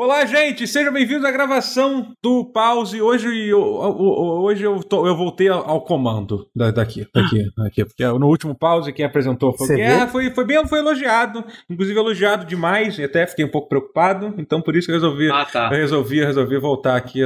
[0.00, 0.64] Olá, gente!
[0.64, 3.02] Sejam bem-vindos à gravação do Pause.
[3.02, 7.84] Hoje eu, hoje eu, tô, eu voltei ao comando daqui, daqui, daqui.
[7.84, 11.44] Porque no último Pause quem apresentou foi Guerra, foi, foi bem foi elogiado.
[11.68, 14.32] Inclusive elogiado demais, e até fiquei um pouco preocupado.
[14.38, 15.64] Então por isso que eu resolvi, ah, tá.
[15.72, 17.20] eu resolvi, resolvi voltar aqui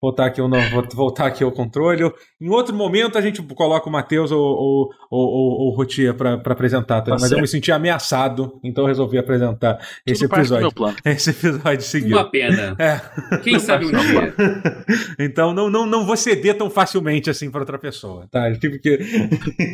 [0.00, 0.48] voltar aqui, ao,
[0.94, 2.10] voltar aqui ao controle.
[2.40, 6.34] Em outro momento a gente coloca o Matheus ou, ou, ou, ou o Rotia para
[6.34, 7.16] apresentar, tá?
[7.18, 10.68] mas eu me senti ameaçado, então eu resolvi apresentar Tudo esse episódio.
[11.04, 12.12] Esse episódio seguinte.
[12.12, 12.76] Uma pena.
[12.78, 13.00] É.
[13.38, 14.34] Quem sabe um dia.
[15.18, 18.48] então não, não, não vou ceder tão facilmente assim para outra pessoa, tá?
[18.48, 18.98] Eu tive que.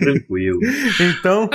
[0.01, 0.59] Tranquilo.
[1.01, 1.49] então,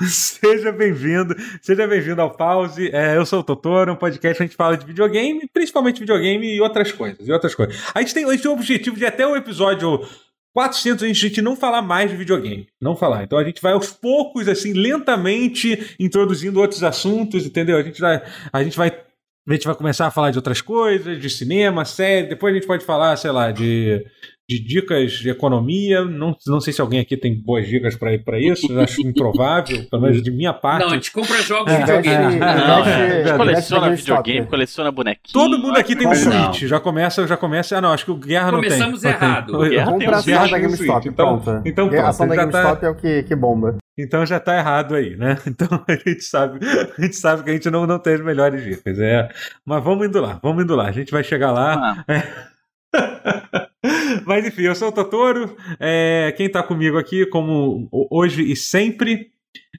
[0.00, 2.90] seja bem-vindo, seja bem-vindo ao Pause.
[2.92, 6.60] É, eu sou o Totoro, um podcast a gente fala de videogame, principalmente videogame e
[6.60, 7.26] outras coisas.
[7.26, 7.80] E outras coisas.
[7.94, 10.06] A gente tem, a gente tem o objetivo de até o episódio
[10.52, 13.22] 400 a gente não falar mais de videogame, não falar.
[13.22, 17.78] Então a gente vai aos poucos, assim, lentamente introduzindo outros assuntos, entendeu?
[17.78, 21.20] A gente vai, a gente vai, a gente vai começar a falar de outras coisas,
[21.20, 22.28] de cinema, série.
[22.28, 24.04] Depois a gente pode falar, sei lá, de
[24.50, 26.04] de dicas de economia.
[26.04, 30.20] Não, não sei se alguém aqui tem boas dicas para isso, acho improvável, pelo menos
[30.20, 30.84] de minha parte.
[30.84, 32.34] Não, a gente compra jogos de é, videogame.
[32.34, 35.32] É, não, é, é, coleciona videogame, coleciona bonequinho.
[35.32, 36.62] Todo mundo aqui tem um Switch.
[36.62, 37.78] Já começa, já começa.
[37.78, 38.70] Ah, não, acho que o Guerra não tem.
[38.70, 39.52] Começamos errado.
[39.52, 41.08] Compra a ação da GameStop.
[41.08, 42.86] Então, então pronto, a ação da GameStop tá...
[42.88, 43.76] é o que, que bomba.
[43.96, 45.38] Então já tá errado aí, né?
[45.46, 48.64] Então a gente sabe, a gente sabe que a gente não, não tem as melhores
[48.64, 48.98] dicas.
[48.98, 49.28] É.
[49.64, 50.88] Mas vamos indo lá, vamos indo lá.
[50.88, 52.04] A gente vai chegar lá.
[52.08, 53.66] Ah.
[54.26, 55.56] Mas enfim, eu sou o Totoro.
[55.78, 59.32] É, quem está comigo aqui, como hoje e sempre,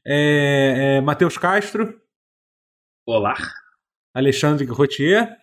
[0.06, 2.00] é, é Matheus Castro.
[3.06, 3.36] Olá.
[4.14, 5.38] Alexandre Rotier.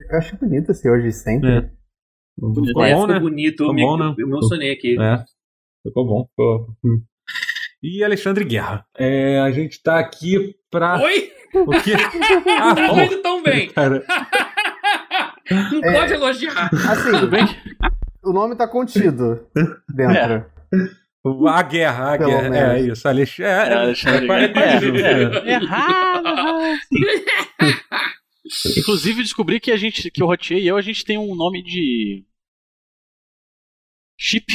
[0.00, 1.50] Eu acho bonito esse hoje e sempre.
[1.50, 1.70] É.
[2.66, 3.18] Ficou é, bom, né?
[3.18, 3.68] bonito.
[3.68, 4.14] Ficou bom, né?
[4.18, 4.96] Eu me emocionei aqui.
[5.00, 5.24] É.
[5.82, 6.26] Ficou bom.
[6.28, 6.76] Ficou...
[7.82, 8.84] E Alexandre Guerra.
[8.96, 11.00] É, a gente está aqui para.
[11.02, 11.32] Oi?
[11.54, 11.92] O quê?
[12.60, 13.68] Ah, Não indo tão bem.
[13.72, 14.04] Cara.
[15.50, 16.70] Não é, pode elogiar.
[16.72, 17.44] Assim, bem,
[18.22, 19.46] o nome tá contido
[19.88, 20.14] dentro.
[20.14, 20.46] É.
[21.48, 22.50] A guerra, a Pelo guerra.
[22.50, 22.68] Menos.
[22.68, 23.52] É isso, Alexandre.
[23.52, 25.02] É, é, Alexandre.
[25.02, 26.78] É, é, Errado.
[28.78, 31.62] Inclusive, descobri que a gente, que o Rotier e eu, a gente tem um nome
[31.62, 32.24] de
[34.18, 34.46] chip.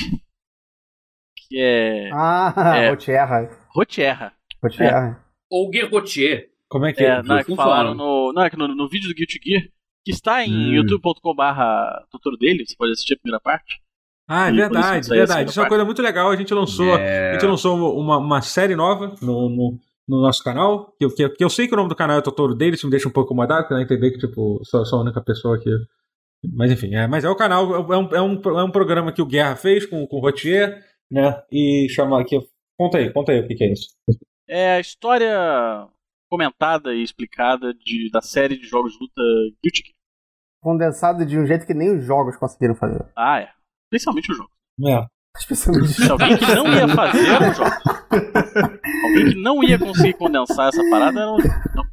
[1.47, 2.09] Que é.
[2.13, 3.49] Ah, é, Rotierra.
[3.69, 4.33] Rotierra.
[4.63, 5.19] Rotierra.
[5.19, 5.23] É.
[5.49, 6.49] Ou Guerrotier.
[6.69, 7.07] Como é que é?
[7.07, 9.63] é não, é que falaram no, não, é que no, no vídeo do Guilty Gear
[10.03, 10.73] que está em hum.
[10.73, 13.81] youtube.com/barra tutor dele, você pode assistir a primeira parte.
[14.27, 15.49] Ah, é verdade, verdade.
[15.49, 16.31] Isso é uma coisa muito legal.
[16.31, 17.31] A gente lançou, yeah.
[17.31, 20.93] a gente lançou uma, uma série nova no, no, no nosso canal.
[20.97, 22.91] Que, que, que, eu sei que o nome do canal é Totoro dele, isso me
[22.91, 25.69] deixa um pouco incomodado, porque eu entender que, tipo, sou, sou a única pessoa que.
[26.53, 29.21] Mas enfim, é, mas é o canal, é um, é um, é um programa que
[29.21, 31.41] o Guerra fez com, com o Rotier, né?
[31.51, 32.37] E chama aqui.
[32.77, 33.89] Conta aí, conta aí o que, que é isso.
[34.47, 35.87] É a história
[36.33, 39.21] comentada e explicada de, da série de jogos de luta
[39.63, 39.93] Guilty Gear.
[40.63, 43.05] Condensado de um jeito que nem os jogos conseguiram fazer.
[43.15, 43.53] Ah, é.
[43.85, 44.51] Especialmente os jogos.
[44.83, 45.05] É.
[45.37, 47.69] Especialmente Se alguém que não ia fazer o jogo.
[49.03, 51.37] alguém que não ia conseguir condensar essa parada era o
[51.75, 51.83] não.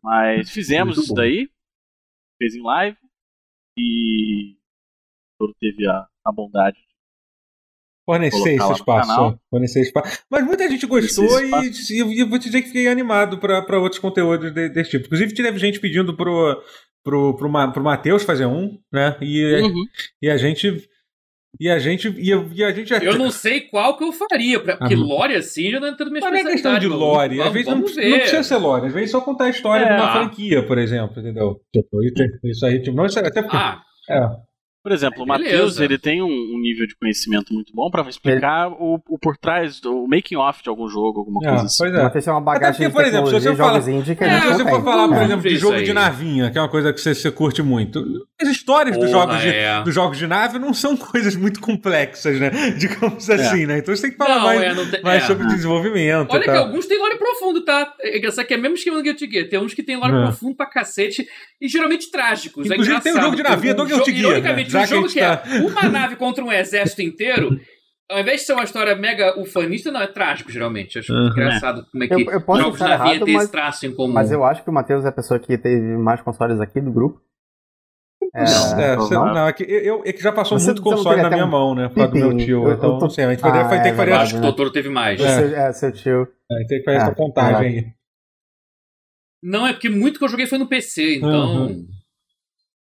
[0.00, 1.50] Mas fizemos isso daí.
[2.38, 2.98] Fez em live.
[3.76, 4.56] E.
[5.40, 6.78] Todo teve a, a bondade
[8.10, 9.38] Fornecer esse espaço.
[9.48, 10.18] Fornecer espaço.
[10.28, 14.52] Mas muita gente gostou e, e, vou te dizer que fiquei animado para outros conteúdos
[14.52, 15.06] de, desse tipo.
[15.06, 16.60] Inclusive, teve gente pedindo pro,
[17.04, 19.16] pro, pro, pro Matheus fazer um, né?
[19.20, 19.84] E, uhum.
[20.20, 20.88] e a gente.
[21.60, 22.08] E a gente.
[22.18, 25.36] E a, e a gente Eu não sei qual que eu faria, porque ah, lore
[25.36, 27.36] assim já não entra na minha Mas não é questão de lore.
[27.36, 28.86] Vamos, às vezes não, não, precisa ser lore.
[28.88, 29.88] Às vezes só contar a história é.
[29.88, 31.60] de uma franquia, por exemplo, entendeu?
[31.72, 32.02] Tipo,
[32.42, 33.56] isso aí, tipo, não, até porque.
[33.56, 33.82] Ah.
[34.08, 34.49] É.
[34.82, 38.66] Por exemplo, o Matheus ele tem um, um, nível de conhecimento muito bom para explicar
[38.66, 38.76] ele...
[38.78, 41.84] o, o, por trás do making off de algum jogo, alguma é, coisa assim.
[41.84, 42.02] Pois é.
[42.02, 44.82] Matheus é uma bagagem porque, por exemplo, se você fala, que é, se você for
[44.82, 45.24] falar, por é.
[45.24, 48.02] exemplo, de jogo de navinha, que é uma coisa que você, você curte muito,
[48.42, 49.82] as histórias Porra, dos, jogos de, é.
[49.82, 52.50] dos jogos de nave não são coisas muito complexas, né?
[52.76, 53.34] Digamos é.
[53.34, 53.78] assim, né?
[53.78, 56.32] Então você tem que falar não, mais, é, tem, mais sobre desenvolvimento.
[56.32, 57.92] Olha que alguns têm lore profundo, tá?
[58.02, 59.48] Essa aqui é mesmo esquema do Guilty Gear.
[59.48, 61.26] Tem uns que tem lore profundo pra cacete
[61.60, 62.66] e geralmente trágicos.
[62.66, 64.40] Inclusive tem um jogo de navinha do Guilty Gear.
[64.40, 64.64] Né?
[64.64, 67.60] um jogo que é uma nave contra um exército inteiro,
[68.10, 70.98] ao invés de ser uma história mega ufanista, não, é trágico, geralmente.
[70.98, 71.28] Acho uhum.
[71.28, 74.12] engraçado como é que eu, eu jogos de navio têm esse traço em comum.
[74.12, 76.92] Mas eu acho que o Matheus é a pessoa que teve mais consoles aqui do
[76.92, 77.20] grupo.
[78.34, 79.26] É, é, você, não?
[79.26, 81.74] não, é que eu, é que já passou você, muito console na minha um mão,
[81.74, 81.88] né?
[81.88, 82.68] Por causa do meu tio.
[82.68, 83.04] Eu, então, tô...
[83.04, 84.12] não sei, a gente ah, vai ter que fazer.
[84.12, 85.20] Acho que o doutor teve mais.
[85.20, 86.28] É, seu, é seu tio.
[86.50, 87.86] É, tem que fazer essa contagem aí.
[89.42, 91.66] Não, é porque muito que eu joguei foi no PC, então.
[91.66, 91.86] Uhum.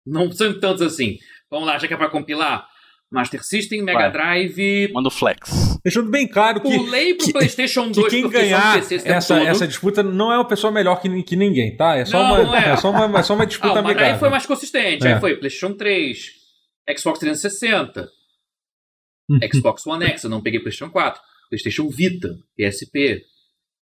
[0.05, 1.17] Não são tantos assim.
[1.51, 2.67] Vamos lá, já que é pra compilar.
[3.11, 4.13] Master System, Mega Vai.
[4.13, 4.93] Drive.
[4.93, 5.79] Manda o Flex.
[5.85, 6.77] Deixando bem claro que.
[6.77, 10.73] Pulei pro que, PlayStation 2 que quem ganhar essa, essa disputa não é uma pessoa
[10.73, 11.97] melhor que, que ninguém, tá?
[11.97, 12.71] É só, não, uma, não é.
[12.71, 12.77] é.
[12.77, 14.15] só, uma, é só uma disputa ah, amigável.
[14.15, 15.07] Aí foi mais consistente.
[15.07, 15.15] É.
[15.15, 16.31] Aí foi PlayStation 3,
[16.99, 18.09] Xbox 360,
[19.31, 19.39] uhum.
[19.53, 20.25] Xbox One X.
[20.25, 21.21] Eu não peguei PlayStation 4.
[21.49, 23.23] PlayStation Vita, PSP.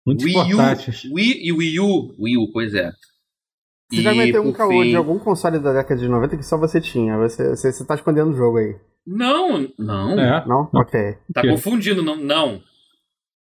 [0.06, 2.14] Muito Wii U, Wii e Wii U.
[2.18, 2.92] Wii U, pois é.
[3.90, 4.90] Você já meteu um caô fim...
[4.90, 7.16] de algum console da década de 90 que só você tinha.
[7.18, 8.76] Você, você, você tá escondendo o jogo aí.
[9.06, 10.18] Não, não.
[10.18, 10.46] É.
[10.46, 10.70] Não?
[10.74, 11.16] Ok.
[11.32, 12.16] Tá confundindo, não.
[12.16, 12.62] não.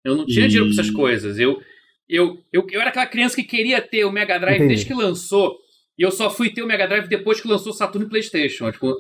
[0.05, 0.49] Eu não tinha e...
[0.49, 1.39] dinheiro pra essas coisas.
[1.39, 1.61] Eu,
[2.09, 4.75] eu, eu, eu era aquela criança que queria ter o Mega Drive Entendi.
[4.75, 5.59] desde que lançou.
[5.99, 8.73] E eu só fui ter o Mega Drive depois que lançou o Saturno e PlayStation.
[8.73, 8.97] Tipo,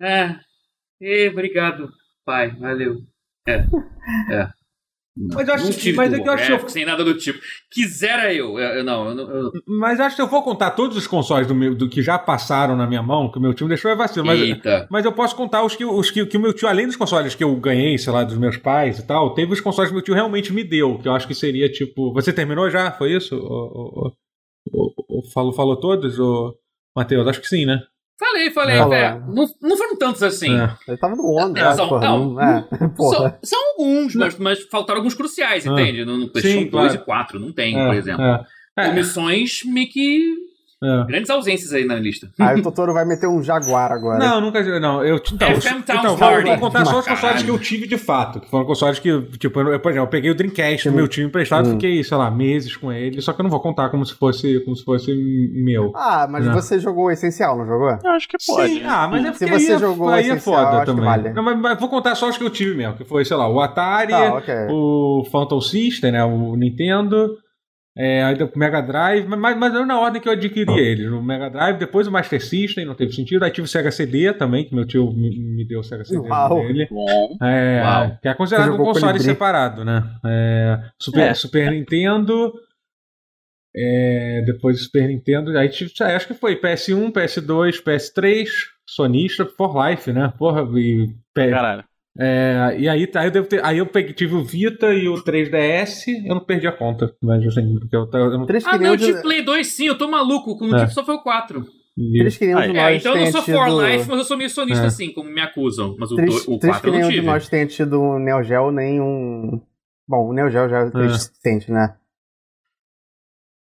[0.00, 0.38] ah,
[1.00, 1.90] e, obrigado,
[2.24, 3.02] pai, valeu.
[3.48, 3.54] É,
[4.30, 4.48] é.
[5.14, 7.38] Mas eu acho, não tive mas é que eu acho que sem nada do tipo.
[7.70, 8.58] Quisera eu.
[8.58, 11.74] eu, eu não, eu, Mas acho que eu vou contar todos os consoles do, meu,
[11.74, 14.24] do que já passaram na minha mão, que o meu time deixou é vacilo.
[14.24, 14.40] Mas,
[14.90, 17.34] mas eu posso contar os que, os que, que o meu tio, além dos consoles
[17.34, 20.02] que eu ganhei, sei lá, dos meus pais e tal, teve os consoles que meu
[20.02, 22.12] tio realmente me deu, que eu acho que seria tipo.
[22.14, 22.90] Você terminou já?
[22.90, 23.36] Foi isso?
[23.36, 24.12] O,
[24.72, 26.56] o, o, falou, falou todos, o
[26.96, 27.28] Matheus?
[27.28, 27.82] Acho que sim, né?
[28.18, 28.76] Falei, falei.
[28.76, 30.56] É, não, não foram tantos assim.
[30.56, 30.74] É.
[30.86, 35.00] Ele tava no onda, é, são, porra, não, é, são, são, alguns, mas, mas faltaram
[35.00, 35.72] alguns cruciais, ah.
[35.72, 36.04] entende?
[36.04, 36.94] No, no PlayStation 2 claro.
[36.94, 38.24] e 4 não tem, é, por exemplo.
[38.76, 38.92] É.
[38.92, 40.51] Missões meio que
[40.82, 41.06] é.
[41.06, 42.28] Grandes ausências aí na lista.
[42.38, 44.18] Aí o Totoro vai meter um Jaguar agora.
[44.18, 44.62] Não, nunca.
[44.80, 45.20] Não, eu.
[45.32, 48.40] Então, é, então vou, vou contar só os consoles que eu tive de fato.
[48.40, 51.28] Que foram consoles que, tipo, eu, por exemplo, eu peguei o Dreamcast do meu time
[51.28, 51.72] emprestado, hum.
[51.72, 53.22] fiquei, sei lá, meses com ele.
[53.22, 55.12] Só que eu não vou contar como se fosse, como se fosse
[55.54, 55.92] meu.
[55.94, 56.52] Ah, mas né?
[56.52, 57.96] você jogou o essencial, não jogou?
[58.02, 58.68] Eu acho que pode.
[58.68, 61.04] Sim, ah, mas é porque se você aí, jogou aí é foda também.
[61.04, 61.32] Vale.
[61.32, 62.96] Não, mas, mas, vou contar só os que eu tive mesmo.
[62.96, 64.66] Que foi, sei lá, o Atari, tá, okay.
[64.68, 66.24] o Phantom System, né?
[66.24, 67.36] O Nintendo.
[67.96, 71.08] É, aí o Mega Drive, mas, mas na ordem que eu adquiri ele.
[71.08, 73.44] O Mega Drive, depois o Master System, não teve sentido.
[73.44, 76.26] Aí tive o Sega CD também, que meu tio me, me deu o Sega CD
[76.26, 76.62] Uau.
[76.62, 76.88] dele.
[77.42, 78.18] É, Uau.
[78.22, 80.02] Que é considerado um console separado, né?
[80.24, 81.34] É, Super, é.
[81.34, 82.52] Super Nintendo.
[83.76, 85.56] É, depois do Super Nintendo.
[85.58, 88.48] Aí tive, acho que foi PS1, PS2, PS3,
[88.86, 90.32] Sonista, For Life, né?
[90.38, 91.14] Porra, e.
[91.34, 91.84] Caralho.
[92.18, 95.14] É, e aí, aí, eu devo ter, aí eu peguei, tive o Vita e o
[95.14, 97.14] 3DS, eu não perdi a conta.
[97.22, 98.46] Mas assim, porque eu, eu não...
[98.66, 100.80] Ah, não, eu tive Play 2 sim, eu tô maluco, com o é.
[100.80, 101.64] tipo só foi o 4.
[101.94, 103.56] Três que nenhum de nós então eu não sou tido...
[103.58, 104.86] for life, mas eu sou meio sonista é.
[104.86, 105.94] assim, como me acusam.
[105.98, 109.00] Mas o, três, o 4 que nenhum de nós tenha tido um Neo Geo nem
[109.00, 109.60] um.
[110.08, 111.08] Bom, o Neo Geo já é, é.
[111.10, 111.94] suficiente, né?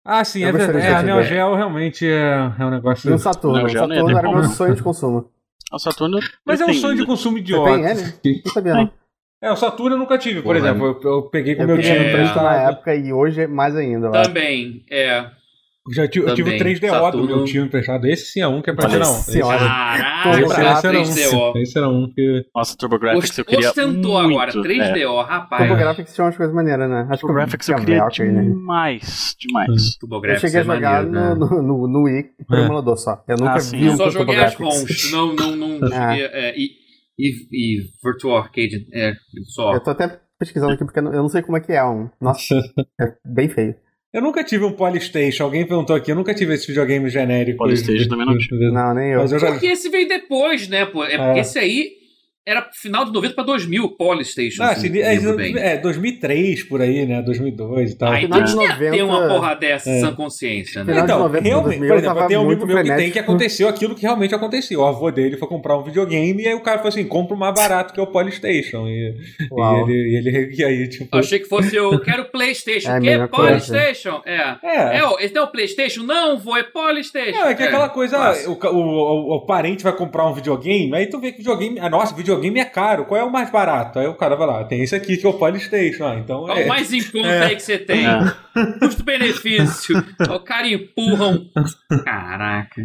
[0.05, 0.87] Ah, sim, eu é verdade.
[0.87, 3.08] É, a Neo Geo realmente é, é um negócio.
[3.08, 3.64] E o Saturno.
[3.64, 5.31] O Saturno era meu sonho de consumo.
[5.73, 6.19] O Saturno.
[6.44, 7.70] Mas é um sonho de consumo idiota.
[7.70, 8.43] Você tem ele?
[8.44, 8.91] Não sabia, não.
[9.41, 10.99] É, o Saturno eu nunca tive, por Porra, exemplo.
[11.03, 12.43] Eu, eu peguei com o meu time emprestado.
[12.43, 14.11] na época e hoje mais ainda.
[14.11, 15.31] Também, é.
[15.90, 17.26] Já tive, eu tive o 3DO Saturno.
[17.26, 18.06] do meu time emprestado.
[18.06, 19.23] Esse sim é um que é pra tirar um.
[20.49, 22.44] Caraca, esse, um, esse era um que.
[22.55, 23.69] Nossa, TurboGrafx eu queria.
[23.69, 25.26] Ostentou muito, agora, 3DO, é.
[25.29, 25.62] rapaz.
[25.62, 27.06] TurboGrafx tinha umas coisas maneiras, né?
[27.11, 29.99] Acho TurboGrafx eu queria demais, demais.
[30.25, 32.64] Eu cheguei a jogar no, no, no, no Wii por é.
[32.64, 33.23] emulador só.
[33.26, 35.88] Eu nunca ah, vi um Só joguei as ROMs, não, não, não.
[35.99, 36.70] É, e,
[37.19, 39.14] e, e Virtual Arcade, é,
[39.46, 39.75] só.
[39.75, 42.08] Eu tô até pesquisando aqui porque eu não sei como é que é um.
[42.20, 42.55] Nossa,
[43.00, 43.75] é bem feio.
[44.12, 45.44] Eu nunca tive um Polystation.
[45.44, 46.10] Alguém perguntou aqui.
[46.10, 47.58] Eu nunca tive esse videogame genérico.
[47.58, 48.70] Polystation também não tive.
[48.70, 49.20] Não, nem eu.
[49.20, 49.52] Mas eu já...
[49.52, 50.87] Porque esse veio depois, né?
[50.87, 51.05] Pô?
[51.05, 51.40] É porque é.
[51.40, 51.98] esse aí
[52.49, 54.62] era final de 90 para 2000, Polystation.
[54.62, 57.21] Ah, assim, é, é, 2003 por aí, né?
[57.21, 58.11] 2002 e tal.
[58.11, 58.91] Aí então tinha 90...
[58.91, 60.00] ter uma porra dessa, é.
[60.00, 60.99] sem consciência, né?
[60.99, 63.95] Então, 90, realmente, 2000, por exemplo, tem um amigo meu que tem que aconteceu aquilo
[63.95, 64.81] que realmente aconteceu.
[64.81, 67.38] O avô dele foi comprar um videogame e aí o cara falou assim: compra o
[67.38, 68.88] mais barato que é o Polystation.
[68.88, 70.57] E, e ele, e ele.
[70.57, 71.19] E aí, tipo.
[71.19, 72.88] Achei que fosse eu quero PlayStation.
[72.99, 73.28] É, que?
[73.28, 74.23] Polystation?
[74.25, 74.57] É.
[74.62, 74.99] É.
[74.99, 76.02] é o, esse é o PlayStation?
[76.02, 77.45] Não, vou, é Polystation.
[77.45, 80.95] É, é que é aquela coisa, ah, o, o, o, parente vai comprar um videogame,
[80.95, 81.78] aí tu vê que videogame.
[81.78, 83.99] Ah, nossa, videogame videogame é caro, qual é o mais barato?
[83.99, 86.07] Aí o cara vai lá, tem esse aqui que é o Polystation.
[86.07, 87.47] Ah, então Qual é o mais em conta é.
[87.47, 88.07] aí que você tem?
[88.07, 88.78] É.
[88.80, 89.97] Custo-benefício.
[90.30, 91.50] o cara empurra um...
[92.04, 92.83] Caraca.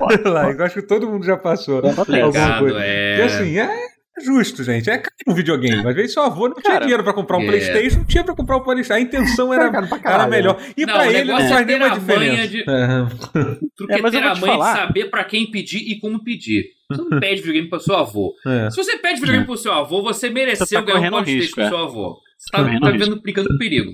[0.00, 1.80] Olha lá, eu acho que todo mundo já passou.
[1.82, 2.84] Complicado, coisa.
[2.84, 3.18] é.
[3.18, 4.90] E assim, é justo, gente.
[4.90, 5.86] É caro um videogame.
[5.86, 7.46] Às vezes seu avô não tinha dinheiro pra comprar um é.
[7.46, 8.94] Playstation, não tinha pra comprar um Playstation.
[8.94, 9.70] A intenção era,
[10.04, 10.60] era melhor.
[10.76, 12.48] E não, pra ele não faz nenhuma diferença.
[12.48, 12.60] De...
[12.62, 13.94] É.
[13.96, 16.73] é, mas ter a mãe de saber pra quem pedir e como pedir.
[16.90, 18.34] Você não pede videogame pro seu avô.
[18.46, 18.70] É.
[18.70, 19.46] Se você pede videogame é.
[19.46, 21.68] pro seu avô, você mereceu tá ganhar um Playstation risco, pro é.
[21.68, 22.20] seu avô.
[22.38, 23.92] Você tá, tá vivendo brincando perigo.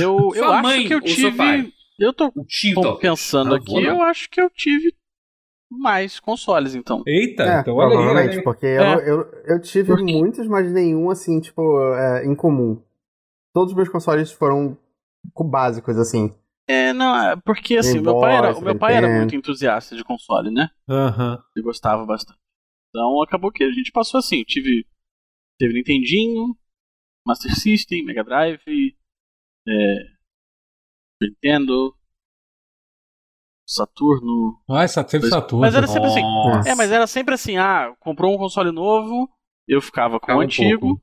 [0.00, 1.72] Eu, eu acho que eu tive...
[1.98, 2.30] Eu tô
[2.98, 4.94] pensando aqui, eu acho que eu tive
[5.70, 7.02] mais consoles, então.
[7.06, 8.44] Eita, é, então olha provavelmente, aí.
[8.44, 8.94] Porque é.
[8.94, 10.12] eu, eu, eu tive porque...
[10.12, 11.62] muitos, mas nenhum, assim, tipo,
[11.94, 12.82] é, em comum.
[13.52, 14.76] Todos os meus consoles foram
[15.34, 16.34] básicos, assim.
[16.68, 20.02] É, não, é porque assim, meu pai era, o meu pai era muito entusiasta de
[20.02, 20.68] console, né?
[20.88, 21.34] Aham.
[21.34, 21.42] Uhum.
[21.54, 22.38] Ele gostava bastante.
[22.90, 24.42] Então acabou que a gente passou assim.
[24.42, 24.86] Tive,
[25.58, 26.56] teve Nintendinho,
[27.24, 28.96] Master System, Mega Drive,
[29.68, 29.98] é,
[31.22, 31.94] Nintendo,
[33.68, 34.60] Saturno.
[34.68, 35.60] Ah, sempre Saturno.
[35.60, 36.22] Mas era sempre assim.
[36.68, 39.28] É, mas era sempre assim, ah, comprou um console novo,
[39.68, 41.00] eu ficava com o antigo.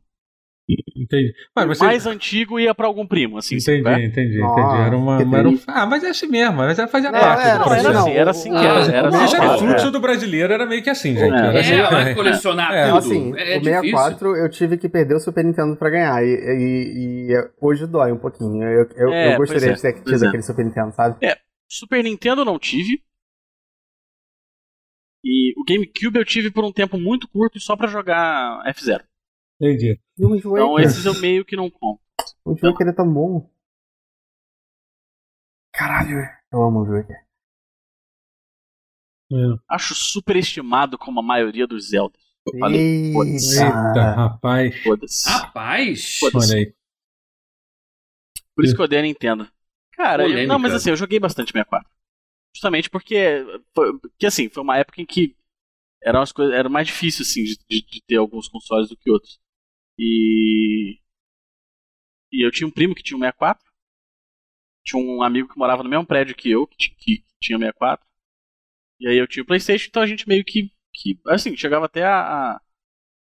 [0.95, 1.33] Entendi.
[1.53, 1.83] Mas você...
[1.83, 3.57] mais antigo ia pra algum primo, assim.
[3.57, 4.81] Entendi, entendi, entendi.
[4.85, 5.21] Era uma.
[5.37, 5.59] Era um...
[5.67, 7.87] Ah, mas é assim mesmo, mas ela fazia não, parte era, do processo.
[7.89, 8.79] Era assim, era assim que era.
[8.79, 11.33] Era, assim, era, fluxo do brasileiro era meio que assim, gente.
[11.33, 12.97] É, assim, é, colecionar é, tudo.
[12.97, 16.23] Assim, é o 64 eu tive que perder o Super Nintendo pra ganhar.
[16.23, 18.63] E, e, e hoje dói um pouquinho.
[18.63, 21.17] Eu, eu, é, eu gostaria é, de ter tido aquele Super Nintendo, sabe?
[21.21, 23.01] É, Super Nintendo não tive.
[25.25, 29.03] E o GameCube eu tive por um tempo muito curto só pra jogar F-Zero.
[29.61, 29.99] Entendi.
[30.17, 32.03] Então esses eu meio que não compro.
[32.45, 33.49] O Joker é tão bom.
[35.73, 36.19] Caralho,
[36.51, 37.15] eu amo o Joker.
[39.31, 39.35] É.
[39.67, 42.21] Acho superestimado como a maioria dos Zeldas.
[42.59, 44.83] falei, Eita, rapaz.
[44.83, 45.29] Foda-se.
[45.29, 46.17] Rapaz.
[46.19, 46.51] Foda-se.
[46.51, 46.75] Olha aí.
[48.55, 49.51] Por isso que eu odeio a Nintendo.
[49.93, 51.89] Cara, eu, não, mas assim, eu joguei bastante 64.
[52.55, 53.43] Justamente porque,
[53.73, 55.35] porque assim, foi uma época em que
[56.01, 59.39] era, umas coisas, era mais difícil assim, de, de ter alguns consoles do que outros.
[59.97, 60.99] E.
[62.31, 63.63] E eu tinha um primo que tinha um 64.
[64.85, 68.05] Tinha um amigo que morava no mesmo prédio que eu, que, que tinha 64.
[68.99, 70.71] E aí eu tinha o PlayStation, então a gente meio que.
[70.93, 72.61] que assim, chegava até a, a,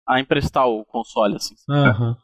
[0.09, 1.55] a emprestar o console, assim.
[1.69, 2.17] Uhum.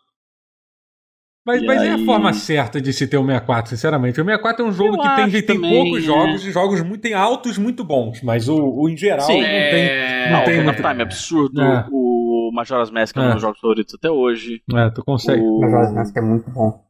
[1.46, 1.88] Mas, mas aí...
[1.88, 4.20] é a forma certa de se ter o 64, sinceramente.
[4.20, 6.06] O 64 é um jogo eu que tem, tem poucos é.
[6.06, 9.48] jogos, e jogos muito, tem altos muito bons, mas o, o em geral Sim, não
[9.48, 9.86] tem.
[9.88, 10.30] É...
[10.32, 10.82] Não, tem muito...
[10.82, 11.62] Time é absurdo.
[11.62, 11.86] É.
[11.92, 12.05] O
[12.56, 14.62] Majora's Mask é um dos meus jogos favoritos até hoje.
[14.74, 15.40] É, tu consegue.
[15.40, 16.84] O Majora's Mask é muito bom.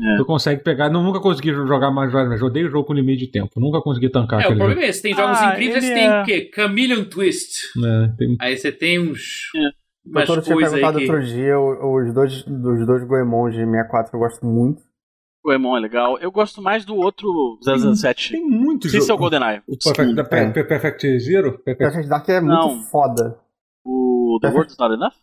[0.00, 0.16] É.
[0.16, 0.88] Tu consegue pegar.
[0.88, 2.40] Não, nunca consegui jogar Majora's Mask.
[2.40, 3.50] Eu odeio o jogo com limite de tempo.
[3.56, 4.40] Nunca consegui tancar.
[4.40, 4.82] É, o problema jogo.
[4.82, 5.02] é esse.
[5.02, 6.22] Tem jogos ah, incríveis, tem é...
[6.22, 6.50] o quê?
[6.54, 7.58] Chameleon Twist.
[7.76, 8.36] É, tem...
[8.40, 9.50] Aí você tem uns.
[9.56, 9.88] É.
[10.06, 11.04] O doutor tinha perguntado que...
[11.04, 14.80] outro dia os dois, dos dois Goemon de 64 eu gosto muito.
[15.44, 16.18] Goemon é legal.
[16.18, 18.32] Eu gosto mais do outro 007.
[18.32, 19.04] Tem, tem muitos jogos.
[19.04, 19.62] Esse é o GoldenEye.
[19.66, 20.64] O Perfect, da é.
[20.64, 21.58] Perfect Zero?
[21.58, 22.82] Perfect Dark é muito não.
[22.84, 23.38] foda.
[24.36, 25.14] O The World is Not Enough?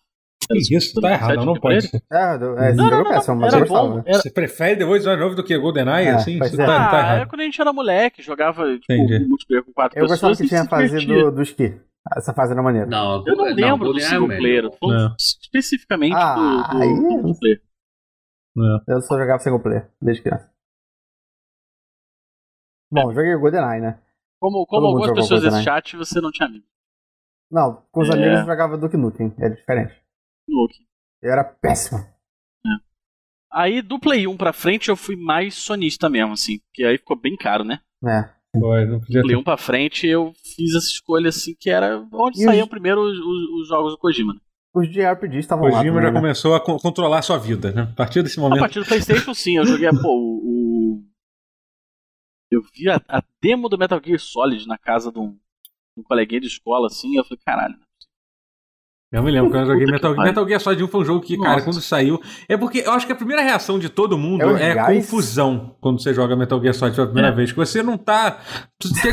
[0.52, 1.88] Isso, tá errado, não, não pode.
[2.12, 2.36] É,
[2.70, 4.04] é jogo é péssimo, mas eu gostava.
[4.06, 4.20] Era...
[4.20, 6.38] Você prefere The World is Not Enough do que GoldenEye, é, assim?
[6.38, 6.66] Isso é.
[6.66, 7.22] tá, tá errado.
[7.22, 10.22] É quando a gente era moleque, jogava tipo, multiplayer com quatro eu pessoas.
[10.22, 11.80] Eu gostava que tinha a fase do, do esqui.
[12.16, 12.86] Essa fase era maneira.
[12.86, 14.70] Não, eu não lembro não, do single player.
[15.18, 16.94] Especificamente ah, do, do, aí...
[16.94, 17.62] do multiplayer.
[18.58, 18.94] É.
[18.94, 20.50] Eu só jogava single player, desde criança.
[22.92, 24.00] Bom, joguei GoldenEye, né?
[24.40, 26.66] Como, como algumas pessoas desse chat, você não tinha amigo.
[27.52, 28.14] Não, com os é.
[28.14, 29.94] amigos eu jogava Duke Nukem, era diferente.
[30.48, 30.86] Nukem.
[31.22, 32.00] Eu era péssimo.
[32.00, 32.70] É.
[33.52, 37.20] Aí do Play 1 pra frente eu fui mais sonista mesmo, assim, porque aí ficou
[37.20, 37.80] bem caro, né?
[38.04, 38.36] É.
[38.60, 42.42] Foi, não podia Play 1 pra frente eu fiz essa escolha assim, que era onde
[42.42, 42.70] e saíam os...
[42.70, 44.40] primeiro os, os, os, jogos do Kojima, né?
[44.74, 45.78] Os JRPGs estavam lá.
[45.78, 46.20] Kojima já né?
[46.20, 47.84] começou a controlar a sua vida, né?
[47.84, 48.60] A partir desse momento.
[48.60, 49.56] A partir do PlayStation, sim.
[49.56, 51.02] Eu joguei, pô, o.
[52.52, 55.38] Eu vi a, a, demo do Metal Gear Solid na casa de um,
[55.98, 57.18] um coleguinha de escola, assim.
[57.18, 57.75] Eu falei, caralho,
[59.16, 60.25] eu me lembro quando eu joguei Metal, Gear.
[60.25, 61.50] Metal Gear Solid 1 foi um jogo que, Nossa.
[61.50, 62.20] cara, quando saiu.
[62.50, 66.02] É porque eu acho que a primeira reação de todo mundo é, é confusão quando
[66.02, 67.32] você joga Metal Gear Solid pela primeira é.
[67.32, 67.52] vez.
[67.52, 68.42] Que você não tá.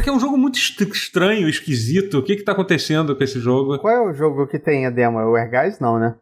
[0.02, 2.18] Que é um jogo muito estranho, esquisito.
[2.18, 3.78] O que que tá acontecendo com esse jogo?
[3.78, 5.20] Qual é o jogo que tem a demo?
[5.20, 5.78] É o Air Guys?
[5.78, 6.16] Não, né?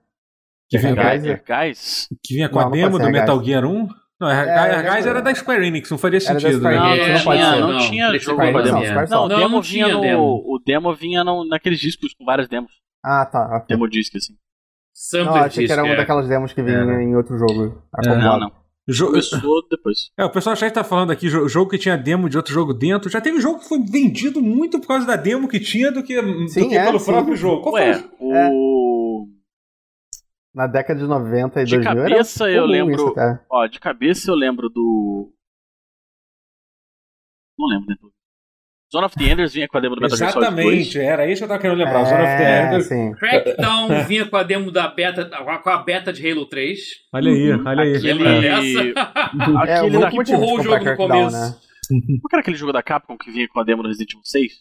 [0.68, 2.06] Que vinha, Air Guys?
[2.22, 3.88] Que vinha com não, a demo do Metal Gear 1?
[4.20, 6.60] Não, Air, é, Guys era da Square Enix, não faria sentido.
[6.60, 6.74] Né?
[6.74, 9.08] Não, não, não, tinha, não, não tinha jogo demo.
[9.08, 10.20] Não, o demo vinha no.
[10.20, 12.70] O demo vinha naqueles discos com várias demos.
[13.02, 13.56] Ah, tá.
[13.56, 13.76] Okay.
[13.76, 14.34] Demo disc, assim.
[14.92, 15.96] Sampler não, achei que era uma é.
[15.96, 17.02] daquelas demos que vinha é.
[17.02, 17.82] em outro jogo.
[18.04, 18.52] É, não, não.
[18.86, 19.12] Jogo...
[19.12, 20.10] Começou depois.
[20.18, 23.08] É, o pessoal já está falando aqui, jogo que tinha demo de outro jogo dentro.
[23.08, 26.20] Já teve jogo que foi vendido muito por causa da demo que tinha do que,
[26.48, 27.12] sim, do que é, pelo sim.
[27.12, 27.62] próprio jogo.
[27.62, 28.99] Qual Ué, o...
[30.54, 30.58] É.
[30.58, 32.94] Na década de 90 e de 2000 cabeça eu lembro.
[32.94, 33.14] Isso,
[33.50, 35.32] ó, de cabeça eu lembro do.
[37.58, 37.96] Não lembro, né?
[38.92, 41.38] Zone of the Enders vinha com a demo do Metal Gear Solid Exatamente, era isso
[41.38, 42.00] que eu tava querendo lembrar.
[42.00, 42.86] É, Zone of the é, Enders.
[42.86, 43.12] Sim.
[43.12, 45.30] Crackdown vinha com a demo da beta,
[45.62, 46.80] com a beta de Halo 3.
[47.14, 47.64] Olha aí, uhum.
[47.64, 47.96] olha aí.
[47.96, 48.52] Aquele, é,
[49.76, 51.36] aquele é, daqui empurrou o jogo no começo.
[51.36, 51.56] Né?
[52.20, 54.52] Qual era aquele jogo da Capcom que vinha com a demo do Resident Evil 6?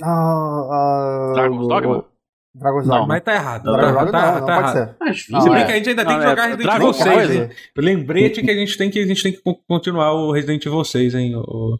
[0.00, 2.04] Uh, uh, Dragon's Dogma?
[2.54, 3.06] Dragon's Dogma.
[3.06, 3.62] Mas tá errado.
[3.62, 4.96] Dragon's Dogma tá, não, tá, não, pode ser.
[4.98, 8.42] Mas, não, Se bem que a gente ainda tem que jogar Resident Evil 6, Lembrete
[8.42, 11.36] que a gente tem que, a gente tem que continuar o Resident Evil 6, hein?
[11.36, 11.76] O...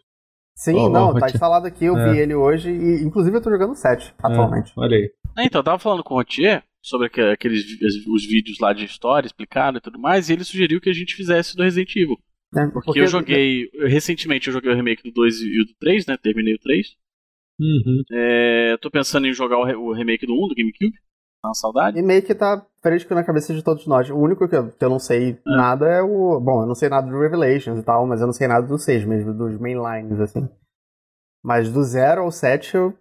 [0.54, 2.12] Sim, oh, não, tá instalado aqui, eu é.
[2.12, 4.70] vi ele hoje e inclusive eu tô jogando 7 atualmente.
[4.70, 5.10] É, olha aí.
[5.38, 7.64] É, então, eu tava falando com o Rotier sobre aqueles
[8.06, 11.14] os vídeos lá de história explicado e tudo mais, e ele sugeriu que a gente
[11.14, 12.18] fizesse do Resident Evil.
[12.54, 15.74] É, porque, porque, eu joguei, recentemente eu joguei o remake do 2 e o do
[15.78, 16.88] 3, né, terminei o 3.
[17.61, 18.02] Uhum.
[18.11, 20.95] É, tô pensando em jogar o, o remake do 1, do GameCube.
[21.43, 21.99] Tá uma saudade.
[21.99, 24.09] E que tá fresco na cabeça de todos nós.
[24.11, 25.57] O único que eu, que eu não sei é.
[25.57, 26.40] nada é o.
[26.40, 28.79] Bom, eu não sei nada do Revelations e tal, mas eu não sei nada do
[28.79, 30.49] 6 mesmo, dos mainlines, assim.
[31.43, 32.95] Mas do 0 ao 7 eu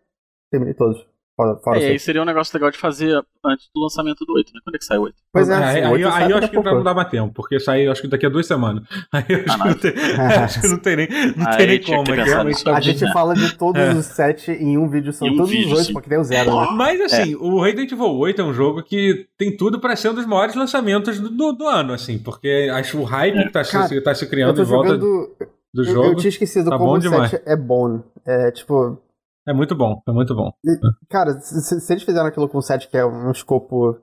[0.51, 1.06] terminei todos.
[1.39, 4.51] Fora, fora é, aí seria um negócio legal de fazer antes do lançamento do 8,
[4.53, 4.60] né?
[4.62, 5.15] Quando é que sai o 8?
[5.31, 8.01] Pois é, aí, aí, aí eu acho que não dá mais tempo, porque sai acho
[8.01, 8.84] que daqui a duas semanas.
[9.13, 11.81] Aí eu acho, ah, que, não tem, acho que não tem nem, não tem nem
[11.81, 12.13] como.
[12.13, 13.93] É tá a gente fala de todos é.
[13.93, 16.53] os 7 em um vídeo, são um todos vídeo, os 8, porque tem o 0.
[16.53, 16.67] Né?
[16.74, 17.38] Mas assim, é.
[17.38, 20.55] o Resident Evil 8 é um jogo que tem tudo para ser um dos maiores
[20.55, 23.43] lançamentos do, do, do ano, assim, porque acho o hype é.
[23.43, 25.29] que tá, Cara, se, tá se criando em volta jogando...
[25.74, 26.08] do jogo.
[26.08, 28.03] Eu, eu tinha esquecido tá como o 7 é bom.
[28.25, 29.00] É tipo
[29.48, 30.51] é muito bom, é muito bom.
[30.63, 30.77] E,
[31.10, 33.98] cara, se, se, eles fizeram aquilo com o set que é um escopo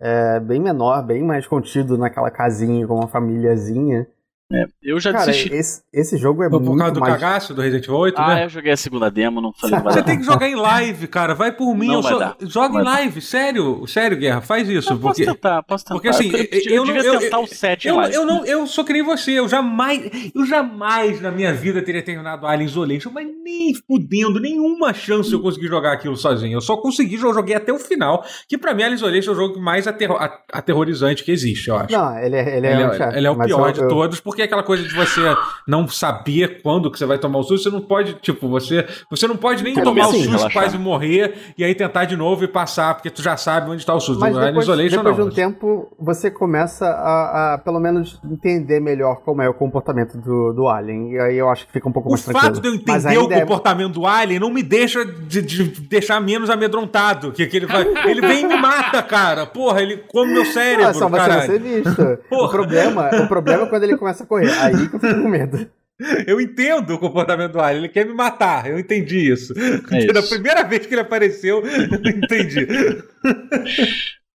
[0.00, 4.06] é, bem menor, bem mais contido naquela casinha com uma famíliazinha,
[4.52, 5.52] é, eu já Cara, desisti.
[5.52, 7.14] Esse, esse jogo é Por muito causa do mais...
[7.14, 8.44] cagaço do Resident Evil 8, ah, né?
[8.44, 11.34] eu joguei a segunda demo, não falei Você tem que jogar em live, cara.
[11.34, 11.88] Vai por mim.
[11.88, 12.36] Não eu só...
[12.40, 13.86] Joga em live, sério.
[13.86, 14.92] Sério, Guerra, faz isso.
[14.92, 15.24] Eu porque...
[15.24, 15.94] Posso tentar, posso tentar.
[15.94, 18.84] Porque assim, eu, eu, eu devia eu, tentar o 7 eu, eu, não, eu sou
[18.84, 19.32] que nem você.
[19.32, 24.92] Eu jamais, eu jamais na minha vida teria terminado Alien Isolation, mas nem fudendo, nenhuma
[24.92, 26.56] chance eu consegui jogar aquilo sozinho.
[26.56, 29.36] Eu só consegui, eu joguei até o final, que pra mim Alien Isolation é o
[29.36, 30.16] jogo mais aterro
[30.52, 31.92] aterrorizante que existe, eu acho.
[31.92, 34.46] Não, ele é, ele é, ele é, ele é o pior de todos, porque é
[34.46, 35.20] aquela coisa de você
[35.66, 39.26] não saber quando que você vai tomar o susto, você não pode, tipo, você, você
[39.26, 40.52] não pode nem tomar assim, o susto, relaxar.
[40.52, 43.94] quase morrer, e aí tentar de novo e passar, porque tu já sabe onde está
[43.94, 44.20] o susto.
[44.20, 48.80] Mas depois, Isolation, depois não, de um tempo, você começa a, a, pelo menos, entender
[48.80, 51.92] melhor como é o comportamento do, do Alien, e aí eu acho que fica um
[51.92, 52.46] pouco o mais tranquilo.
[52.46, 53.94] O fato de eu entender o é comportamento é...
[53.94, 57.86] do Alien não me deixa de, de deixar menos amedrontado, que, que ele vai...
[58.06, 59.46] ele vem e me mata, cara.
[59.46, 62.02] Porra, ele come meu cérebro, Não, só você ser visto.
[62.32, 64.50] O problema, o problema é quando ele começa a correr.
[64.60, 65.70] Aí que eu fico com medo.
[66.26, 69.52] Eu entendo o comportamento do Alien, ele quer me matar, eu entendi isso.
[69.56, 70.12] É isso.
[70.12, 72.66] Da primeira vez que ele apareceu, eu entendi.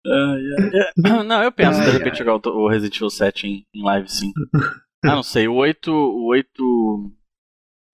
[0.06, 4.34] Uh, Não, eu penso de repente jogar o Resident Evil 7 em, em live sim.
[5.02, 5.90] Ah, não sei, o 8.
[5.90, 7.12] O 8.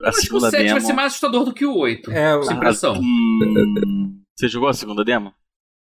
[0.01, 0.71] A acho que o 7 demo...
[0.71, 2.09] vai ser mais assustador do que o 8.
[2.09, 2.99] É, sem impressão.
[2.99, 5.31] Hum, você jogou a segunda demo?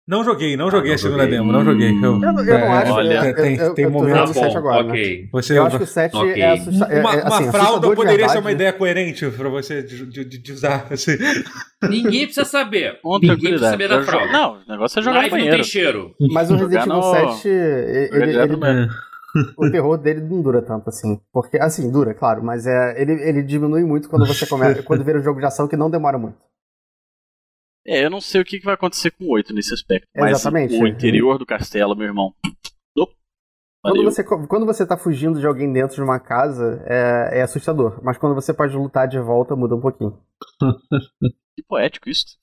[0.08, 1.38] Não joguei, não joguei ah, a segunda joguei.
[1.38, 1.90] demo, não joguei.
[1.90, 2.92] Eu, eu, eu é, não acho.
[2.92, 4.26] Olha, tem, eu, tem eu, momento.
[4.26, 5.22] do 7 agora, okay.
[5.24, 5.30] né?
[5.32, 6.42] Você, eu acho que o 7 okay.
[6.44, 9.82] é, assusta é, Uma, é, assim, uma fralda poderia ser uma ideia coerente pra você
[9.82, 10.86] de, de, de usar.
[10.92, 11.18] Assim.
[11.90, 13.00] Ninguém precisa saber.
[13.02, 14.32] Com Ninguém precisa saber da fralda.
[14.32, 15.58] Não, o negócio é jogar Live no banheiro.
[15.58, 16.16] não tem cheiro.
[16.32, 18.90] Mas o Resident Evil 7, ele, ele, ele,
[19.58, 21.20] o terror dele não dura tanto assim.
[21.32, 25.20] Porque, assim, dura, claro, mas é, ele, ele diminui muito quando você começa, quando vira
[25.20, 26.38] um jogo de ação que não demora muito.
[27.86, 30.08] É, eu não sei o que vai acontecer com o 8 nesse aspecto.
[30.16, 30.76] Mas Exatamente.
[30.76, 32.34] o interior do castelo, meu irmão.
[33.86, 38.04] Quando você, quando você tá fugindo de alguém dentro de uma casa, é, é assustador.
[38.04, 40.20] Mas quando você pode lutar de volta, muda um pouquinho.
[41.56, 42.36] que poético isso.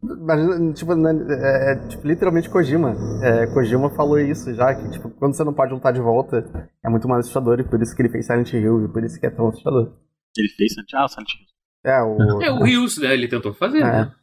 [0.00, 2.94] Mas, tipo, é, é, tipo literalmente Kojima.
[3.20, 6.88] É, Kojima falou isso já, que tipo, quando você não pode lutar de volta, é
[6.88, 9.26] muito mais assustador, e por isso que ele fez Silent Hill, e por isso que
[9.26, 9.92] é tão assustador.
[10.36, 10.98] Ele fez Silent Hill?
[11.00, 11.57] Ah, Silent Hill.
[11.84, 12.42] É, o.
[12.42, 13.12] É, o Rios, né?
[13.14, 13.84] Ele tentou fazer, é.
[13.84, 14.14] né?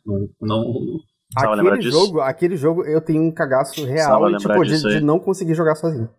[0.41, 0.99] Não.
[1.35, 5.53] Aquele jogo, aquele jogo eu tenho um cagaço real e, tipo, de, de, não conseguir
[5.53, 6.09] jogar sozinho.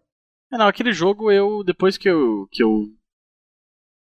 [0.53, 2.87] É, não, aquele jogo eu, depois que eu, que eu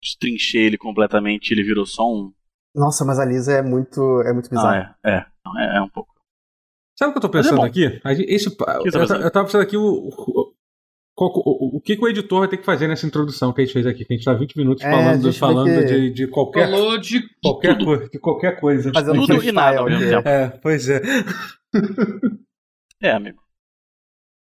[0.02, 2.32] destrinchei ele completamente, ele virou só um.
[2.74, 4.68] Nossa, mas a Lisa é muito, é muito bizarro.
[4.68, 5.26] Ah, é, é,
[5.58, 6.14] é, é um pouco.
[6.96, 8.00] Sabe o que eu tô é pensando é aqui?
[8.28, 10.10] Esse, tá eu, eu, tava pensando aqui o,
[11.20, 13.64] qual, o, o, que, que, o editor vai ter que fazer nessa introdução que a
[13.64, 14.06] gente fez aqui?
[14.06, 15.84] Que a gente tá 20 minutos é, falando, falando que...
[15.84, 16.70] de, de qualquer.
[16.70, 18.90] Falou de qualquer, coisa, de qualquer coisa.
[18.94, 20.26] Fazendo tudo e nada ao mesmo tempo.
[20.26, 21.02] É, pois é.
[23.02, 23.40] É, amigo.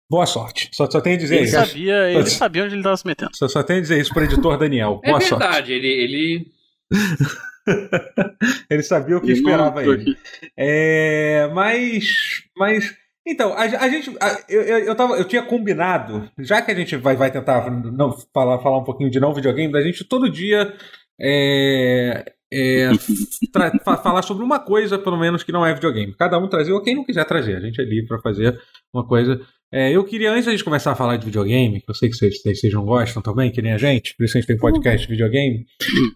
[0.09, 0.69] Boa sorte.
[0.73, 1.55] Só, só tem a dizer ele isso.
[1.55, 3.31] Sabia, ele sabia onde ele estava se metendo.
[3.35, 5.01] Só, só tem a dizer isso pro editor Daniel.
[5.03, 5.71] É Boa é verdade, sorte.
[5.71, 5.87] ele.
[5.87, 6.51] ele...
[8.69, 10.17] ele sabia o que esperava ele.
[10.55, 12.43] É, mas.
[12.55, 12.95] Mas
[13.27, 14.15] então, a, a gente.
[14.21, 18.11] A, eu, eu, tava, eu tinha combinado, já que a gente vai, vai tentar não,
[18.33, 20.73] falar, falar um pouquinho de não videogame, da gente todo dia
[21.19, 22.89] é, é,
[24.01, 26.15] falar sobre uma coisa, pelo menos, que não é videogame.
[26.15, 28.57] Cada um trazer, ou quem não quiser trazer, a gente é livre para fazer
[28.93, 29.39] uma coisa.
[29.71, 32.15] É, eu queria, antes da gente começar a falar de videogame, que eu sei que
[32.15, 35.05] vocês, vocês não gostam também, que nem a gente, por isso a gente tem podcast
[35.05, 35.65] de videogame,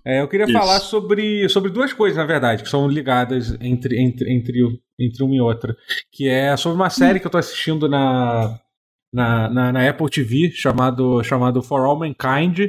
[0.06, 0.54] é, eu queria isso.
[0.54, 5.36] falar sobre, sobre duas coisas, na verdade, que são ligadas entre, entre, entre, entre uma
[5.36, 5.76] e outra.
[6.12, 8.58] Que é sobre uma série que eu tô assistindo na,
[9.14, 12.60] na, na, na Apple TV, chamado, chamado For All Mankind.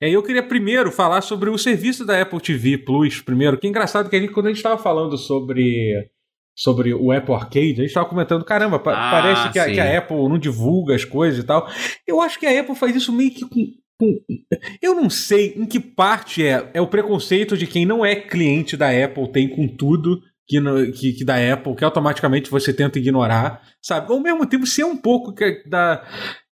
[0.00, 3.66] E aí eu queria primeiro falar sobre o serviço da Apple TV Plus, primeiro, que
[3.66, 6.08] é engraçado que a gente, quando a gente estava falando sobre
[6.54, 9.98] sobre o Apple Arcade, a gente estava comentando, caramba, ah, parece que a, que a,
[9.98, 11.68] Apple não divulga as coisas e tal.
[12.06, 13.66] Eu acho que a Apple faz isso meio que com,
[13.98, 14.20] com.
[14.80, 18.76] Eu não sei em que parte é, é o preconceito de quem não é cliente
[18.76, 22.98] da Apple tem com tudo que, no, que, que, da Apple, que automaticamente você tenta
[22.98, 24.12] ignorar, sabe?
[24.12, 26.04] Ao mesmo tempo, ser um pouco que, da,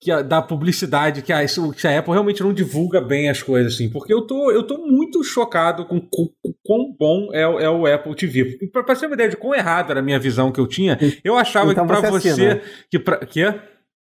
[0.06, 3.74] que a, da publicidade, que a, que a Apple realmente não divulga bem as coisas,
[3.74, 3.90] assim.
[3.90, 7.88] Porque eu tô, eu tô muito chocado com, com, com quão bom é, é, o
[7.88, 8.70] Apple TV.
[8.72, 10.96] Pra, pra ter uma ideia de quão errado era a minha visão que eu tinha,
[11.24, 12.32] eu achava então que pra você.
[12.32, 13.42] você que pra, que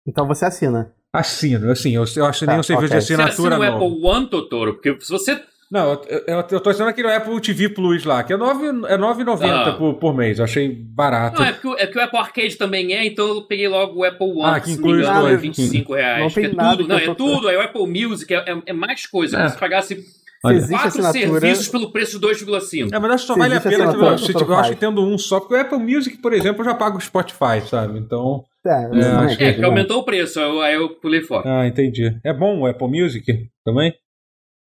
[0.04, 0.92] Então você assina.
[1.12, 2.98] Assino, assim, eu, eu assinei tá, um serviço okay.
[2.98, 3.56] de assinatura.
[3.56, 4.74] Você assina o Apple One, Totoro?
[4.74, 8.32] Porque se você não, eu, eu, eu tô achando aquele Apple TV Plus lá, que
[8.32, 9.72] é 9,90 é 9, ah.
[9.72, 10.38] por, por mês.
[10.38, 11.40] Eu achei barato.
[11.40, 14.04] Não, é que, é que o Apple Arcade também é, então eu peguei logo o
[14.04, 14.44] Apple One.
[14.44, 15.40] Ah, que inclui os dois.
[15.40, 16.22] 25 reais.
[16.22, 17.48] Não tem é nada tudo, não, é tudo.
[17.48, 19.40] Aí o Apple Music é, é, é mais coisa.
[19.40, 19.48] É.
[19.48, 20.04] Se pagasse
[20.40, 22.94] quatro serviços pelo preço de 2,5.
[22.94, 23.90] É, mas acho que só vale a pena.
[23.90, 26.60] Tipo, eu, tipo, eu acho que tendo um só, porque o Apple Music, por exemplo,
[26.60, 27.98] eu já pago o Spotify, sabe?
[27.98, 28.44] Então.
[28.64, 31.60] É, é, é que, que aumentou o preço, aí eu pulei fora.
[31.60, 32.16] Ah, entendi.
[32.24, 33.94] É bom o Apple Music também?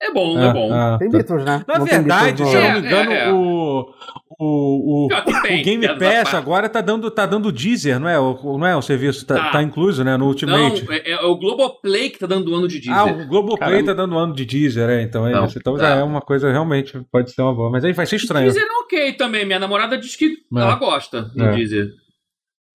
[0.01, 0.73] É bom, ah, é bom.
[0.73, 1.63] Ah, tem Beatles, né?
[1.67, 3.33] Na não verdade, se eu não me engano, é, é.
[3.33, 3.93] o,
[4.39, 8.17] o, o, o Game Pass agora tá dando, tá dando Deezer, não é?
[8.17, 9.25] O, não é o serviço?
[9.25, 9.51] Tá, tá.
[9.51, 10.15] tá incluso, né?
[10.15, 10.85] No Ultimate.
[10.85, 12.97] Não, é, é, o Globoplay que tá dando ano de Deezer.
[12.97, 13.85] Ah, o Globoplay Caramba.
[13.87, 15.01] tá dando ano de Deezer, é.
[15.01, 15.81] Então, é não, então tá.
[15.81, 17.69] já é uma coisa realmente, pode ser uma boa.
[17.69, 18.45] Mas aí vai ser estranho.
[18.45, 19.45] Deezer é ok também.
[19.45, 21.51] Minha namorada diz que ela gosta do é.
[21.51, 21.89] Deezer.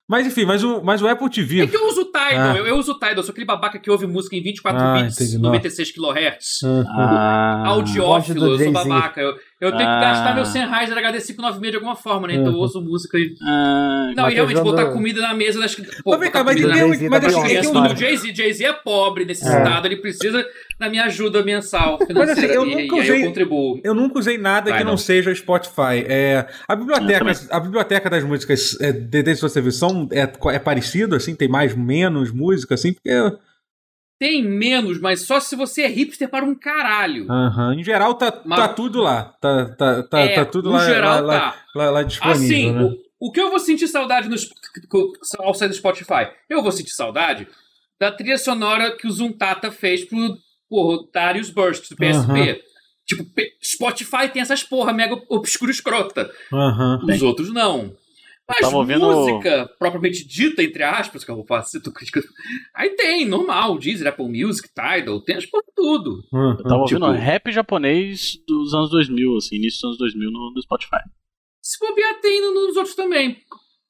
[0.06, 1.62] Mas enfim, mas o, mas o Apple TV.
[1.62, 2.58] É que eu uso o Tidal, ah.
[2.58, 5.18] eu, eu, uso o Tidal, sou aquele babaca que ouve música em 24 ah, bits,
[5.18, 6.60] entendi, 96 kHz.
[6.88, 9.18] Ah, Audiófilo, eu sou babaca.
[9.22, 12.34] Eu, eu tenho que gastar meu 100 reais HD 596 de alguma forma, né?
[12.34, 13.34] Então eu ouço música e.
[13.42, 15.74] Ah, não, e realmente botar comida na mesa das.
[15.74, 19.24] Pô, mas vem cá, mas, mas, mas, mas deixa eu O Jay-Z Jay é pobre,
[19.24, 19.90] necessitado, é.
[19.90, 20.44] ele precisa
[20.78, 23.80] da minha ajuda mensal Mas assim, eu nunca usei, eu contribuo.
[23.84, 26.04] Eu nunca usei nada Vai, que não, não seja Spotify.
[26.06, 30.22] É, a biblioteca, a biblioteca das músicas é, desse seu serviço são, é,
[30.54, 33.10] é parecido, assim, tem mais, menos música, assim, porque
[34.18, 37.26] tem menos, mas só se você é hipster para um caralho.
[37.28, 37.72] Uhum.
[37.74, 38.58] Em geral, tá, mas...
[38.58, 39.34] tá tudo lá.
[39.40, 41.56] Tá, tá, tá, é, tá tudo lá, geral, lá, tá.
[41.74, 42.44] lá, lá, disponível.
[42.46, 42.82] Assim, né?
[43.20, 44.36] o, o, que eu vou sentir saudade no,
[45.40, 46.28] ao sair do Spotify?
[46.48, 47.48] Eu vou sentir saudade
[48.00, 50.38] da trilha sonora que o Zuntata fez pro
[50.74, 52.32] porra, Darius Burst do PSP.
[52.32, 52.56] Uhum.
[53.06, 53.24] Tipo,
[53.62, 56.30] Spotify tem essas porra mega obscura escrota.
[56.50, 57.14] Uhum.
[57.14, 57.94] Os outros não.
[58.48, 59.00] Mas ouvindo...
[59.00, 62.20] música propriamente dita, entre aspas, que eu vou fazer crítica.
[62.74, 66.22] Aí tem, normal, Deezer, Apple Music, Tidal, tem as porra tudo.
[66.32, 66.56] Uhum.
[66.58, 67.18] Eu tava ouvindo tipo...
[67.18, 71.00] rap japonês dos anos 2000, assim, início dos anos 2000 no, no Spotify.
[71.62, 73.38] Se bobear, tem nos outros também.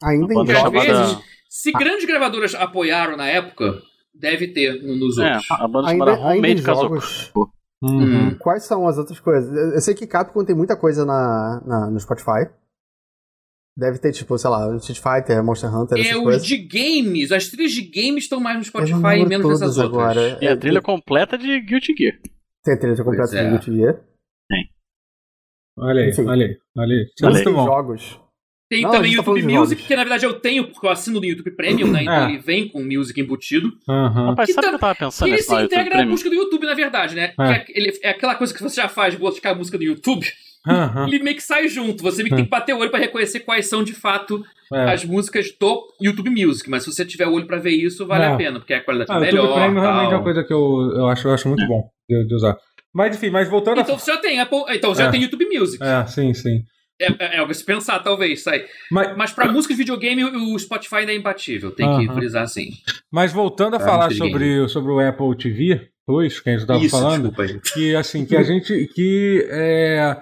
[0.03, 1.19] Ainda em Às vezes,
[1.49, 3.83] se grandes gravadoras apoiaram na época,
[4.15, 5.51] deve ter nos é, outros.
[5.51, 7.33] A banda ainda, chamada Homemade jogos...
[7.83, 8.35] Uhum.
[8.39, 9.75] Quais são as outras coisas?
[9.75, 12.49] Eu sei que Capcom tem muita coisa na, na no Spotify.
[13.77, 17.33] Deve ter, tipo, sei lá, Street Fighter, Monster Hunter, essas É, os de games.
[17.33, 20.21] As trilhas de games estão mais no Spotify e menos nessas agora.
[20.21, 20.43] outras.
[20.43, 22.19] E a trilha completa de Guilty Gear.
[22.65, 23.45] Tem a trilha completa é.
[23.45, 24.01] de Guilty Gear?
[24.49, 24.71] Tem.
[25.77, 26.27] Olha aí, Enfim.
[26.27, 27.07] olha aí, olha aí.
[27.23, 27.45] Olha aí.
[27.45, 28.21] jogos.
[28.69, 31.21] Tem Não, também tá YouTube tá Music, que na verdade eu tenho, porque eu assino
[31.21, 32.03] no YouTube Premium, né?
[32.03, 32.31] Então é.
[32.31, 33.69] ele vem com Music embutido.
[33.87, 34.31] Uhum.
[34.31, 36.75] Rapaz, sabe o que eu tava pensando Ele se integra na música do YouTube, na
[36.75, 37.35] verdade, né?
[37.39, 37.53] É.
[37.53, 40.27] É, ele, é aquela coisa que você já faz, buscar a música do YouTube.
[40.67, 41.07] Uhum.
[41.09, 42.03] Ele meio que sai junto.
[42.03, 44.93] Você meio que tem que bater o olho pra reconhecer quais são de fato é.
[44.93, 46.69] as músicas do YouTube Music.
[46.71, 48.29] Mas se você tiver o olho pra ver isso, vale é.
[48.29, 49.45] a pena, porque a qualidade ah, é melhor.
[49.45, 51.87] O YouTube Premium realmente é uma coisa que eu, eu, acho, eu acho muito bom
[52.09, 52.57] de, de usar.
[52.95, 53.99] Mas enfim, mas voltando Então a...
[53.99, 54.65] você já tem Apple.
[54.71, 55.11] Então você já é.
[55.11, 55.83] tem YouTube Music.
[55.83, 56.63] É, sim, sim.
[57.01, 58.65] É, é, algo a se pensar, talvez, sai.
[58.91, 61.73] Mas, Mas pra música de videogame, o Spotify ainda é imbatível.
[61.73, 62.07] Tem uh -huh.
[62.07, 62.71] que frisar assim.
[63.11, 66.89] Mas voltando a pra falar sobre, sobre o Apple TV 2, que a gente tava
[66.89, 68.89] falando, desculpa, que assim, que a gente.
[68.95, 70.17] que é,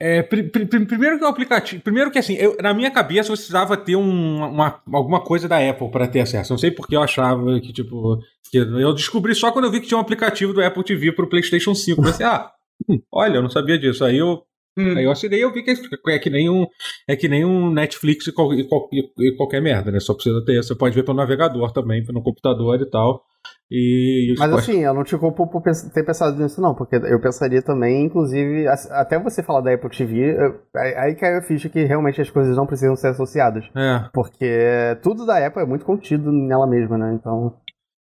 [0.00, 1.82] é, pr pr primeiro que o aplicativo.
[1.82, 5.58] Primeiro que assim, eu, na minha cabeça você precisava ter um, uma, alguma coisa da
[5.58, 6.52] Apple para ter acesso.
[6.52, 8.18] Não sei porque eu achava que, tipo.
[8.50, 11.28] Que eu descobri só quando eu vi que tinha um aplicativo do Apple TV pro
[11.28, 12.00] PlayStation 5.
[12.00, 12.50] Eu pensei, ah,
[12.88, 14.02] hum, olha, eu não sabia disso.
[14.04, 14.42] Aí eu
[14.78, 14.96] Hum.
[14.96, 15.74] Aí eu assinei e eu vi que é,
[16.14, 16.64] é, que nem um,
[17.08, 19.98] é que nem um Netflix e, qual, e, qual, e, qualquer merda, né?
[19.98, 20.62] Só precisa ter.
[20.62, 23.24] Você pode ver pelo navegador também, no computador e tal.
[23.70, 24.62] E, Mas pode...
[24.62, 28.66] assim, eu não te culpo por ter pensado nisso, não, porque eu pensaria também, inclusive,
[28.66, 30.36] até você falar da Apple TV,
[30.74, 33.64] aí caiu a ficha que realmente as coisas não precisam ser associadas.
[33.76, 34.08] É.
[34.14, 37.12] Porque tudo da Apple é muito contido nela mesma, né?
[37.14, 37.56] Então.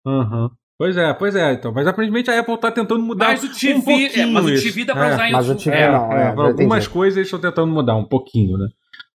[0.05, 0.51] Uhum.
[0.83, 1.71] Pois é, pois é, então.
[1.73, 4.63] Mas aparentemente a Apple está tentando mudar mas o TV, um pouquinho é, Mas o
[4.65, 7.29] TV dá pra usar é, em Mas o TV é, não, é, Algumas coisas eles
[7.29, 8.67] estão tentando mudar um pouquinho, né?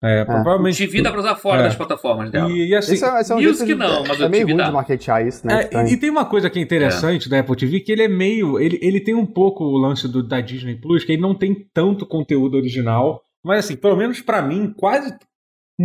[0.01, 0.81] É, provavelmente.
[0.81, 2.49] O TV dá pra usar fora das plataformas dela.
[2.49, 4.67] E, e assim, isso é, isso é um Music não, mas é meio ruim dá.
[4.67, 5.67] de marketear isso, né?
[5.69, 8.57] É, e tem uma coisa que é interessante da Apple TV, que ele é meio.
[8.57, 11.53] Ele, ele tem um pouco o lance do, da Disney Plus, que ele não tem
[11.73, 13.21] tanto conteúdo original.
[13.43, 15.13] Mas assim, pelo menos para mim, quase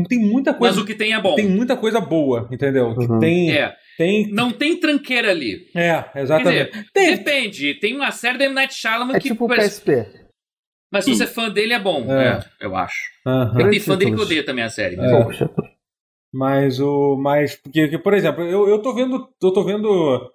[0.09, 0.77] tem muita coisa.
[0.77, 1.35] Mas o que tem é bom.
[1.35, 2.87] Tem muita coisa boa, entendeu?
[2.87, 2.95] Uhum.
[2.95, 3.53] Que tem.
[3.53, 3.75] É.
[4.03, 4.33] Tem...
[4.33, 5.69] Não tem tranqueira ali.
[5.75, 6.73] É, exatamente.
[6.73, 7.17] Dizer, tem...
[7.17, 7.75] Depende.
[7.75, 8.55] Tem uma série da M.
[8.55, 9.29] Night Shyamalan é que...
[9.29, 10.07] tipo o PSP.
[10.93, 12.41] Mas se você é fã dele, é bom, é.
[12.61, 12.99] É, eu acho.
[13.25, 13.71] Uhum.
[13.71, 14.97] Tem fã dele que odeia também a série.
[14.97, 15.49] Mas, é.
[16.35, 17.17] mas o.
[17.17, 17.57] Mas.
[17.57, 19.29] Porque, por exemplo, eu, eu tô vendo.
[19.43, 20.31] Eu tô vendo.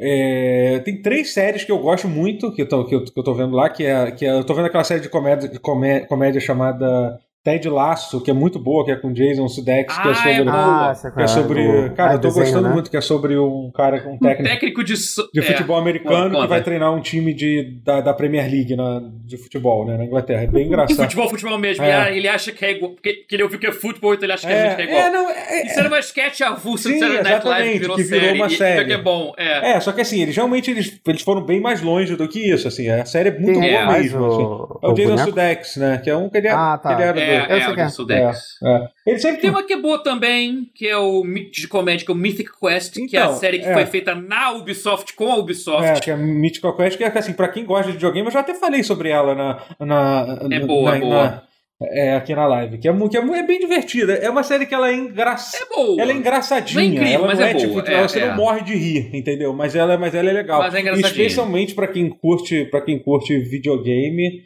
[0.00, 3.22] É, tem três séries que eu gosto muito, que eu tô, que eu, que eu
[3.22, 4.32] tô vendo lá, que é, que é.
[4.32, 8.34] Eu tô vendo aquela série de comédia, de comédia, comédia chamada Ted Laço, que é
[8.34, 10.48] muito boa, que é com Jason Sudeikis, ah, que é sobre.
[10.48, 11.90] É ah, que é sobre.
[11.90, 12.74] Cara, eu tô desenho, gostando né?
[12.74, 16.40] muito, que é sobre um cara, um técnico, um técnico de, de é, futebol americano
[16.40, 20.04] que vai treinar um time de, da, da Premier League na, de futebol, né, na
[20.04, 20.44] Inglaterra.
[20.44, 21.00] É bem engraçado.
[21.00, 21.84] E futebol, futebol mesmo.
[21.84, 22.16] É.
[22.16, 22.92] Ele acha que é igual.
[22.92, 25.00] Porque, ele ouviu que é futebol, então ele acha que é, é igual.
[25.00, 28.20] É, não, é, Isso era uma sketch avulsa Sim, do Night Live, virou, que virou
[28.20, 28.84] série, uma série.
[28.84, 29.32] Que é bom.
[29.36, 29.72] É.
[29.72, 32.68] é, só que assim, eles realmente eles, eles foram bem mais longe do que isso.
[32.68, 34.26] Assim, a série é muito boa mesmo.
[34.26, 34.42] Assim.
[34.82, 36.00] É o, Jason Sudeikis, né?
[36.04, 36.92] Que é um que ele, ah, tá.
[37.32, 38.58] É, é, Dex.
[38.62, 38.88] É, é.
[39.06, 42.14] Ele sempre tem uma que é boa também, que é o de comédia, que é
[42.14, 43.74] o Mythic Quest, então, que é a então, série que é.
[43.74, 45.84] foi feita na Ubisoft com a Ubisoft.
[45.84, 48.40] É, que é Mythic Quest, que é assim, pra quem gosta de videogame, eu já
[48.40, 49.62] até falei sobre ela na.
[49.80, 51.24] na é boa, na, é boa.
[51.24, 51.42] Na,
[51.90, 54.14] é, aqui na live, que, é, que é, é, bem divertida.
[54.14, 55.64] É uma série que ela é engraçada.
[55.64, 56.00] É boa.
[56.00, 56.74] Ela é engraçadinha.
[56.74, 58.36] Não é incrível, ela mas não é, é tipo, é, você não é.
[58.36, 59.52] morre de rir, entendeu?
[59.52, 60.60] Mas ela, mas ela é legal.
[60.60, 61.10] Mas é engraçadinha.
[61.10, 64.42] Especialmente para quem curte, para quem curte videogame,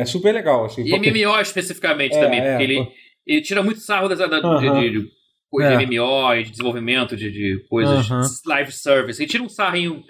[0.00, 0.66] é super legal.
[0.66, 1.10] Assim, e porque...
[1.10, 2.88] MMO especificamente também, porque ele
[3.26, 4.80] ele tira muito sarro dessa, da, uh -huh.
[4.80, 5.08] de, de,
[5.50, 8.28] coisa de MMO e de desenvolvimento de, de coisas uh -huh.
[8.46, 9.22] live service.
[9.22, 10.02] Ele tira um sarrinho.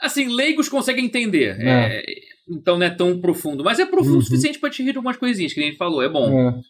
[0.00, 1.56] Assim, leigos conseguem entender.
[1.60, 1.98] É.
[1.98, 2.04] É,
[2.50, 3.64] então não é tão profundo.
[3.64, 4.22] Mas é profundo o uhum.
[4.22, 6.02] suficiente para te rir de algumas coisinhas, que a gente falou.
[6.02, 6.50] É bom.
[6.50, 6.60] É.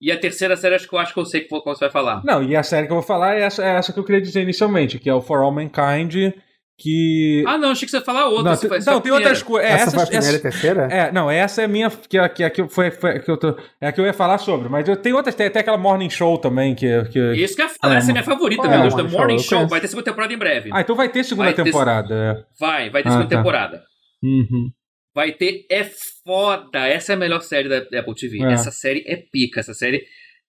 [0.00, 2.22] E a terceira série, acho que eu acho que eu sei qual você vai falar.
[2.24, 4.20] Não, e a série que eu vou falar é essa, é essa que eu queria
[4.20, 6.32] dizer inicialmente, que é o For All Mankind
[6.80, 7.44] que.
[7.46, 8.52] Ah, não, achei que você ia falar outra.
[8.52, 9.70] Não, tem, não, tem outras coisas.
[9.70, 10.88] É, essa, essa foi a primeira essa, e terceira?
[10.90, 11.90] É, não, essa é minha.
[11.90, 14.14] Que, é, que, é que, foi, foi, que eu tô, é a que eu ia
[14.14, 14.68] falar sobre.
[14.70, 16.74] Mas eu tenho outras, tem até aquela Morning Show também.
[16.74, 18.94] Que, que, Isso que é, é essa é minha favorita, meu Deus.
[18.94, 19.68] The Morning Show, show.
[19.68, 20.70] vai ter segunda temporada em breve.
[20.72, 22.34] Ah, então vai ter segunda vai temporada.
[22.34, 23.36] Ter, vai, vai ter ah, segunda tá.
[23.36, 23.82] temporada.
[24.22, 24.70] Uhum.
[25.14, 25.66] Vai ter.
[25.70, 25.84] É
[26.24, 26.86] foda.
[26.86, 28.42] Essa é a melhor série da Apple TV.
[28.42, 28.52] É.
[28.52, 29.60] Essa série é pica.
[29.60, 30.02] Essa série.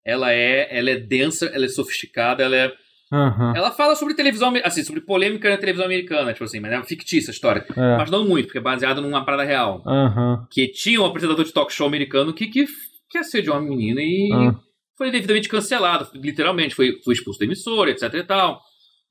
[0.03, 2.71] Ela é, ela é densa, ela é sofisticada, ela é
[3.11, 3.53] Uhum.
[3.55, 7.31] Ela fala sobre televisão, assim, sobre polêmica na televisão americana, tipo assim, mas é fictícia
[7.31, 7.65] a história.
[7.75, 7.97] É.
[7.97, 9.83] Mas não muito, porque é baseado numa parada real.
[9.85, 10.45] Uhum.
[10.49, 12.65] Que tinha um apresentador de talk show americano que, que,
[13.09, 14.55] que assediou uma menina e uhum.
[14.97, 18.61] foi devidamente cancelado, literalmente, foi, foi expulso da emissora, etc e tal.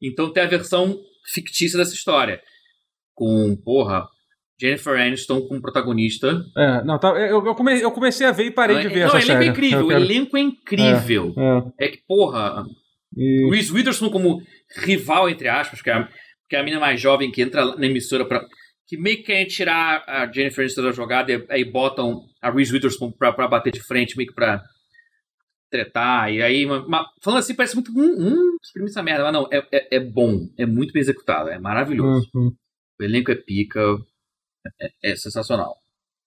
[0.00, 2.40] Então tem a versão fictícia dessa história.
[3.14, 4.08] Com, porra,
[4.58, 6.42] Jennifer Aniston como protagonista.
[6.56, 9.16] É, não, tá, eu, eu, comecei, eu comecei a ver e parei de ver não,
[9.16, 9.32] essa série.
[9.32, 11.34] Não, o elenco é incrível, o elenco é incrível.
[11.36, 11.86] É, é.
[11.86, 12.64] é que, porra,
[13.16, 13.49] e...
[13.51, 14.42] Reese Witherspoon como
[14.85, 16.09] rival, entre aspas, que é, a,
[16.49, 18.46] que é a menina mais jovem que entra na emissora para
[18.87, 22.73] que meio que querem tirar a Jennifer Aniston da jogada e aí botam a Reese
[22.73, 24.61] Witherspoon pra, pra bater de frente, meio que pra
[25.70, 26.33] tretar.
[26.33, 27.92] E aí, uma, uma, falando assim, parece muito.
[27.92, 29.23] Hum, hum, essa merda.
[29.25, 30.49] Mas não, é, é, é, bom.
[30.59, 31.51] É muito bem executado.
[31.51, 32.29] É maravilhoso.
[32.35, 32.53] Uhum.
[33.01, 33.81] O elenco é pica.
[34.81, 35.77] É, é sensacional.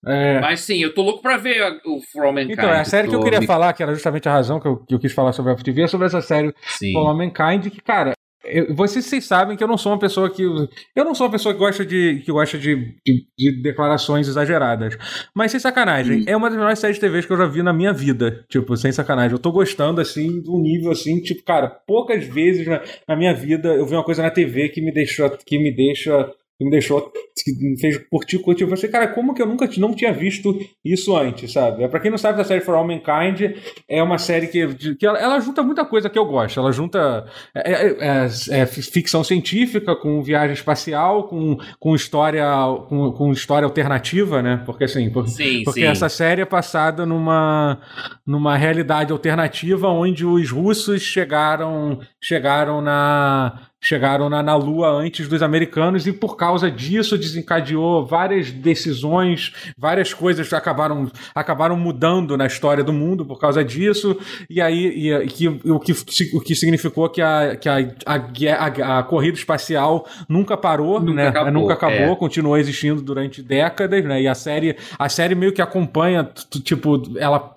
[0.06, 0.40] É...
[0.40, 2.52] Mas sim, eu tô louco pra ver o For All Mankind.
[2.52, 3.48] Então, é a série que eu queria me...
[3.48, 5.84] falar, que era justamente a razão que eu, que eu quis falar sobre a FTV,
[5.84, 6.92] é sobre essa série sim.
[6.92, 8.14] For All Mankind, que, cara,
[8.44, 10.44] eu, vocês, vocês sabem que eu não sou uma pessoa que.
[10.44, 14.98] Eu não sou uma pessoa que gosta de, que gosta de, de, de declarações exageradas.
[15.34, 16.26] Mas sem sacanagem, hum.
[16.28, 18.44] é uma das melhores séries de TV que eu já vi na minha vida.
[18.50, 19.32] Tipo, sem sacanagem.
[19.32, 23.34] Eu tô gostando, assim, de um nível assim, tipo, cara, poucas vezes na, na minha
[23.34, 25.30] vida eu vi uma coisa na TV que me deixou.
[25.30, 26.30] que me deixa
[26.64, 27.12] que me deixou,
[27.44, 28.64] que me fez curtir, curtir.
[28.64, 31.88] Eu falei, cara, como que eu nunca não tinha visto isso antes, sabe?
[31.88, 35.20] Pra quem não sabe, a série For All Mankind é uma série que, que ela,
[35.20, 36.60] ela junta muita coisa que eu gosto.
[36.60, 42.46] Ela junta é, é, é, é ficção científica com viagem espacial, com, com história
[42.88, 44.62] com, com história alternativa, né?
[44.66, 45.88] Porque assim, por, sim, porque sim.
[45.88, 47.80] essa série é passada numa,
[48.26, 55.44] numa realidade alternativa onde os russos chegaram chegaram na chegaram na, na Lua antes dos
[55.44, 62.82] americanos e por causa disso desencadeou várias decisões, várias coisas acabaram, acabaram mudando na história
[62.82, 64.18] do mundo por causa disso
[64.50, 65.94] e aí e, que, o, que,
[66.34, 71.28] o que significou que a, que a, a, a, corrida espacial nunca parou, nunca né?
[71.28, 72.16] Acabou, nunca acabou, é.
[72.16, 74.22] continuou existindo durante décadas, né?
[74.22, 76.30] E a série, a série meio que acompanha,
[76.64, 77.54] tipo, ela,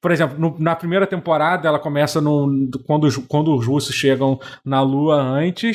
[0.00, 4.80] por exemplo, no, na primeira temporada ela começa no, quando, quando os russos chegam na
[4.80, 5.65] Lua antes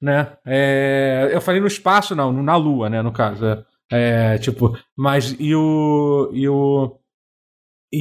[0.00, 0.32] né?
[0.44, 3.02] É, eu falei no espaço, não, na Lua, né?
[3.02, 3.44] No caso.
[3.44, 3.64] É,
[4.34, 6.30] é tipo, mas e o.
[6.32, 6.98] E o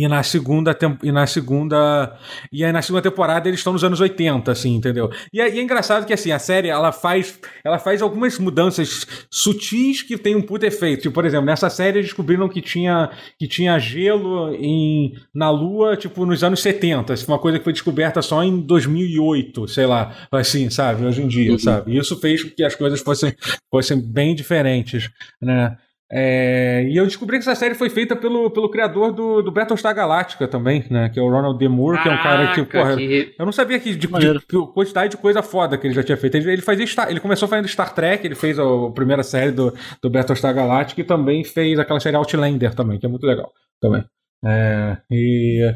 [0.04, 2.18] e na segunda e na segunda
[2.52, 5.10] e aí na segunda temporada eles estão nos anos 80 assim entendeu?
[5.32, 9.08] E é, e é, engraçado que assim a série ela faz ela faz algumas mudanças
[9.32, 11.04] sutis que tem um puto efeito.
[11.04, 15.96] Tipo, por exemplo nessa série eles descobriram que tinha que tinha gelo em na lua
[15.96, 19.86] tipo nos anos 70 isso foi uma coisa que foi descoberta só em 2008 sei
[19.86, 21.06] lá assim sabe?
[21.06, 21.60] Hoje em dia uhum.
[21.60, 21.94] sabe?
[21.94, 23.34] E isso fez com que as coisas fossem
[23.72, 25.10] fossem bem diferentes
[25.42, 25.78] né
[26.12, 29.96] É, e eu descobri que essa série foi feita pelo, pelo criador do, do Battlestar
[29.96, 31.10] Galactica também, né?
[31.10, 31.68] Que é o Ronald D.
[31.68, 33.34] Moore, que é um cara que, porra, que...
[33.38, 36.18] eu não sabia que de, de, de, quantidade de coisa foda que ele já tinha
[36.18, 36.38] feito.
[36.38, 39.52] Ele, ele fazia Star, ele começou fazendo Star Trek, ele fez a, a primeira série
[39.52, 43.52] do, do Battlestar Galactica e também fez aquela série Outlander também, que é muito legal
[43.82, 44.04] também.
[44.46, 45.74] É, e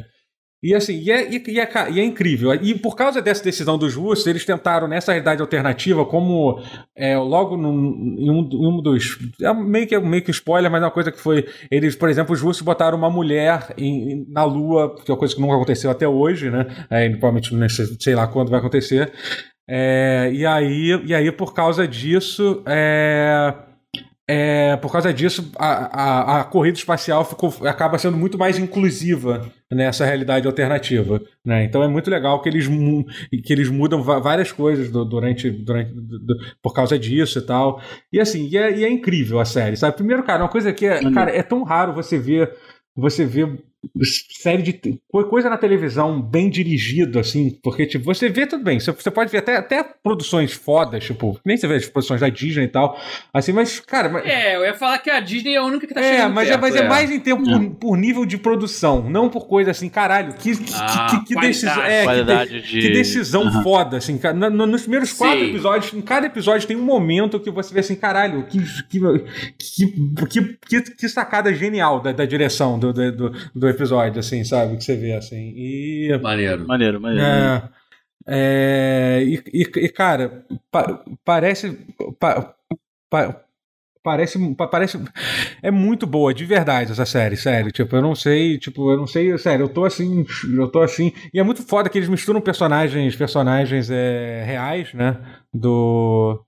[0.61, 2.53] e assim, e é, e, e, é, e é, incrível.
[2.53, 6.61] E por causa dessa decisão dos russos, eles tentaram, nessa realidade alternativa, como
[6.95, 9.17] é, logo num, em, um, em um dos.
[9.41, 11.47] É meio que, meio que spoiler, mas é uma coisa que foi.
[11.71, 15.33] Eles, por exemplo, os russos botaram uma mulher em, na Lua, que é uma coisa
[15.33, 16.67] que nunca aconteceu até hoje, né?
[16.89, 19.13] É, provavelmente sei lá quando vai acontecer.
[19.65, 22.61] É, e, aí, e aí, por causa disso.
[22.65, 23.68] É,
[24.31, 29.51] é, por causa disso, a, a, a, corrida espacial ficou, acaba sendo muito mais inclusiva
[29.71, 31.19] nessa realidade alternativa.
[31.43, 31.63] Né?
[31.63, 32.67] Então é muito legal que eles,
[33.43, 37.81] que eles mudam várias coisas durante, durante do, por causa disso e tal.
[38.13, 39.95] E assim, e é, e é, incrível a série, sabe?
[39.95, 42.55] Primeiro, cara, uma coisa que é, cara, é tão raro você ver
[42.95, 43.63] você ver
[44.41, 49.09] série de coisa na televisão bem dirigido assim porque tipo você vê tudo bem você,
[49.09, 52.67] pode ver até, até produções fodas tipo nem você vê as produções da Disney e
[52.67, 52.99] tal
[53.33, 54.25] assim mas cara mas...
[54.25, 56.57] é eu ia falar que a Disney é a única que tá é mas, é,
[56.57, 56.79] mas é.
[56.79, 60.51] é mais em tempo por, por, nível de produção não por coisa assim caralho que
[60.75, 62.81] ah, que, que, que decisão é, que, de...
[62.81, 63.63] que, decisão uhum.
[63.63, 65.49] foda assim cara, no, nos primeiros quatro Sim.
[65.51, 68.99] episódios em cada episódio tem um momento que você vê assim caralho que que
[70.29, 74.77] que, que, que sacada genial da, da direção do, do, do, do episódio, assim, sabe?
[74.77, 75.53] Que você vê, assim.
[75.55, 76.19] E...
[76.21, 76.67] Maneiro.
[76.67, 77.25] Maneiro, maneiro.
[77.25, 77.69] É,
[78.27, 81.77] é, e, e, e, cara, pa, parece...
[82.19, 82.55] Pa,
[83.09, 83.45] pa,
[84.03, 84.99] parece parece
[85.61, 89.05] é muito boa de verdade essa série sério tipo eu não sei tipo eu não
[89.05, 90.25] sei sério eu tô assim
[90.57, 95.17] eu tô assim e é muito foda que eles misturam personagens personagens é, reais né
[95.53, 96.43] do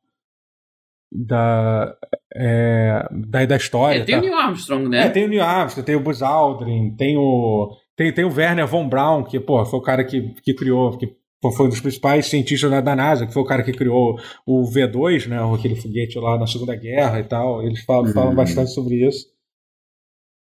[1.12, 1.94] da,
[2.34, 4.00] é, da, da história.
[4.00, 4.22] É, tem tá?
[4.22, 5.08] o Neil Armstrong, né?
[5.08, 8.66] É, tem o Neil Armstrong, tem o Buzz Aldrin, tem o, tem, tem o Werner
[8.66, 11.14] von Braun, que pô, foi o cara que, que criou, que
[11.56, 14.62] foi um dos principais cientistas da, da NASA, que foi o cara que criou o
[14.64, 17.64] V2, né, aquele foguete lá na Segunda Guerra e tal.
[17.64, 18.14] Eles falam, uhum.
[18.14, 19.26] falam bastante sobre isso.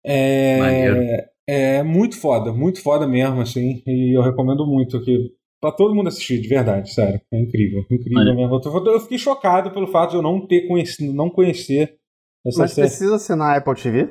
[0.04, 5.94] É, é muito foda, muito foda mesmo, assim, e eu recomendo muito que Pra todo
[5.94, 7.20] mundo assistir, de verdade, sério.
[7.30, 8.60] É incrível, incrível mesmo.
[8.86, 11.98] Eu fiquei chocado pelo fato de eu não ter conhecido, não conhecer
[12.46, 12.88] essa Mas série.
[12.88, 14.08] precisa assinar a Apple TV?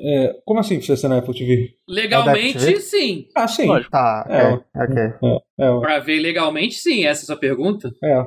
[0.00, 1.70] É, como assim precisa assinar a Apple TV?
[1.88, 2.80] Legalmente, TV?
[2.80, 3.28] sim.
[3.36, 3.66] Ah, sim.
[3.66, 3.92] Lógico.
[3.92, 4.98] Tá, é, ok.
[4.98, 7.04] É, é, pra ver legalmente, sim.
[7.04, 7.92] Essa é a sua pergunta?
[8.02, 8.24] É, é.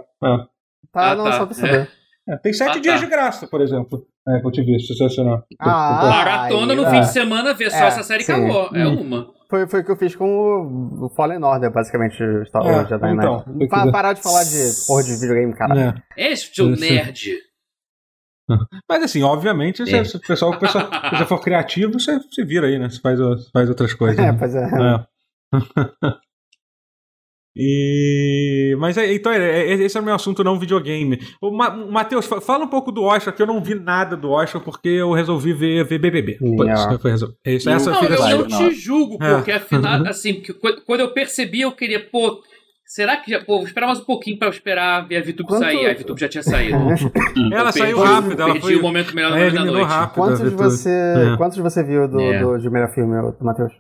[0.94, 1.32] Tá, ah, não, tá.
[1.34, 1.90] só pra saber.
[2.30, 3.06] É, tem sete ah, dias tá.
[3.06, 4.06] de graça, por exemplo.
[4.28, 5.44] É, Apple TV, se você assinar.
[5.60, 8.32] Ah, Maratona no fim de semana, ver só essa série sim.
[8.32, 8.70] acabou.
[8.74, 9.02] É hum.
[9.02, 9.37] uma.
[9.50, 13.14] Foi, foi o que eu fiz com o, Fallen Order, basicamente, Star Wars é, Jedi
[13.14, 13.70] então, Knight.
[13.70, 16.04] Pa, parar de falar de porra de videogame, cara.
[16.18, 16.32] É.
[16.32, 17.32] Este é o nerd.
[18.90, 22.78] Mas assim, obviamente, se, se o pessoal, pessoal, se for criativo, você, você vira aí,
[22.78, 22.90] né?
[22.90, 23.20] Você faz,
[23.52, 24.20] faz outras coisas.
[24.20, 24.38] É, né?
[24.38, 24.64] pois é.
[24.66, 26.27] é.
[27.58, 28.76] E...
[28.80, 31.20] Mas é, então, é, é, esse é o meu assunto, não videogame.
[31.42, 34.62] O Ma Matheus, fala um pouco do Oscar, que eu não vi nada do Oscar
[34.62, 36.38] porque eu resolvi ver, ver BBB.
[36.42, 37.00] Yeah.
[37.00, 40.54] Foi, isso, essa não, eu, eu te julgo, porque afinal, assim, porque
[40.86, 42.42] quando eu percebi, eu queria, pô,
[42.88, 43.44] Será que já.
[43.44, 45.60] Pô, vou esperar mais um pouquinho pra eu esperar ver a VTube Quanto...
[45.60, 45.90] sair.
[45.90, 46.78] A VTube já tinha saído.
[47.54, 48.76] ela saiu rápido, ela perdi foi...
[48.78, 49.88] o momento melhor da, é, da noite.
[49.88, 51.36] Rápido, quantos, você, é.
[51.36, 52.40] quantos você viu do, é.
[52.40, 53.74] do, do primeiro filme, Matheus?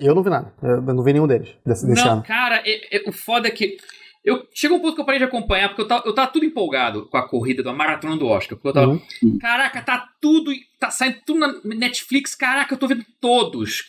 [0.00, 0.54] Eu não vi nada.
[0.62, 2.22] Eu não vi nenhum deles desse, desse não, ano.
[2.22, 3.76] cara, é, é, o foda é que.
[4.22, 6.44] Eu, chegou um ponto que eu parei de acompanhar, porque eu tava, eu tava tudo
[6.44, 8.56] empolgado com a corrida da maratona do Oscar.
[8.56, 8.92] Porque eu tava.
[9.22, 9.38] Uhum.
[9.40, 10.52] Caraca, tá tudo.
[10.78, 12.34] Tá saindo tudo na Netflix.
[12.34, 13.84] Caraca, eu tô vendo todos.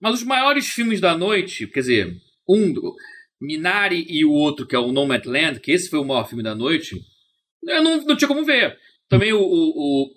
[0.00, 2.16] Mas os maiores filmes da noite, quer dizer,
[2.48, 2.74] um,
[3.40, 6.54] Minari e o outro, que é o Nomadland, que esse foi o maior filme da
[6.54, 7.00] noite,
[7.66, 8.78] eu não, não tinha como ver.
[9.08, 10.10] Também o, o, o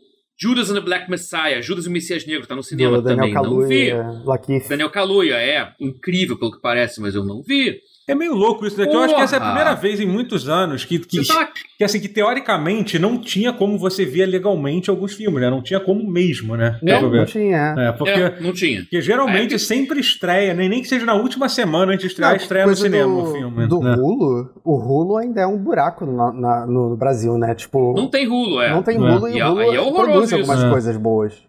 [0.43, 3.33] Judas and the Black Messiah, Judas e o Messias Negro, tá no cinema também.
[3.33, 4.19] Kaluuya, não vi.
[4.67, 5.73] Daniel Kaluuya, é.
[5.79, 7.79] Incrível pelo que parece, mas eu não vi.
[8.07, 8.93] É meio louco isso daqui.
[8.93, 11.49] Eu acho que essa é a primeira vez em muitos anos que, que, tava...
[11.77, 15.49] que, assim, que teoricamente não tinha como você ver legalmente alguns filmes, né?
[15.49, 16.77] Não tinha como mesmo, né?
[16.81, 17.75] Não, não tinha.
[17.77, 18.81] É, porque, é, não tinha.
[18.81, 20.67] Porque geralmente é, sempre estreia, né?
[20.67, 23.33] nem que seja na última semana antes de estrear, não, estreia no cinema do, o
[23.33, 23.67] filme.
[23.67, 23.95] Do né?
[23.95, 27.55] Hulu, o Hulu ainda é um buraco no, na, no Brasil, né?
[27.55, 27.93] Tipo.
[27.95, 28.71] Não tem Hulu, é.
[28.71, 30.69] Não tem Hulu e, e o e é produz algumas isso.
[30.69, 31.41] coisas boas.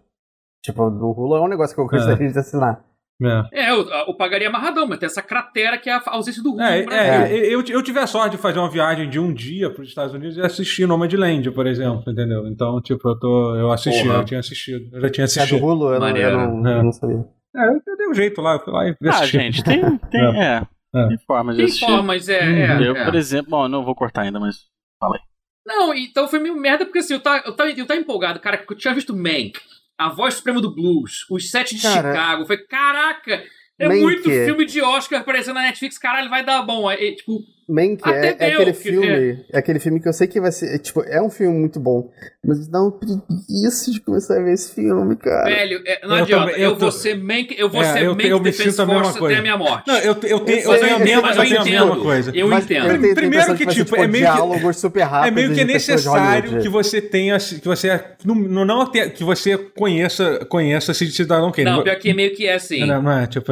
[0.63, 2.81] Tipo, o Hulu é um negócio que eu gostaria de assinar.
[3.21, 6.51] É, é eu, eu, pagaria amarradão, mas tem essa cratera que é a ausência do
[6.51, 6.61] rumo.
[6.61, 9.81] É, é, eu, eu tive a sorte de fazer uma viagem de um dia para
[9.81, 12.45] os Estados Unidos e assistir Nomadland, por exemplo, entendeu?
[12.47, 14.19] Então, tipo, eu, tô, eu assisti, Porra.
[14.19, 14.93] eu tinha assistido.
[14.93, 15.55] Eu já tinha assistido.
[15.55, 15.93] É do Hulu?
[15.93, 16.79] Eu, não, eu não, é.
[16.79, 17.25] eu não sabia.
[17.55, 20.61] É, eu dei um jeito lá, eu fui lá e Ah, gente, tem, tem, é.
[20.93, 21.07] é.
[21.07, 24.39] Tem formas de Tem formas, é, é, Eu, por exemplo, bom, não vou cortar ainda,
[24.41, 24.57] mas
[24.99, 25.21] falei.
[25.65, 28.57] Não, então foi meio merda, porque assim, eu tava, eu tava, eu tava empolgado, cara,
[28.57, 29.53] porque eu tinha visto Mank,
[29.97, 32.45] A Voz Suprema do Blues, Os Sete de cara, Chicago.
[32.45, 33.43] Foi, caraca,
[33.77, 36.89] é muito filme de Oscar aparecendo na Netflix, caralho, vai dar bom.
[36.89, 39.07] É, é tipo, Mank é, é, aquele filme.
[39.07, 39.37] É.
[39.53, 39.57] é.
[39.57, 40.77] aquele filme que eu sei que vai ser.
[40.77, 42.11] Tipo, é um filme muito bom.
[42.45, 45.45] Mas dá um preguiça de começar a ver esse filme, cara.
[45.45, 46.45] Velho, é, não eu adianta.
[46.45, 46.79] Também, eu, eu tô...
[46.81, 49.41] vou ser Mank, eu vou é, ser eu, Mank eu Defense a Force até a
[49.41, 49.87] minha morte.
[49.87, 52.31] Não, eu, eu, tenho, eu, tenho, eu tenho, a mesma, eu tenho a mesma coisa.
[52.35, 52.87] Eu mas entendo.
[52.87, 54.73] Eu tenho, primeiro que, tipo, é meio que.
[54.75, 57.37] Super rápido é meio que é necessário que você tenha.
[57.39, 57.99] Que você.
[58.23, 61.65] Não, não que você conheça, conheça Cidadão Kane.
[61.65, 62.85] Não, pior que é meio que é assim.
[62.85, 63.51] Não, não é, tipo.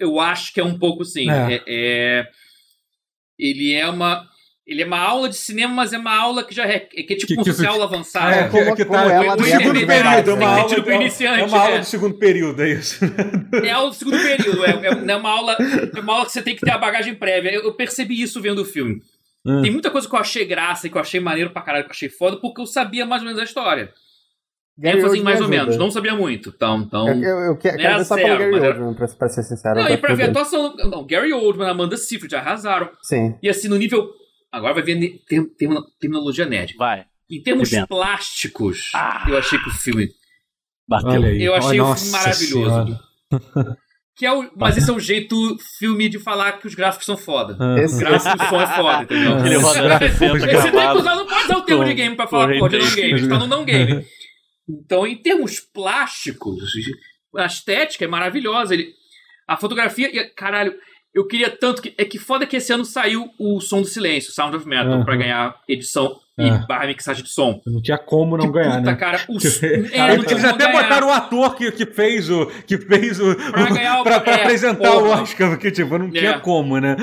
[0.00, 1.26] Eu acho que é um pouco assim.
[1.30, 2.26] é
[3.38, 4.26] ele é uma.
[4.66, 7.16] Ele é uma aula de cinema, mas é uma aula que já é, que é
[7.16, 8.34] tipo que, que, aula avançada.
[8.34, 11.44] É, como, que, tá, como ela do segundo período, é uma aula, tipo iniciante, é
[11.44, 11.78] uma aula é.
[11.80, 13.04] de segundo período, é isso.
[13.62, 15.56] É aula de segundo período, é, é, é, uma aula,
[15.94, 17.52] é uma aula que você tem que ter a bagagem prévia.
[17.52, 19.02] Eu, eu percebi isso vendo o filme.
[19.46, 19.60] Hum.
[19.60, 21.90] Tem muita coisa que eu achei graça e que eu achei maneiro pra caralho, que
[21.90, 23.92] eu achei foda, porque eu sabia mais ou menos a história.
[24.76, 26.48] Gary ênfase mais ou menos, não sabia muito.
[26.48, 29.76] Então, então, eu, eu, eu quero, quero começar pelo Gary Oldman, pra, pra, ser sincero.
[29.76, 30.74] Não, e pra ver a atuação.
[30.76, 32.90] Não, Gary Oldman, Amanda Seyfried arrasaram.
[33.02, 33.36] Sim.
[33.42, 34.10] E assim, no nível.
[34.50, 36.74] Agora vai ver tem, tem uma terminologia nerd.
[36.76, 37.04] Vai.
[37.30, 39.24] Em termos plásticos, ah.
[39.28, 40.08] eu achei que o filme.
[40.88, 41.24] Bateu.
[41.24, 43.00] Eu achei o filme maravilhoso.
[44.16, 45.36] Que é o, mas esse é o jeito
[45.76, 47.56] filme de falar que os gráficos são foda.
[47.58, 47.80] Ah.
[47.80, 49.44] Esse, gráfico do som é foda, entendeu?
[49.44, 52.56] Ele roda Você tem que usar, não pode usar o termo de game pra falar,
[52.58, 53.12] pô, de não game.
[53.12, 54.06] A gente tá no não game.
[54.68, 56.72] Então, em termos plásticos,
[57.36, 58.74] a estética é maravilhosa.
[58.74, 58.92] Ele,
[59.46, 60.74] a fotografia, caralho,
[61.12, 61.94] eu queria tanto que.
[61.96, 65.04] É que foda que esse ano saiu o Som do Silêncio, Sound of Metal, uhum.
[65.04, 66.58] pra ganhar edição e é.
[66.66, 67.60] barra mixagem de som.
[67.64, 68.96] Não tinha como não que ganhar, puta, né?
[68.96, 69.20] cara.
[69.28, 70.82] O, é, eles até ganhar.
[70.82, 72.46] botaram o ator que, que fez o.
[72.66, 73.34] que fez o.
[73.52, 75.20] Pra, ganhar o, pra, pra é, apresentar porra.
[75.20, 76.38] o Oscar, porque, tipo, não tinha é.
[76.40, 76.96] como, né?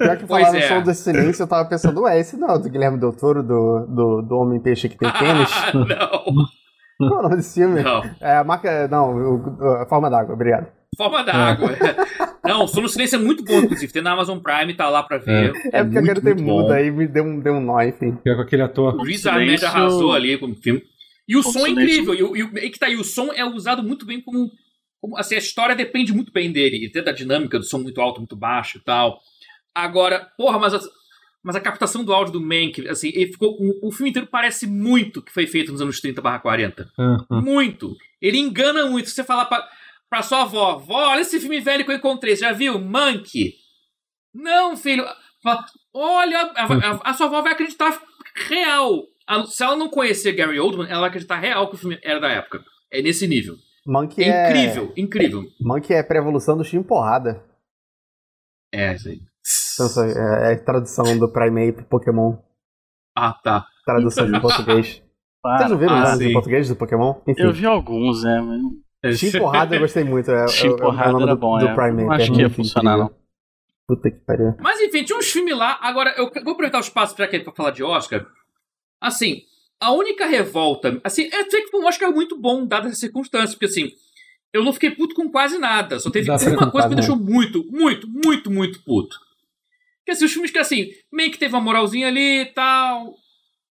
[0.00, 0.68] Já que falaram é.
[0.68, 4.22] Som do Silêncio, eu tava pensando, ué, esse não, do Guilherme Del Toro, do, do,
[4.22, 5.50] do Homem-Peixe que tem tênis.
[5.74, 6.46] não.
[6.98, 7.82] Qual é o nome desse filme?
[7.82, 8.02] Não.
[8.20, 8.88] É a marca.
[8.88, 10.66] Não, o, a Forma d'Água, obrigado.
[10.96, 11.72] Forma d'Água.
[11.72, 12.26] É.
[12.48, 13.92] Não, Sono Silêncio é muito bom, inclusive.
[13.92, 15.52] Tem na Amazon Prime, tá lá pra ver.
[15.72, 17.60] É, é, é porque muito, eu quero ter muda, aí me deu um, deu um
[17.60, 18.16] nó, enfim.
[18.24, 18.94] É com aquele ator.
[18.94, 20.82] O Riz Ahmed arrasou ali com o filme.
[21.28, 22.14] E o, som é incrível.
[22.14, 24.50] E, o, e, que tá aí, o som é usado muito bem como,
[25.00, 25.18] como.
[25.18, 26.86] Assim, a história depende muito bem dele.
[26.86, 29.18] E da dinâmica do som muito alto, muito baixo e tal.
[29.74, 30.72] Agora, porra, mas
[31.46, 33.56] mas a captação do áudio do Mank, assim, ele ficou.
[33.60, 36.90] O, o filme inteiro parece muito que foi feito nos anos 30 barra 40.
[36.98, 37.40] Uhum.
[37.40, 37.96] Muito.
[38.20, 39.08] Ele engana muito.
[39.08, 39.64] Se você falar pra,
[40.10, 42.78] pra sua avó, vó, olha esse filme velho que eu encontrei, você já viu?
[42.78, 43.54] Mank.
[44.34, 45.04] Não, filho.
[45.94, 48.00] Olha, a, a, a sua avó vai acreditar
[48.48, 49.02] real.
[49.46, 52.28] se ela não conhecer Gary Oldman, ela vai acreditar real que o filme era da
[52.28, 52.62] época.
[52.90, 53.56] É nesse nível.
[53.86, 55.00] Monkey é incrível, é...
[55.00, 55.44] incrível.
[55.60, 57.44] Monkey é pré-evolução do Chim Porrada.
[58.72, 59.20] É, isso aí.
[59.74, 62.36] Então, é, é tradução do Primeape Pokémon.
[63.16, 63.66] Ah, tá.
[63.84, 65.02] Tradução em português.
[65.42, 67.14] Vocês não viram ah, em português do Pokémon?
[67.26, 67.42] Enfim.
[67.42, 68.60] Eu vi alguns, é, mas...
[69.12, 70.30] Shin Porrada eu gostei muito.
[70.30, 71.92] É, Shin é Porrada era bom, do, é.
[71.92, 73.10] Não acho é que ia funcionar, não.
[73.86, 74.54] Puta que pariu.
[74.60, 75.78] Mas enfim, tinha uns filmes lá.
[75.80, 78.26] Agora, eu vou aproveitar o espaço pra, aqui, pra falar de Oscar.
[79.00, 79.42] Assim,
[79.80, 81.00] a única revolta...
[81.04, 83.92] Assim, é que foi um Oscar muito bom, dadas as circunstâncias, porque assim...
[84.52, 85.98] Eu não fiquei puto com quase nada.
[85.98, 89.14] Só teve uma coisa que me deixou muito, muito, muito, muito puto.
[89.98, 93.14] Porque assim, os filmes que assim, Mank teve uma moralzinha ali e tal.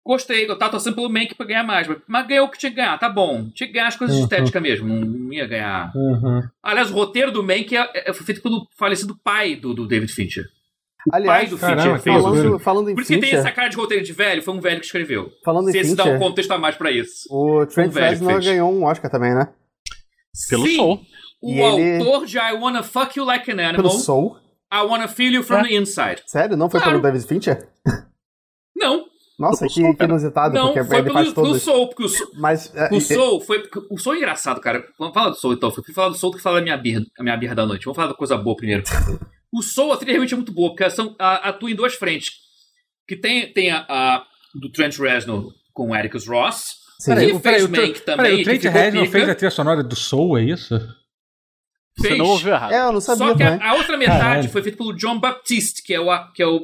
[0.09, 1.87] Gostei, eu tava torcendo pelo Mank pra ganhar mais.
[2.07, 3.51] Mas ganhou o que tinha que ganhar, tá bom.
[3.51, 4.23] Tinha que ganhar as coisas uhum.
[4.23, 5.93] estéticas mesmo, não ia ganhar.
[5.95, 6.41] Uhum.
[6.63, 10.11] Aliás, o roteiro do Mank é, é, foi feito pelo falecido pai do, do David
[10.11, 10.47] Fincher.
[11.13, 13.53] Aliás, pai do caramba, Fincher fez falando, falando em Por isso Fincher, que tem essa
[13.53, 15.31] cara de roteiro de velho, foi um velho que escreveu.
[15.45, 17.29] Falando Se em esse Fincher, dá um contexto a mais pra isso.
[17.31, 19.53] O Trent um Reznor ganhou um Oscar também, né?
[20.49, 21.03] Pelo Sim, Soul.
[21.43, 22.27] O e autor ele...
[22.27, 23.75] de I Wanna Fuck You Like an Animal.
[23.75, 24.39] Pelo Soul?
[24.73, 25.69] I Wanna Feel You From é.
[25.69, 26.23] the Inside.
[26.25, 26.57] Sério?
[26.57, 26.99] Não foi claro.
[26.99, 27.69] pelo David Fincher?
[28.75, 29.08] Não.
[29.39, 31.51] Nossa, que, Soul, que inusitado, não, porque foi ele pelo, faz todos.
[31.51, 33.63] pelo Soul, porque o Soul, Mas, é, o Soul foi...
[33.89, 34.85] O Soul é engraçado, cara.
[34.99, 35.69] Vamos falar do Soul, então.
[35.69, 37.85] Eu fui falar do Soul que fala da minha birra, a minha birra da noite.
[37.85, 38.83] Vamos falar da coisa boa primeiro.
[39.53, 42.33] o Soul, a trilha realmente é muito boa, porque são, a, atua em duas frentes.
[43.07, 44.25] Que tem, tem a, a
[44.57, 46.77] do Trent Reznor com o Ericus Ross.
[46.99, 47.11] Sim.
[47.15, 48.17] Peraí, o, peraí, Mank também.
[48.17, 50.77] Peraí, o Trent Reznor fez a trilha sonora do Soul, é isso?
[52.01, 52.13] Fez.
[52.13, 52.73] Você não ouviu errado.
[52.73, 53.29] É, eu não sabia.
[53.29, 54.49] Só que a, a, outra metade Caralho.
[54.49, 56.61] foi feita pelo John Baptiste, que é o, que é o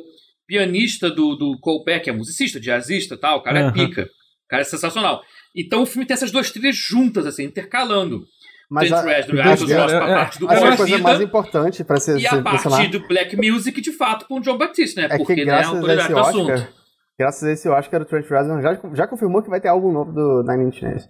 [0.47, 3.39] pianista do, do Colbeck, é musicista, jazzista e tal.
[3.39, 4.03] O cara é pica.
[4.03, 5.23] O cara é sensacional.
[5.55, 8.25] Então o filme tem essas duas trilhas juntas, assim, intercalando.
[8.71, 12.19] Mas a, Reznor, a, a, a, parte do a, a coisa mais importante para ser
[12.19, 15.07] E a parte do Black Music, de fato, com o John Baptiste, né?
[15.11, 16.69] É Porque que, graças né, é a esse Oscar,
[17.19, 20.13] Graças a esse Oscar, o Trent Reznor já, já confirmou que vai ter álbum novo
[20.13, 21.09] do Nine Inch Nails.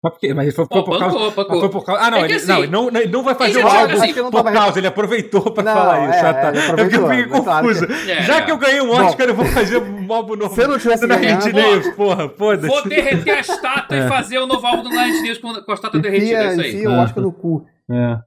[0.00, 1.58] Mas, porque, mas foi, foi, por causa, bancou.
[1.60, 2.02] foi por causa.
[2.04, 3.68] Ah, não, É que ele, assim, não, ele não, ele não vai fazer ele o
[3.68, 6.18] álbum assim, que eu por tava- causa, ele aproveitou pra Não, falar isso.
[6.24, 6.48] é, ah, tá.
[6.50, 7.84] ele É porque eu fiquei mas claro confuso.
[8.10, 8.42] É, Já é.
[8.42, 10.54] que eu ganhei um Oscar, eu vou fazer um álbum novo.
[10.54, 12.68] Se eu não tivesse na ganhado- Nails, porra, foda-se.
[12.68, 14.04] Vou derreter a estátua É.
[14.04, 16.44] e fazer o novo álbum do Nine Nails com, com a estátua derretida.
[16.44, 16.74] É isso aí.
[16.76, 17.66] enfia o Oscar no cu.
[17.90, 18.18] É.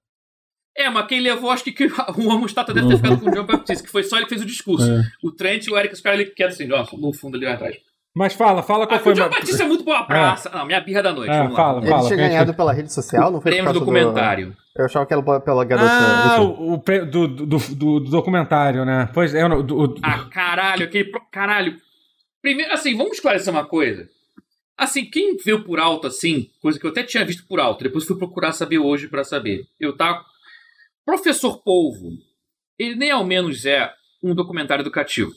[0.86, 3.32] É, mas quem levou, acho que que o amo estátua deve ter ficado com o
[3.32, 4.90] John Baptiste, que foi só ele que fez o discurso.
[4.92, 5.02] É.
[5.24, 7.76] O Trent e o Eric, os caras ali quietos assim, nossa, no fundo ali atrás.
[8.14, 10.50] Mas fala, fala qual Ah, foi o John Batista é muito boa praça.
[10.50, 11.32] Não, minha birra da noite.
[11.32, 11.80] É, vamos fala, lá.
[11.80, 12.08] Ele fala.
[12.08, 14.58] tinha ganhado pela rede social, não foi por Prêmio causa do documentário.
[14.76, 15.90] Eu achava que era pela- pela garota.
[15.90, 17.58] Ah, o, o pre- do, do, do,
[18.00, 19.10] do documentário, né?
[19.14, 21.10] Pois é, o- do, do- Ah, caralho, aquele.
[21.32, 21.80] Caralho.
[22.42, 24.10] Primeiro, assim, vamos esclarecer uma coisa.
[24.78, 28.04] Assim, quem viu por alto, assim, coisa que eu até tinha visto por alto, depois
[28.04, 29.64] fui procurar saber hoje pra saber.
[29.80, 30.26] Eu tava.
[31.06, 32.10] Professor Polvo,
[32.78, 33.90] ele nem ao menos é
[34.24, 35.32] um documentário educativo.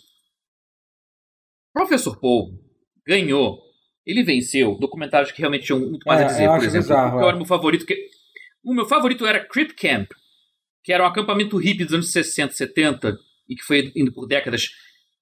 [1.72, 2.63] Professor Polvo
[3.06, 3.62] ganhou.
[4.06, 6.78] Ele venceu documentários que realmente tinham muito mais É, a dizer, por exemplo.
[6.88, 7.26] bizarro, é.
[7.26, 7.86] era o meu favorito?
[7.86, 8.08] Que...
[8.64, 10.10] O meu favorito era Crip Camp,
[10.82, 14.68] que era um acampamento hippie dos anos 60, 70, e que foi indo por décadas,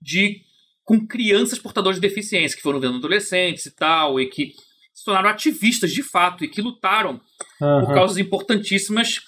[0.00, 0.40] de
[0.84, 4.52] com crianças portadoras de deficiência, que foram vendo adolescentes e tal, e que
[4.92, 7.20] se tornaram ativistas de fato, e que lutaram
[7.58, 9.20] por Aham, causas importantíssimas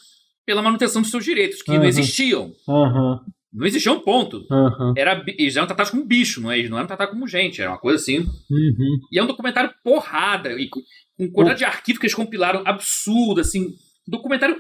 [0.45, 1.85] pela manutenção dos seus direitos, que não Uhum.
[1.85, 2.53] existiam.
[2.69, 3.21] aham,
[3.55, 4.45] Não existiam, ponto.
[4.51, 6.59] aham, Era, eles eram tratados como bicho, não é?
[6.59, 8.19] Eles não eram tratados como gente, era uma coisa assim.
[8.19, 8.99] uhum.
[9.13, 10.81] E é um documentário porrada, e com,
[11.17, 13.69] com quantidade de arquivo que eles compilaram absurdo, assim.
[14.09, 14.57] Documentário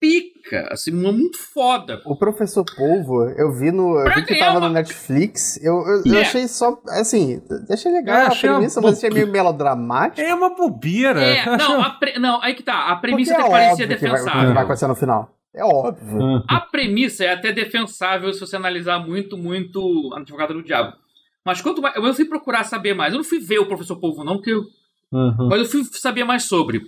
[0.00, 2.00] pica, assim, muito foda.
[2.04, 3.98] O Professor Polvo, eu vi no.
[3.98, 5.56] Eu vi que ganhar tava uma- no Netflix.
[5.64, 6.20] Eu, eu, eu É.
[6.20, 6.80] achei só.
[6.88, 10.20] Assim, achei legal É, a achei uma premissa, mas achei meio melodramático.
[10.20, 11.20] É uma bobeira.
[11.20, 12.88] É, Eu não, a pre- não, aí que tá.
[12.92, 14.54] A premissa até é parecia que vai, que defensável.
[14.54, 15.34] vai acontecer no final.
[15.58, 16.42] É óbvio.
[16.48, 20.96] A premissa é até defensável se você analisar muito, muito Advogado do Diabo.
[21.44, 21.96] Mas quanto mais.
[21.96, 23.12] Eu fui procurar saber mais.
[23.12, 24.64] Eu não fui ver o Professor Polvo, não, porque eu
[25.12, 25.48] Aham.
[25.48, 26.82] Mas eu fui saber mais sobre.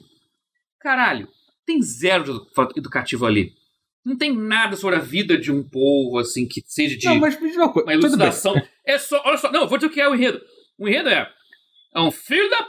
[0.79, 1.29] Caralho,
[1.67, 3.53] tem zero de edu- educativo ali.
[4.05, 7.39] Não tem nada sobre a vida de um povo, assim, que seja de Não, mas
[7.41, 7.87] me diz uma coisa.
[7.87, 8.55] uma elucidação.
[8.85, 10.41] É só, olha só, não, eu vou dizer o que é o enredo.
[10.79, 11.31] O enredo é.
[11.95, 12.67] É um filho da.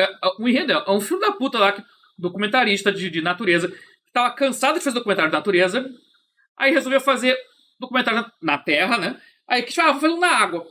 [0.00, 1.82] É, é, o enredo é, é um filho da puta lá, que-
[2.18, 3.72] documentarista de, de natureza,
[4.14, 5.84] tava cansado de fazer documentário de natureza,
[6.56, 7.36] aí resolveu fazer
[7.78, 9.20] documentário na, terra, né?
[9.46, 10.64] Aí quis falar, ah, vou fazer um na água.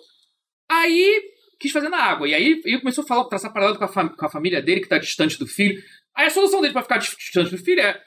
[0.71, 1.21] Aí
[1.59, 2.27] quis fazer na água.
[2.27, 4.87] E aí ele começou a falar, traçar paralelo com a, com a família dele, que
[4.87, 5.83] tá distante do filho.
[6.15, 8.01] Aí a solução dele pra ficar distante do filho é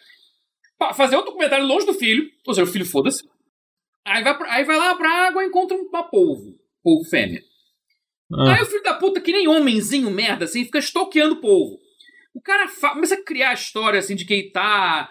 [0.95, 3.23] fazer um documentário longe do filho, ou seja, o filho foda-se.
[4.05, 7.43] Aí vai, aí vai lá pra água e encontra uma polvo, polvo fêmea.
[8.33, 8.55] Ah.
[8.55, 11.79] Aí o filho da puta, que nem homenzinho merda, assim, fica estoqueando o polvo.
[12.35, 15.11] O cara começa a criar a história, assim, de que ele tá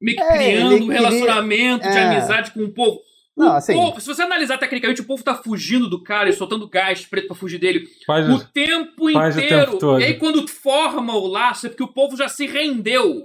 [0.00, 2.04] meio que É, criando um queria- relacionamento de é.
[2.04, 2.98] amizade com o povo.
[3.36, 6.32] O Não, assim- povo, se você analisar tecnicamente, o povo tá fugindo do cara e
[6.32, 9.70] soltando gás preto pra fugir dele Faz o tempo Faz o inteiro.
[9.72, 9.98] tempo.
[9.98, 13.22] E aí, quando forma o laço, é porque o povo já se rendeu.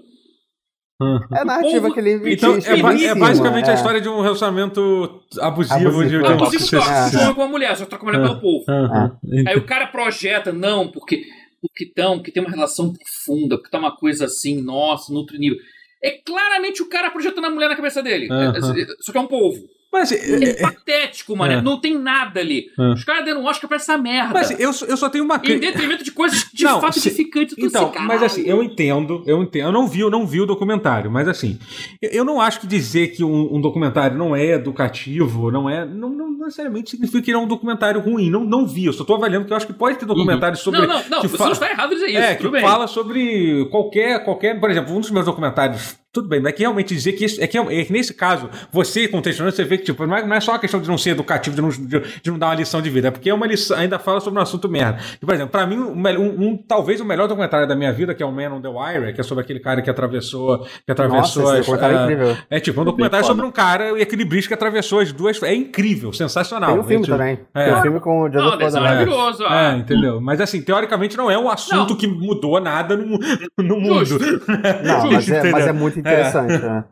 [1.33, 3.71] É a narrativa povo- que ele Então, é, é basicamente é.
[3.71, 5.89] a história de um relacionamento abusivo.
[5.89, 6.59] Abusivo, de, é.
[6.59, 7.19] só É.
[7.19, 8.63] um homem com uma mulher, só troca mulher pelo povo.
[8.69, 9.17] Aham.
[9.45, 11.23] Aí o cara projeta, não, porque
[11.61, 15.35] porque tão, que tem uma relação profunda, porque tá uma coisa assim, nossa, no outro
[15.37, 15.57] nível.
[16.03, 18.27] É claramente o cara projetando a mulher na cabeça dele.
[18.31, 18.45] É-
[18.81, 19.57] é- só que é um povo.
[19.99, 21.53] Mas, É, é, é, patético, mano.
[21.53, 21.61] É.
[21.61, 22.67] Não tem nada ali.
[22.77, 22.93] É.
[22.93, 24.33] Os caras deram um Oscar pra essa merda.
[24.33, 27.07] mas eu, só- eu só tenho uma em detrimento de coisas de Não, fato se-
[27.09, 27.55] edificantes.
[27.55, 29.65] tudo Então, assim, mas assim, eu entendo, eu entendo.
[29.67, 31.57] Eu não vi, eu não vi o documentário, mas assim,
[32.01, 35.85] eu, eu não acho que dizer que um, um documentário não é educativo, não é,
[35.85, 38.29] não, não necessariamente significa que ele é um documentário ruim.
[38.29, 38.85] Não, não vi.
[38.85, 41.21] Eu só tô avaliando que eu acho que pode ter documentários sobre Não, não, não.
[41.21, 42.17] Você fala- não está errado em dizer isso.
[42.19, 42.61] é, que bem.
[42.61, 46.61] fala sobre qualquer, qualquer, por exemplo, um dos meus documentários, tudo bem, não é que
[46.61, 49.83] realmente dizer que isso, é que, é que nesse caso, você contextualizando, você vê que
[49.83, 51.99] tipo, não é, não é só uma questão de não ser educativo, de não, de,
[52.23, 54.39] de não dar uma lição de vida, é porque é uma lição, ainda fala sobre
[54.39, 54.97] um assunto merda.
[55.21, 58.15] E, por exemplo, pra mim, um, um- um- talvez o melhor documentário da minha vida,
[58.15, 60.91] que é o Man on the Wire, que é sobre aquele cara que atravessou, que
[60.91, 62.37] atravessou Nossa, esse as, documentário é ah, incrível.
[62.49, 65.41] é tipo um documentário sobre um cara equilibrista que atravessou as duas.
[65.43, 66.71] É incrível, sensacional.
[66.71, 67.39] Tem um filme É, tipo, também.
[67.53, 67.65] é.
[67.65, 69.43] Tem um filme com o Não, Joseph desse é maravilhoso.
[69.43, 69.75] É, ah.
[69.77, 70.21] entendeu?
[70.21, 71.97] Mas assim, teoricamente não é um assunto Não.
[71.97, 73.17] que mudou nada no,
[73.57, 74.17] no mundo.
[74.83, 76.63] Não, mas é, mas é muito interessante.
[76.63, 76.83] né?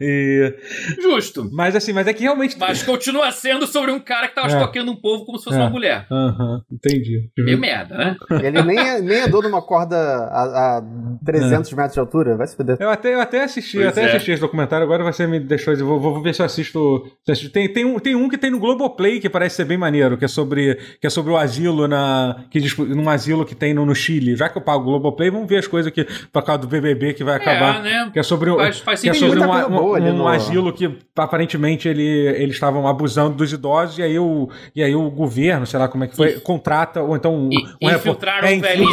[0.00, 0.54] E-
[1.02, 1.48] Justo.
[1.52, 2.56] mas assim, mas é que realmente.
[2.58, 4.50] Mas continua sendo sobre um cara que tava É.
[4.52, 5.60] estoqueando um povo como se fosse É.
[5.60, 6.06] uma mulher.
[6.10, 7.28] Aham, entendi.
[7.38, 8.16] Meio merda, né?
[8.42, 10.82] Ele nem, é- nem andou numa corda a, a
[11.24, 12.36] 300 metros de altura.
[12.36, 12.76] Vai se fuder.
[12.80, 14.08] Eu até, eu até assisti, eu Pois até é.
[14.10, 15.74] assisti esse documentário, agora você me deixou.
[15.74, 17.04] Eu vou, vou ver se eu assisto.
[17.28, 17.50] eu.
[17.50, 20.24] Tem, tem, um, tem um que tem no Globoplay que parece ser bem maneiro, que
[20.24, 22.44] é sobre, que é sobre o asilo na.
[22.50, 24.34] Que, num asilo que tem no, no Chile.
[24.36, 26.04] Já que eu pago o Globoplay, vamos ver as coisas que.
[26.32, 27.80] Por causa do BBB que vai acabar.
[27.80, 28.10] É, né?
[28.12, 31.88] Que é sobre sobre, faz, faz que é sobre um, um, um asilo que aparentemente
[31.88, 35.88] ele, eles estavam abusando dos idosos e aí, o, e aí o governo, sei lá
[35.88, 37.96] como é que foi, contrata, ou então um, um é,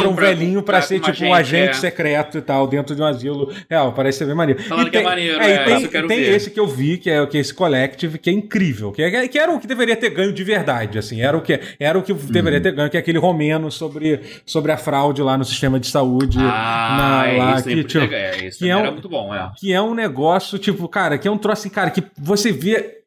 [0.08, 1.74] um velhinho pra, pra ser tipo um agente é.
[1.74, 3.52] secreto e tal, dentro de um asilo.
[3.68, 4.62] É, parece ser bem maneiro.
[4.62, 6.34] Falando e que é tem, é maneiro, é, tem, tem ver.
[6.34, 9.28] esse que eu vi, que é, que é esse Collective, que é incrível, que, é,
[9.28, 12.02] que era o que deveria ter ganho de verdade, assim, era o que, era o
[12.02, 12.62] que deveria uhum.
[12.62, 16.38] ter ganho, que é aquele romeno sobre, sobre a fraude lá no sistema de saúde.
[16.40, 19.39] Ah, na, lá, isso que, tipo, é, isso que é um, muito bom, é.
[19.56, 22.99] Que é um negócio, tipo, cara, que é um troço assim, cara, que você vê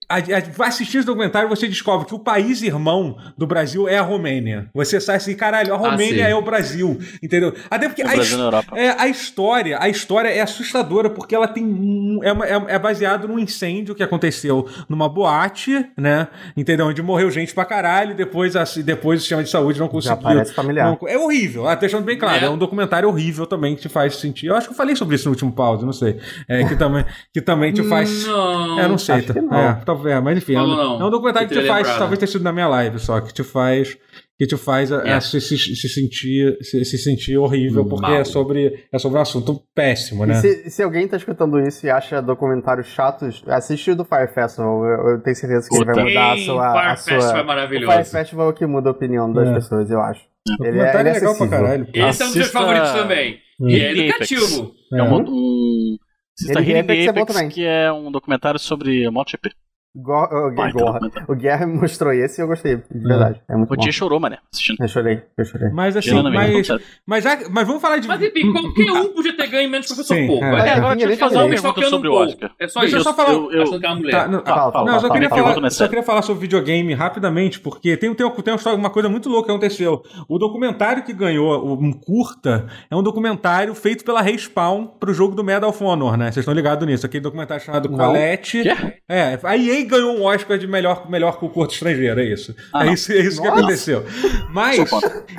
[0.56, 4.70] vai assistir esse documentário você descobre que o país irmão do Brasil é a Romênia.
[4.74, 7.54] Você sai assim, caralho, a ah, Romênia ah, é o Brasil, entendeu?
[7.70, 8.14] Até porque a,
[8.76, 13.28] é, a, história, a história é assustadora porque ela tem um, é, é, é baseado
[13.28, 16.28] num incêndio que aconteceu numa boate, né?
[16.56, 16.88] Entendeu?
[16.88, 20.16] Onde morreu gente pra caralho, depois assim, depois o sistema de saúde não conseguiu.
[20.18, 20.98] Já parece familiar.
[21.02, 22.48] Não, é horrível, ah, deixando bem claro, é.
[22.48, 22.50] é.
[22.50, 24.48] um documentário horrível também que te faz sentir.
[24.48, 26.20] Eu acho que eu falei sobre isso no último pause, não sei.
[26.48, 28.80] É que também que também te faz Não.
[28.80, 29.22] É, não sei.
[29.22, 29.58] Tá, não.
[29.58, 29.74] É,
[30.10, 32.00] é, mas enfim, é um, é um documentário que te faz, lembrado.
[32.00, 33.98] talvez tenha sido na minha live só, que te faz
[34.38, 35.12] que te faz é.
[35.12, 38.22] a, a se, se, se, sentir se, se, sentir horrível porque Mal.
[38.22, 40.36] é sobre é sobre um assunto péssimo, né?
[40.36, 44.84] Se, se, alguém tá escutando isso e acha documentários chatos, assiste o do Fire Festival.
[44.86, 45.92] Eu, eu tenho certeza que Puta.
[45.92, 46.72] ele vai mudar a sua.
[46.72, 47.88] Fire a sua, Festival é maravilhoso.
[47.88, 49.54] O Fire Festival é que muda a opinião das é.
[49.54, 50.22] pessoas, eu acho.
[50.62, 50.68] É.
[50.68, 51.88] Ele, é, ele é legal pra caralho.
[51.94, 52.24] Esse Assista...
[52.24, 53.40] é um dos meus favoritos também.
[53.62, 54.74] E é educativo.
[54.94, 55.98] É um, um...
[56.38, 59.52] Assista Hidden Apex, que é um documentário sobre MotoGP.
[59.96, 63.40] Go o, o Guerra me mostrou esse e eu gostei, de verdade.
[63.48, 64.82] É, muito o dia chorou, mané, assistindo.
[64.82, 65.70] Eu chorei, eu chorei.
[65.70, 68.08] Mas assim, mas, mas, mas, mas, vamos falar de.
[68.08, 70.44] Mas enfim, qualquer um podia ter ganho menos professor Sim, Paul.
[70.44, 70.70] É.
[70.70, 72.52] É, agora deixa eu fazer uma pergunta sobre o Oscar.
[72.60, 73.08] É só deixa isso.
[73.08, 73.34] Eu só falar.
[73.34, 76.42] Eu, eu, tá, não, fala, fala, não, eu só, queria falar, só queria falar sobre
[76.42, 80.02] videogame rapidamente, porque tem, tem, tem uma coisa muito louca que aconteceu.
[80.28, 85.44] O documentário que ganhou, um curta, é um documentário feito pela Respawn pro jogo do
[85.44, 86.32] Medal of Honor, né?
[86.32, 87.06] Vocês estão ligados nisso.
[87.06, 88.64] Aquele documentário chamado Colette.
[89.08, 89.56] É, a
[89.86, 92.56] Ganhou um Oscar de melhor, melhor curto estrangeiro, é isso.
[92.74, 94.06] Ah, é, isso é isso que aconteceu.
[94.52, 94.80] Mas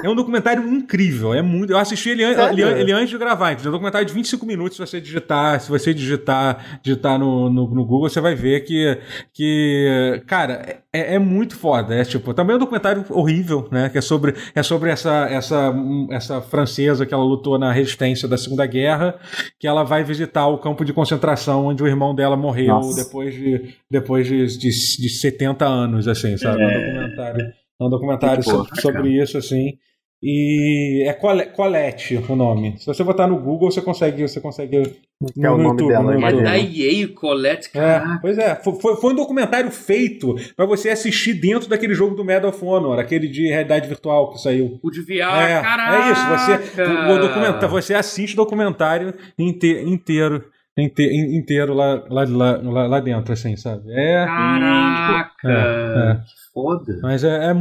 [0.02, 1.72] é um documentário incrível, é muito.
[1.72, 4.76] Eu assisti ele, ele, ele antes de gravar, então, é um documentário de 25 minutos.
[4.76, 8.98] Se você digitar, se você digitar, digitar no, no, no Google, você vai ver que,
[9.32, 11.94] que cara, é, é, muito foda.
[11.94, 13.88] É tipo, também é um documentário horrível, né?
[13.88, 15.74] Que é sobre, é sobre essa, essa,
[16.10, 19.16] essa francesa que ela lutou na resistência da Segunda Guerra,
[19.58, 23.02] que ela vai visitar o campo de concentração onde o irmão dela morreu Nossa.
[23.02, 26.62] depois de, depois de, de, de 70 anos, assim, sabe?
[26.62, 26.86] É, um é.
[26.86, 29.78] documentário, é um documentário sobre, sobre isso, assim.
[30.26, 32.78] E é Colette o nome.
[32.78, 34.26] Se você botar no Google, você consegue.
[34.26, 34.78] Você consegue
[35.20, 38.14] no, é o nome YouTube, dela, no É da EA, Colette, cara.
[38.14, 42.24] É, pois é, foi, foi um documentário feito para você assistir dentro daquele jogo do
[42.24, 44.80] Medal of Honor, aquele de realidade virtual que saiu.
[44.82, 46.08] O de VR, é, caraca!
[46.08, 50.42] É isso, você, o, o documentário, você assiste o documentário inte, inteiro
[50.76, 53.92] inteiro lá, lá, lá, lá dentro, assim, sabe?
[53.92, 54.24] É.
[54.24, 55.48] Caraca!
[55.48, 56.20] É, é.
[56.52, 56.98] Foda.
[57.02, 57.54] Mas é, é, é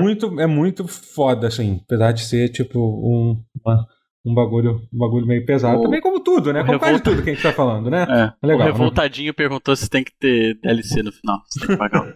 [0.00, 3.86] muito, é muito foda, assim, apesar de ser, tipo, um, uma,
[4.24, 5.78] um bagulho, um bagulho meio pesado.
[5.78, 6.60] O, Também como tudo, né?
[6.60, 6.92] Como revolta...
[6.92, 8.06] quase tudo que a gente tá falando, né?
[8.10, 8.46] É.
[8.46, 8.72] Legal, o né?
[8.72, 9.32] Revoltadinho né?
[9.32, 11.40] perguntou se tem que ter DLC no final.
[11.48, 12.12] Se tem que pagar.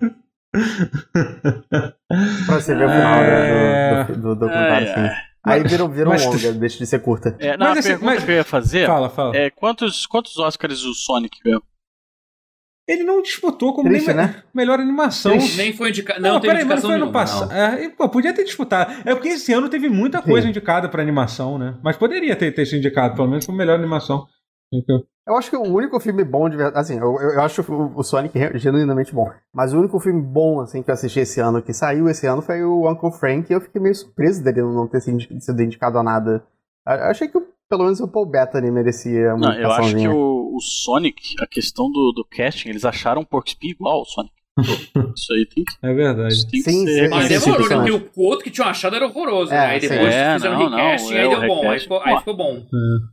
[2.47, 4.05] pra você ver o final é...
[4.05, 5.30] do, do, do documentário, é, assim.
[5.43, 7.35] Aí vira, vira mas, um longa, deixa de ser curta.
[7.39, 9.37] É, não, mas, a assim, pergunta mas, que eu ia fazer fala, fala.
[9.37, 11.63] é quantos, quantos Oscars o Sonic ganhou?
[12.87, 14.43] Ele não disputou como Triste, nem né?
[14.53, 15.31] melhor animação.
[15.33, 15.57] Triste.
[15.57, 16.21] Nem foi indicado.
[16.21, 17.53] Não, não peraí, mas foi ano passado.
[17.53, 18.93] É, pô, podia ter disputado.
[19.09, 20.51] É porque esse ano teve muita coisa Sim.
[20.51, 21.79] indicada para animação, né?
[21.85, 24.27] Mas poderia ter, ter sido indicado, pelo menos, como melhor animação.
[24.73, 25.05] Então...
[25.27, 26.79] Eu acho que o único filme bom de verdade.
[26.79, 27.63] Assim, eu, eu acho
[27.95, 29.31] o, Sonic genuinamente bom.
[29.53, 32.43] Mas o único filme bom, assim, que eu assisti esse ano, que saiu esse ano,
[32.43, 33.51] foi o Uncle Frank.
[33.51, 36.45] E eu fiquei meio surpreso dele não ter sido indicado a nada.
[36.87, 40.57] Eu achei que pelo menos o Paul Bettany merecia uma Não, eu acho que o,
[40.57, 44.35] o, Sonic, a questão do, do casting, eles acharam o Porky igual ao Sonic.
[45.17, 45.73] Isso aí tem que.
[45.83, 46.51] É verdade.
[46.51, 47.77] Tem sim, que ser Mas demorou, né?
[47.77, 49.67] Porque o outro que tinham achado era horroroso, é, né?
[49.67, 51.71] Aí depois é, fizeram não, recast e aí deu bom.
[51.71, 52.57] Aí ficou, aí ficou bom.
[52.57, 53.11] É.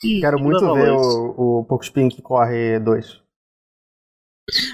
[0.00, 3.28] Que Quero muito ver o, o Pokespin que corre 2.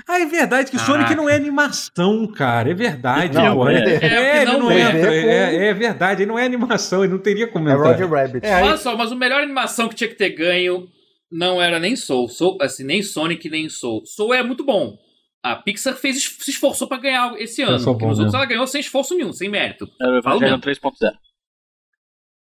[0.09, 2.71] Ah, é verdade que Sonic não é animação, cara.
[2.71, 3.35] É verdade.
[3.35, 5.15] Não, é, é, é, é, não, não entra.
[5.15, 8.47] É, é, verdade, ele não é animação, ele não teria como É Roger Rabbit.
[8.47, 10.87] É, Olha só, mas a melhor animação que tinha que ter ganho
[11.31, 12.29] não era nem Soul.
[12.29, 14.03] Soul assim, nem Sonic, nem Soul.
[14.07, 14.97] Soul é muito bom.
[15.45, 17.85] A Pixar fez, se esforçou para ganhar esse ano.
[17.85, 19.87] Porque nos outros ela ganhou sem esforço nenhum, sem mérito.
[20.01, 21.13] Era o Evangelho 3.0.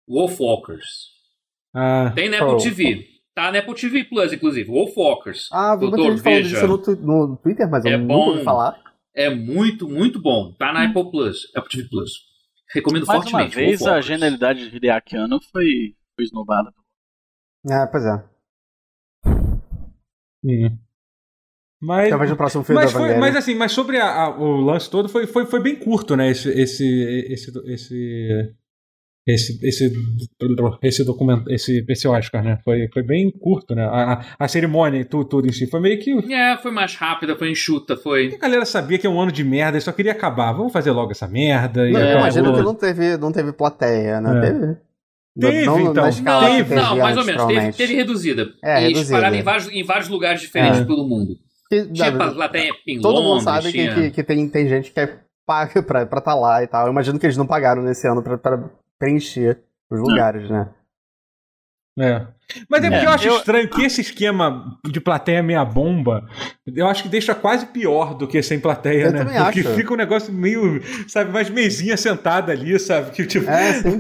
[0.08, 1.12] Wolfwalkers.
[1.76, 3.08] Ah, Tem na Apple TV.
[3.34, 4.70] Tá na Apple TV Plus, inclusive.
[4.70, 5.50] Wolfwalkers.
[5.52, 6.68] Ah, muita gente falando disso
[7.02, 8.80] no, no, Twitter, mas é eu bom, nunca ouvi falar.
[9.16, 10.54] É muito, muito bom.
[10.54, 11.52] Tá na Apple Plus.
[11.56, 12.12] Apple TV Plus.
[12.72, 13.58] Recomendo Mais fortemente.
[13.58, 16.72] uma vez, a genialidade de Hideaki Anno foi, foi esnobada.
[17.72, 18.24] É, pois é.
[20.46, 20.78] Hum.
[21.84, 24.62] Mas, Talvez no próximo filme mas, da foi, mas assim, mas sobre a, a, o
[24.62, 26.30] lance todo foi, foi, foi bem curto, né?
[26.30, 26.86] Esse esse
[27.30, 28.56] esse esse
[29.28, 29.94] esse esse
[30.82, 32.58] esse documento, esse esse Oscar, né?
[32.64, 33.84] Foi, foi bem curto, né?
[33.84, 37.36] A, a cerimônia e tudo, tudo em si foi meio que É, foi mais rápida,
[37.36, 38.34] foi enxuta, foi.
[38.34, 40.54] A galera sabia que é um ano de merda e só queria acabar.
[40.54, 41.82] Vamos fazer logo essa merda.
[41.90, 44.38] Não, e eu imagino que não teve, não teve plateia, né?
[44.38, 44.42] É.
[44.42, 44.78] Teve.
[45.40, 46.06] Teve, não, então.
[46.06, 47.46] Não, teve não, mais ou menos.
[47.46, 48.54] Teve, teve reduzida.
[48.64, 49.02] É, e reduzida.
[49.02, 50.86] espalhada em vários, em vários lugares diferentes É.
[50.86, 51.40] pelo mundo.
[51.74, 53.96] Que, Tinha sabe, plateia em todo Londres, mundo sabe que, tinha...
[53.96, 56.86] que, que tem, tem gente que é paga pra estar tá lá e tal.
[56.86, 58.70] Eu imagino que eles não pagaram nesse ano pra, pra
[59.00, 59.60] preencher
[59.90, 60.70] os lugares, né?
[62.00, 62.28] É.
[62.70, 66.26] Mas é porque É, eu acho eu- estranho que esse esquema de plateia meia bomba,
[66.68, 69.20] eu acho que deixa quase pior do que sem plateia, Eu né?
[69.20, 69.74] também Porque acho.
[69.76, 73.12] fica um negócio meio, sabe, mais mesinha sentada ali, sabe?
[73.12, 73.50] Que tipo.
[73.50, 73.98] É, sim.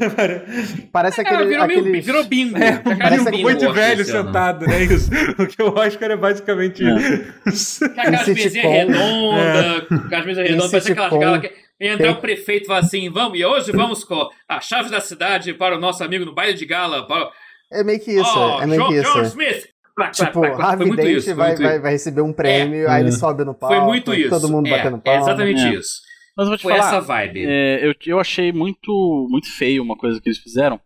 [0.92, 1.46] Parece É, aquele.
[1.46, 2.06] virou, meio- aqueles...
[2.06, 2.58] virou bingo.
[2.58, 4.84] É, um bingo bingo muito Oscar velho sentado, né?
[4.84, 5.10] Isso.
[5.40, 6.84] O que o Oscar é basicamente.
[6.84, 12.16] Com aquelas mesinhas redondas, com aquelas mesas redondas, parece aquelas, aquela que entrar Tem- o
[12.18, 15.80] prefeito e falar assim, vamos, e hoje vamos com a chave da cidade para o
[15.80, 17.06] nosso amigo no baile de gala.
[17.08, 17.30] Para...
[17.74, 19.22] É meio que isso, oh, é meio John, que John isso.
[19.40, 19.74] Smith!
[19.96, 21.12] Clac, Tipo, clac, clac.
[21.12, 23.12] Isso, vai, vai, vai receber um prêmio, aí ele É.
[23.12, 23.76] sobe no palco.
[23.76, 24.30] Foi muito isso.
[24.30, 25.22] Todo mundo é, batendo é palma.
[25.22, 25.74] exatamente É.
[25.76, 26.02] isso.
[26.36, 27.46] Mas eu vou te Foi falar, essa vibe.
[27.46, 30.80] é, eu, eu achei muito, muito feio uma coisa que eles fizeram.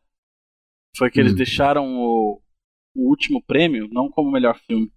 [0.97, 1.35] Foi que eles Hum.
[1.37, 2.41] deixaram o,
[2.95, 4.91] o último prêmio não como melhor filme.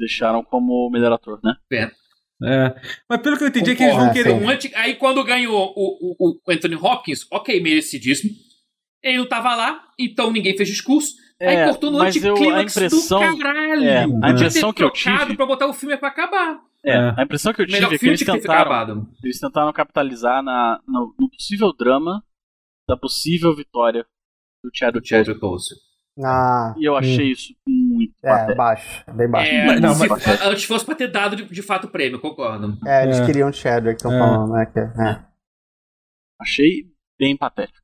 [0.00, 1.54] Deixaram como melhor ator, né?
[1.72, 2.74] É.
[3.08, 4.44] Mas pelo que eu entendi é que eles vão Concordo, querer.
[4.44, 8.32] Um anti- Aí quando ganhou o, o, o Anthony Hopkins, ok, merecidíssimo.
[9.02, 11.14] Ele não tava lá, então ninguém fez discurso.
[11.40, 13.82] aí É, cortou no anticlímax impressão- do caralho.
[13.84, 16.60] é, a impressão que eu tive- pra botar o filme pra acabar.
[16.84, 17.14] É, É.
[17.18, 20.40] a impressão que eu melhor tive é que eles tinha que tentaram, eles tentaram capitalizar
[20.42, 22.22] na, no, no possível drama
[22.88, 24.04] da possível vitória
[24.64, 25.80] do Chadwick Boseman.
[26.24, 28.56] Ah, E eu achei isso muito é, patético.
[28.58, 29.04] baixo.
[29.14, 29.50] Bem baixo.
[29.50, 32.20] É, Mas- não, se mas- antes fosse pra ter dado de, de fato o prêmio,
[32.20, 32.78] concordo.
[32.86, 33.26] É, eles É.
[33.26, 34.18] queriam Chadwick, estão É.
[34.18, 34.66] falando, né?
[34.66, 35.24] Que, é.
[36.40, 36.84] Achei
[37.18, 37.81] bem patético.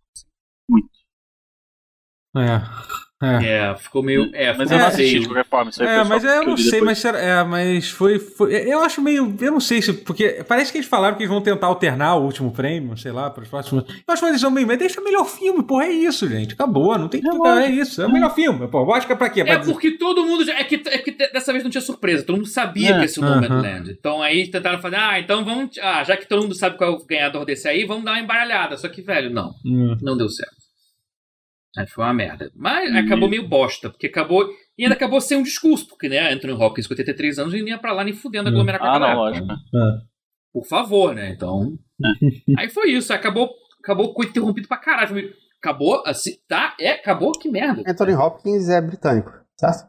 [2.41, 2.89] É.
[3.20, 3.45] É.
[3.72, 4.30] É, ficou meio.
[4.32, 5.70] É, Mas eu não assisti de qualquer forma.
[5.70, 7.03] Isso aí É, mas é, eu não sei, depois.
[7.03, 8.55] mas, é, mas foi, foi.
[8.55, 9.34] Eu acho meio.
[9.41, 9.93] Eu não sei se.
[9.93, 13.28] Porque parece que eles falaram que eles vão tentar alternar o último prêmio, sei lá,
[13.28, 13.82] para os próximos.
[13.89, 14.68] Eu acho uma decisão meio.
[14.68, 16.55] Mas deixa o melhor filme, porra, é isso, gente.
[16.55, 17.26] Acabou, não tem que.
[17.26, 18.68] É É, isso, é o melhor filme.
[18.68, 19.43] Pô, Oscar pra quê?
[19.43, 20.45] Pra É dizer- porque todo mundo.
[20.45, 23.05] Já, é, que, é que dessa vez não tinha surpresa, todo mundo sabia É, que
[23.07, 23.28] esse é o.
[23.28, 23.91] Nomadland.
[23.99, 25.76] Então aí tentaram fazer, ah, então vamos.
[25.82, 28.20] Ah, já que todo mundo sabe qual é o ganhador desse aí, vamos dar uma
[28.20, 28.76] embaralhada.
[28.76, 29.51] Só que, velho, não.
[29.66, 29.97] Hum.
[30.01, 30.67] Não deu certo.
[31.79, 32.51] Aí foi uma merda.
[32.57, 32.99] Mas Hum.
[32.99, 34.49] acabou meio bosta, porque acabou.
[34.76, 37.68] E ainda acabou sem um discurso, porque, né, Anthony Hopkins, com 83 anos, ele não
[37.68, 38.53] ia pra lá nem fudendo Hum.
[38.53, 39.14] aglomerar com a Ah, galera.
[39.14, 39.47] não, lógico.
[39.47, 39.57] né?
[40.53, 41.31] Por favor, né?
[41.31, 41.79] Então.
[42.59, 43.51] Aí foi isso, acabou,
[43.83, 45.33] acabou com interrompido pra caralho.
[45.62, 46.74] Acabou assim, tá?
[46.81, 47.83] É, acabou, que merda.
[47.87, 49.89] Anthony Hopkins é britânico, certo?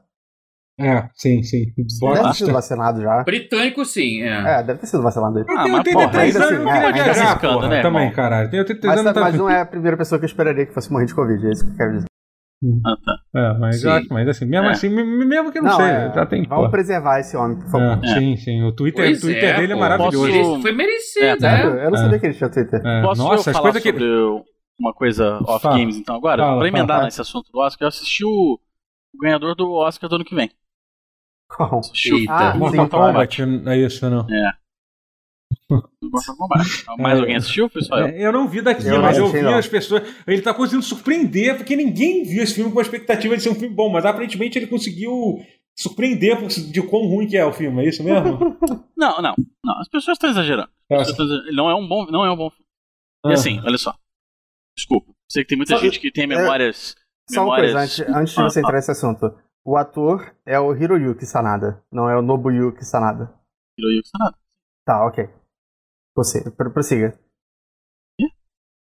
[0.79, 1.65] É, sim, sim.
[1.75, 2.27] Deve Bosta.
[2.29, 3.23] ter sido vacinado já.
[3.23, 4.59] Britânico, sim, é.
[4.59, 5.39] É, deve ter sido vacinado.
[5.39, 7.67] Ah, tem mas, 83 porra, anos, eu não assim, queria é, viajar, arriscando, porra.
[7.69, 8.15] né, também, irmão?
[8.15, 8.45] caralho.
[8.47, 9.13] 83 Mas, anos.
[9.13, 11.45] tá- mas não é a primeira pessoa que eu esperaria que fosse morrer de Covid,
[11.47, 12.05] é isso que eu quero dizer.
[12.85, 13.15] Ah, tá.
[13.39, 13.97] É, mas eu Sim.
[13.97, 14.71] acho, mas assim, mesmo É.
[14.71, 16.43] assim, me- mesmo que eu não, sei, é, já tem.
[16.47, 16.71] Vamos pô.
[16.71, 18.03] preservar esse homem, por favor.
[18.03, 18.63] É, Sim, sim.
[18.63, 20.27] O Twitter, Pois o Twitter é, dele é maravilhoso.
[20.27, 21.39] Posso- Foi merecido, É, é.
[21.39, 21.69] Sério?
[21.75, 22.01] Eu não É.
[22.01, 22.81] sabia que ele tinha Twitter.
[22.85, 23.91] É, Posso Nossa, eu as falar coisas que.
[24.77, 26.41] uma coisa off games então agora?
[26.43, 27.03] Fala, pra emendar fala.
[27.05, 28.29] nesse assunto do Oscar, eu assisti o,
[29.13, 30.49] o ganhador do Oscar do ano que vem.
[31.49, 31.81] Qual?
[32.29, 32.89] Ah, Mortal sim.
[32.91, 34.25] Kombat, é isso, não.
[35.69, 36.85] do Mortal Kombat.
[36.99, 37.21] Mais É.
[37.21, 37.69] alguém assistiu?
[37.91, 37.95] Eu.
[37.97, 39.55] É, Eu não vi daqui, Eu mas eu vi não.
[39.55, 40.03] as pessoas.
[40.27, 43.55] Ele tá conseguindo surpreender, porque ninguém viu esse filme com a expectativa de ser um
[43.55, 45.43] filme bom, mas aparentemente ele conseguiu
[45.77, 48.37] surpreender de quão ruim que é o filme, é isso mesmo?
[48.97, 49.33] Não, não,
[49.63, 49.79] não.
[49.79, 50.69] As pessoas estão exagerando.
[50.91, 51.55] As pessoas tão exagerando.
[51.55, 52.65] Não é um bom, não é um bom filme.
[53.25, 53.29] Ah.
[53.29, 53.95] E assim, olha só.
[54.77, 55.13] Desculpa.
[55.31, 56.95] Sei que tem muita Só- gente que tem memórias.
[57.29, 57.73] Só uma memórias...
[57.73, 59.33] coisa, antes, antes de Ah, você entrar nesse assunto.
[59.69, 63.31] O ator é o Hiroyuki Sanada, não é o Nobuyuki Sanada.
[63.77, 64.35] Hiroyuki Sanada.
[64.83, 65.29] Tá, ok.
[66.15, 67.19] Você, pr- prossiga.
[68.17, 68.25] Quê?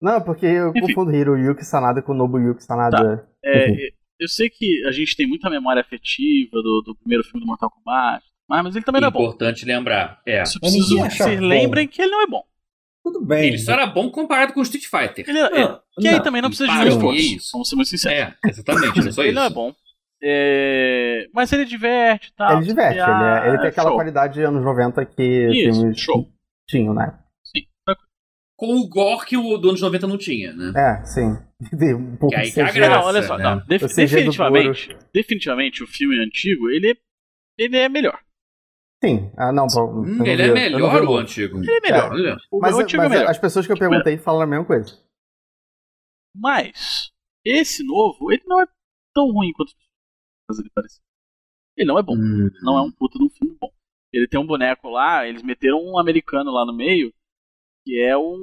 [0.02, 0.82] Não, porque eu Enfim.
[0.88, 3.30] confundo Hiroyuki Sanada com Nobuyuki Sanada.
[3.44, 3.78] É, Uhum.
[4.20, 7.70] Eu sei que a gente tem muita memória afetiva do, do primeiro filme do Mortal
[7.72, 9.22] Kombat, mas, mas ele também não é bom.
[9.24, 10.22] Importante lembrar.
[10.28, 10.40] É.
[10.40, 11.46] Mas preciso que vocês bom.
[11.48, 12.44] lembrem que ele não é bom.
[13.04, 13.48] Tudo bem.
[13.50, 15.28] Ele só era bom comparado com o Street Fighter.
[15.28, 16.24] Ele, é- Não, que aí não.
[16.24, 17.16] também não precisa de é esforço.
[17.20, 17.50] isso.
[17.54, 18.34] Vamos ser muito sinceros.
[18.46, 19.40] É, exatamente, não só ele isso.
[19.40, 19.76] não é bom.
[20.24, 22.54] É, Mas ele diverte, tá?
[22.54, 23.98] ele diverte, ele, é- ele tem aquela show.
[23.98, 26.30] qualidade de anos 90 que Isso, filmes show.
[26.70, 27.18] tinham, né?
[27.44, 27.66] Sim.
[28.56, 30.72] Com o gore que o do anos 90 não tinha, né?
[30.76, 31.38] É, sim.
[31.96, 32.74] Um pouco Que aí de CGI.
[32.80, 33.44] graça, não, olha só, né?
[33.44, 33.58] não.
[33.66, 36.96] Def- CG definitivamente, definitivamente o filme antigo, ele,
[37.58, 38.20] ele é melhor.
[39.04, 39.32] Sim.
[39.36, 41.58] Ah, não, Hum, ele é melhor o antigo.
[41.58, 42.12] Ele é melhor.
[42.12, 42.38] Olha.
[42.52, 43.32] O Mas, antigo mas é melhor.
[43.32, 44.96] as pessoas que eu perguntei falaram a mesma coisa.
[46.36, 47.12] Mas,
[47.44, 48.68] esse novo, ele não é
[49.14, 49.74] tão ruim quanto as
[50.60, 50.70] ele.
[51.78, 52.16] Ele não é bom.
[52.16, 52.50] Hum.
[52.62, 53.72] Não é um puta de um filme bom.
[54.14, 57.14] Ele tem um boneco lá, eles meteram um americano lá no meio,
[57.86, 58.38] que é um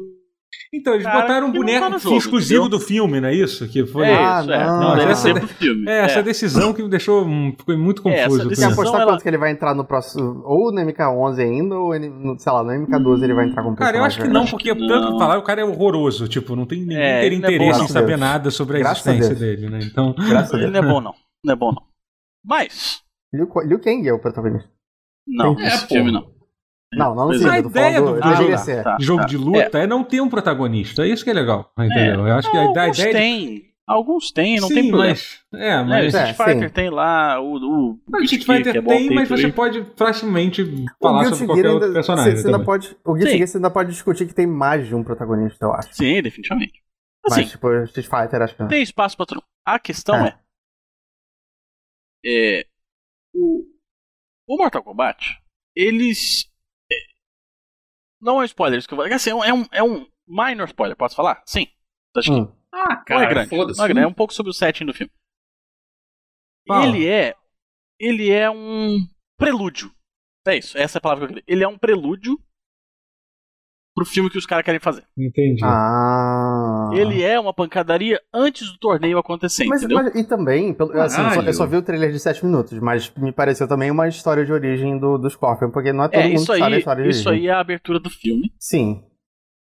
[0.73, 2.79] então, eles Cara, botaram um boneco tá jogo, exclusivo entendeu?
[2.79, 3.67] do filme, não é isso?
[3.69, 4.67] Que foi é isso, é.
[4.67, 5.47] Não, não, essa, de...
[5.47, 5.89] filme.
[5.89, 6.23] É, essa é.
[6.23, 7.25] decisão que me deixou
[7.57, 8.51] ficou muito é, confuso.
[8.51, 9.13] É, Você apostar ela...
[9.13, 10.43] quanto que ele vai entrar no próximo.
[10.45, 13.97] Ou no MK11 ainda, ou no, sei lá, no MK12 ele vai entrar com Cara,
[13.97, 16.29] eu acho que não, porque que tanto que falar, o cara é horroroso.
[16.29, 18.21] Tipo, não tem ninguém é, ter interesse é bom, em saber Deus.
[18.21, 19.81] nada sobre a Graças existência dele, né?
[19.83, 20.15] Então.
[20.15, 21.15] Graças ele não é bom, não.
[21.45, 21.83] Não é bom, não.
[22.49, 23.03] Mas.
[23.33, 24.71] Liu, Liu Kang é o protagonista.
[25.27, 26.39] Não, esse filme não.
[26.95, 27.51] Não, não filme.
[27.51, 29.27] A ideia do, do, do jogo, tá, jogo tá.
[29.27, 29.83] de luta é.
[29.83, 29.87] é.
[29.87, 31.05] não ter um protagonista.
[31.05, 31.71] É isso que é legal.
[31.79, 32.27] Entendeu?
[32.27, 32.31] É.
[32.31, 33.13] Eu acho que a, a ideia.
[33.13, 33.69] Tem.
[33.87, 35.15] Alguns tem, não sim, tem problema.
[35.15, 36.15] Mas, é, mas.
[36.15, 36.75] É, o Street Fighter sim.
[36.75, 37.57] tem lá, o.
[37.57, 40.63] o o Street Fighter é tem, mas você pode facilmente
[41.01, 42.37] falar sobre qualquer outro personagem.
[42.37, 45.03] Você, ainda pode, o Guilty Gear você ainda pode discutir que tem mais de um
[45.03, 45.89] protagonista, eu acho.
[45.95, 46.83] Sim, definitivamente.
[47.27, 48.69] Assim, mas, tipo, Street Fighter, acho que não.
[48.69, 49.43] Tem espaço pra tudo.
[49.67, 50.39] A questão é.
[52.25, 52.61] É.
[52.61, 52.65] é
[53.35, 53.65] o,
[54.47, 55.25] o Mortal Kombat,
[55.75, 56.49] eles
[58.21, 59.07] não é spoiler, isso que eu vou.
[59.07, 61.43] Assim, é um, é um minor spoiler, posso falar?
[61.47, 61.67] Sim.
[62.17, 62.41] Acho que.
[62.41, 62.53] Hum.
[62.73, 63.57] Ah, cara, não é grande.
[63.57, 65.13] Não é, grande, é um pouco sobre o setting do filme.
[66.69, 66.87] Ah.
[66.87, 67.35] Ele é.
[67.99, 68.99] Ele é um
[69.37, 69.93] prelúdio.
[70.47, 71.55] É isso, essa é a palavra que eu queria.
[71.55, 72.39] Ele é um prelúdio
[73.95, 75.07] pro filme que os caras querem fazer.
[75.17, 75.63] Entendi.
[75.65, 76.48] Ah.
[76.95, 81.43] Ele é uma pancadaria antes do torneio acontecer, mas, mas e também, assim, eu, só,
[81.43, 84.53] eu, só, vi o trailer de 7 minutos, mas me pareceu também uma história de
[84.53, 87.11] origem do, do Scorpion, porque não é todo é, mundo que sabe a história de
[87.11, 88.53] Isso aí é a abertura do filme.
[88.59, 89.05] Sim.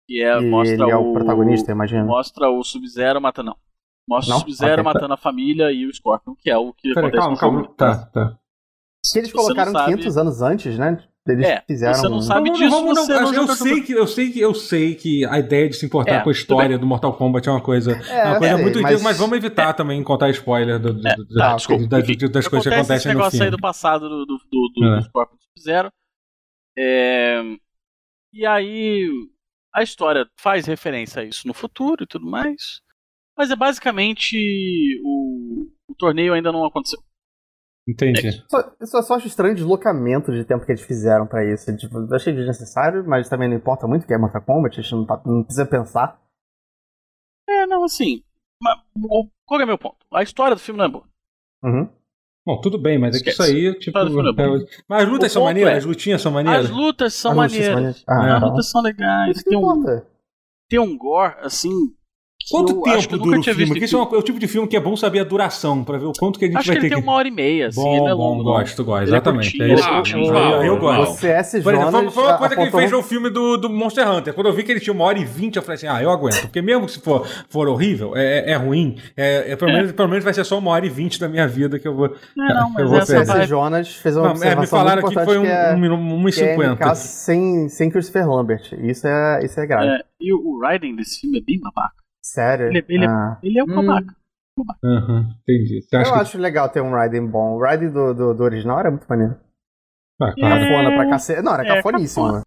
[0.08, 2.04] E é, e mostra ele é o, protagonista, imagina.
[2.04, 3.56] Mostra o Sub-Zero matando, não.
[4.08, 4.36] Mostra não?
[4.38, 5.14] o Sub-Zero okay, matando tá.
[5.14, 7.74] a família e o Scorpion, que é o que Pera, acontece calma, no calma.
[7.76, 8.38] Tá, tá.
[9.12, 11.02] Que eles colocaram 500 anos antes, né?
[11.26, 11.94] Eles é, fizeram.
[11.94, 12.68] Você não sabe disso.
[12.68, 15.76] Não, não, não, eu, sei que, eu, sei que, eu sei que a ideia de
[15.76, 18.58] se importar é, com a história do Mortal Kombat é uma coisa, é, uma coisa
[18.58, 19.02] muito mas...
[19.02, 19.72] mas vamos evitar é.
[19.72, 23.08] também contar spoiler do, do, é, do, tá, desculpa, das, das, coisas que acontecem esse
[23.08, 23.44] no negócio filme.
[23.44, 24.96] aí do passado do, do, do, do, é.
[24.96, 25.92] dos corpos fizeram.
[26.76, 27.40] É,
[28.32, 29.08] e aí
[29.72, 32.80] a história faz referência a isso no futuro e tudo mais.
[33.36, 34.36] Mas é basicamente
[35.04, 36.98] o, o torneio ainda não aconteceu.
[37.86, 38.28] Entendi.
[38.28, 41.44] É, só, eu só, só acho estranho o deslocamento de tempo que eles fizeram pra
[41.44, 41.76] isso.
[41.76, 44.94] Tipo, eu achei desnecessário, mas também não importa muito que é Mortal Kombat, a gente
[44.94, 46.20] não, tá, não precisa pensar.
[47.48, 48.22] É, não, assim.
[48.60, 48.78] Mas,
[49.44, 49.96] qual é o meu ponto?
[50.12, 51.04] A história do filme não é boa.
[51.64, 51.88] Uhum.
[52.44, 53.96] Bom, tudo bem, mas é que isso aí, tipo.
[53.96, 54.04] É
[54.88, 56.64] mas as lutas o são maneiras, é, as lutinhas são maneiras.
[56.64, 58.04] As lutas são as maneiras.
[58.08, 59.42] Ah, as lutas são legais.
[59.44, 60.02] Tem um,
[60.68, 61.94] tem um gore, assim,
[62.50, 63.66] Quanto eu tempo dura o filme?
[63.66, 65.98] Porque esse é, é, o tipo de filme que é bom saber a duração, pra
[65.98, 66.86] ver o quanto que a gente acho vai que ter.
[66.86, 68.42] Acho que ele tem uma hora e meia, assim, bom, é longo.
[68.42, 69.62] Bom, gosto, gosto, exatamente.
[69.62, 69.84] É, isso.
[69.84, 71.12] Ah, eu, eu gosto.
[71.12, 74.10] O CS Jonas foi, foi uma coisa que ele fez no filme do, do Monster
[74.10, 74.34] Hunter.
[74.34, 76.10] Quando eu vi que ele tinha uma hora e vinte, eu falei assim, ah, eu
[76.10, 76.42] aguento.
[76.42, 79.74] Porque mesmo se for, for horrível, é, é ruim, é, é, pelo, é.
[79.74, 81.94] Menos, pelo menos vai ser só uma hora e vinte da minha vida que eu
[81.94, 82.14] vou.
[82.36, 85.14] Não, não, mas eu vou essa CS Jonas fez uma não, é, me falaram aqui
[85.14, 86.94] que foi um, é, um, um, e cinquenta.
[86.94, 88.72] sem, sem Christopher Lambert.
[88.78, 90.02] Isso é, isso é grave.
[90.20, 92.01] e o writing desse filme é bem babaca.
[92.24, 92.68] Sério?
[92.68, 93.38] Ele, ele, ah.
[93.42, 94.16] ele é um babaca.
[94.82, 95.82] Uhum, entendi.
[95.82, 96.08] Você eu que...
[96.10, 97.56] acho legal ter um Raiden bom.
[97.56, 99.40] O Raiden do, do, do, original era muito maneiro.
[100.20, 100.60] Ah, claro.
[100.60, 101.42] Cafona pra cacete.
[101.42, 102.26] Não, era é, cafoníssimo.
[102.26, 102.42] Cafona.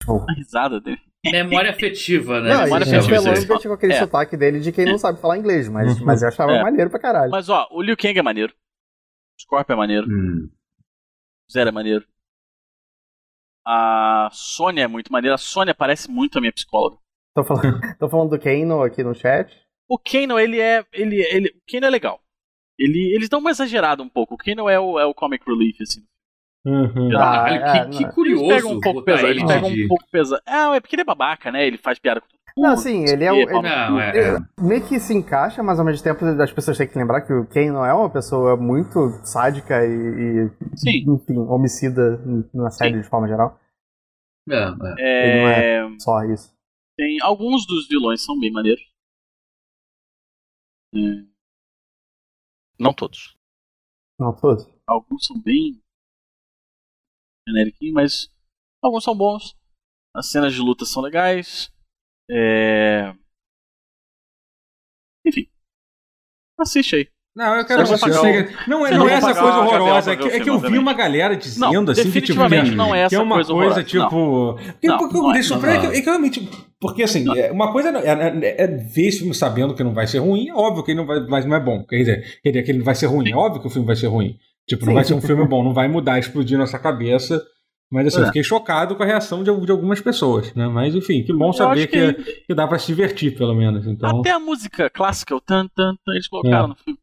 [0.00, 0.26] Tipo...
[0.28, 1.00] A risada dele.
[1.24, 2.54] Memória afetiva, né?
[2.54, 3.16] Não, Memória afetiva.
[3.16, 3.98] Ele com aquele é.
[3.98, 6.06] sotaque dele de quem não sabe falar inglês, mas, uhum.
[6.06, 6.62] mas eu achava é.
[6.62, 7.30] maneiro pra caralho.
[7.30, 8.52] Mas ó, o Liu Kang é maneiro.
[8.52, 10.06] O Scorpion é maneiro.
[10.08, 10.48] Hum.
[11.46, 12.06] O Zero é maneiro.
[13.66, 15.34] A Sônia é muito maneira.
[15.34, 16.96] A Sônia parece muito a minha psicóloga.
[17.40, 19.56] Tô falando, tô falando do Kano aqui no chat.
[19.88, 20.84] O Kano, ele é.
[20.92, 22.20] Ele, ele, o Kano é legal.
[22.78, 24.34] Ele, eles dão uma exagerada um pouco.
[24.34, 26.02] O Kano é o, é o comic relief, assim.
[26.64, 27.16] Uhum.
[27.16, 28.44] Ah, ah, que, que, curioso.
[28.44, 29.28] Eles pegam um pouco pesado.
[29.28, 30.42] Ele pega um pouco pesado.
[30.46, 31.66] Ah, é porque ele é babaca, né?
[31.66, 32.40] Ele faz piada com tudo.
[32.56, 33.36] Não, sim, ele é o.
[33.36, 34.38] Ele, não, é, é.
[34.60, 37.46] Meio que se encaixa, mas ao mesmo tempo as pessoas têm que lembrar que o
[37.46, 40.50] Ken não é uma pessoa muito sádica e, e
[40.84, 42.20] enfim, homicida
[42.52, 43.00] na série sim.
[43.00, 43.58] de forma geral.
[44.48, 45.28] É, é.
[45.28, 46.52] Ele não é só isso.
[47.00, 48.84] Tem alguns dos vilões são bem maneiros.
[50.94, 50.98] É...
[52.78, 53.38] Não todos.
[54.18, 54.66] Não todos.
[54.86, 55.82] Alguns são bem
[57.48, 58.32] generiquinhos, mas
[58.82, 59.56] alguns são bons.
[60.14, 61.72] As cenas de luta são legais.
[62.30, 63.16] É...
[65.24, 65.50] Enfim.
[66.58, 67.19] Assiste aí.
[67.34, 68.08] Não, eu quero assistir.
[68.66, 70.12] Não, é, não é essa coisa horrorosa.
[70.12, 72.38] É que, é que eu vi uma galera dizendo não, assim que, tipo,
[72.74, 74.58] não é, que é uma coisa, coisa tipo.
[74.82, 76.48] Não, porque, não, deixa, não, é, que, realmente.
[76.80, 80.06] Porque assim, é, uma coisa é, é, é, ver esse filme sabendo que não vai
[80.06, 81.84] ser ruim, é óbvio que ele não vai, mas não é bom.
[81.84, 83.86] Quer dizer, quer dizer que ele não vai ser ruim, é óbvio que o filme
[83.86, 84.36] vai ser ruim.
[84.66, 84.94] Tipo, não Sim.
[84.94, 87.40] vai ser um filme bom, não vai mudar, explodir nossa cabeça.
[87.92, 88.22] Mas assim, é.
[88.22, 90.68] eu fiquei chocado com a reação de, de, algumas pessoas, né?
[90.68, 93.86] Mas enfim, que bom saber que, que, que, dá pra se divertir, pelo menos.
[93.86, 94.20] Então...
[94.20, 96.98] Até a música clássica, o tan tan tan, eles colocaram no filme.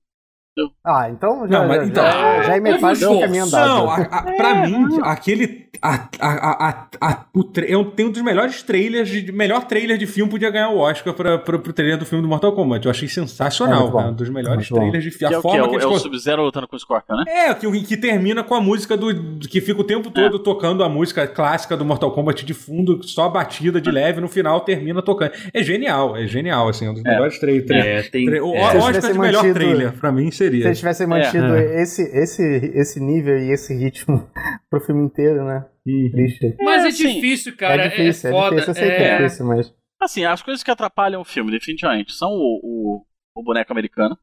[0.84, 3.68] Ah, então já, não, mas, então, já, já é metade do caminho andado.
[3.68, 5.06] Não, a, a, pra é, mim, não.
[5.06, 5.68] aquele.
[5.80, 10.32] A, a, a, o eu tenho um dos melhores trailers, de melhor trailer de filme
[10.32, 12.86] podia ganhar o Oscar pra, pra, pro trailer do filme do Mortal Kombat.
[12.86, 13.88] Eu achei sensacional.
[14.00, 15.36] É, é um dos melhores trailers de filme.
[15.36, 17.24] A que forma é o, que, é o Sub-Zero lutando com o Scorpion, né?
[17.28, 19.40] É, que, que termina com a música do.
[19.40, 20.44] que fica o tempo todo é.
[20.44, 24.62] tocando a música clássica do Mortal Kombat de fundo, só batida de leve, no final
[24.62, 25.32] termina tocando.
[25.54, 27.70] É genial, é genial, assim, um dos melhores trailers.
[27.70, 30.47] É, tem, o Oscar de melhor trailer, pra mim, seria.
[30.50, 31.82] Se eles tivessem mantido é.
[31.82, 32.44] esse, esse,
[32.76, 34.30] esse nível e esse ritmo
[34.70, 35.66] pro filme inteiro, né?
[35.86, 36.12] Uhum.
[36.12, 36.56] Triste.
[36.62, 37.86] Mas é, assim, difícil, cara.
[37.86, 38.56] É difícil, é, foda.
[38.56, 38.70] é difícil.
[38.70, 39.76] Eu sei que é difícil, mas.
[40.02, 44.18] Assim, as coisas que atrapalham o filme, definitivamente, são o, o, o boneco americano.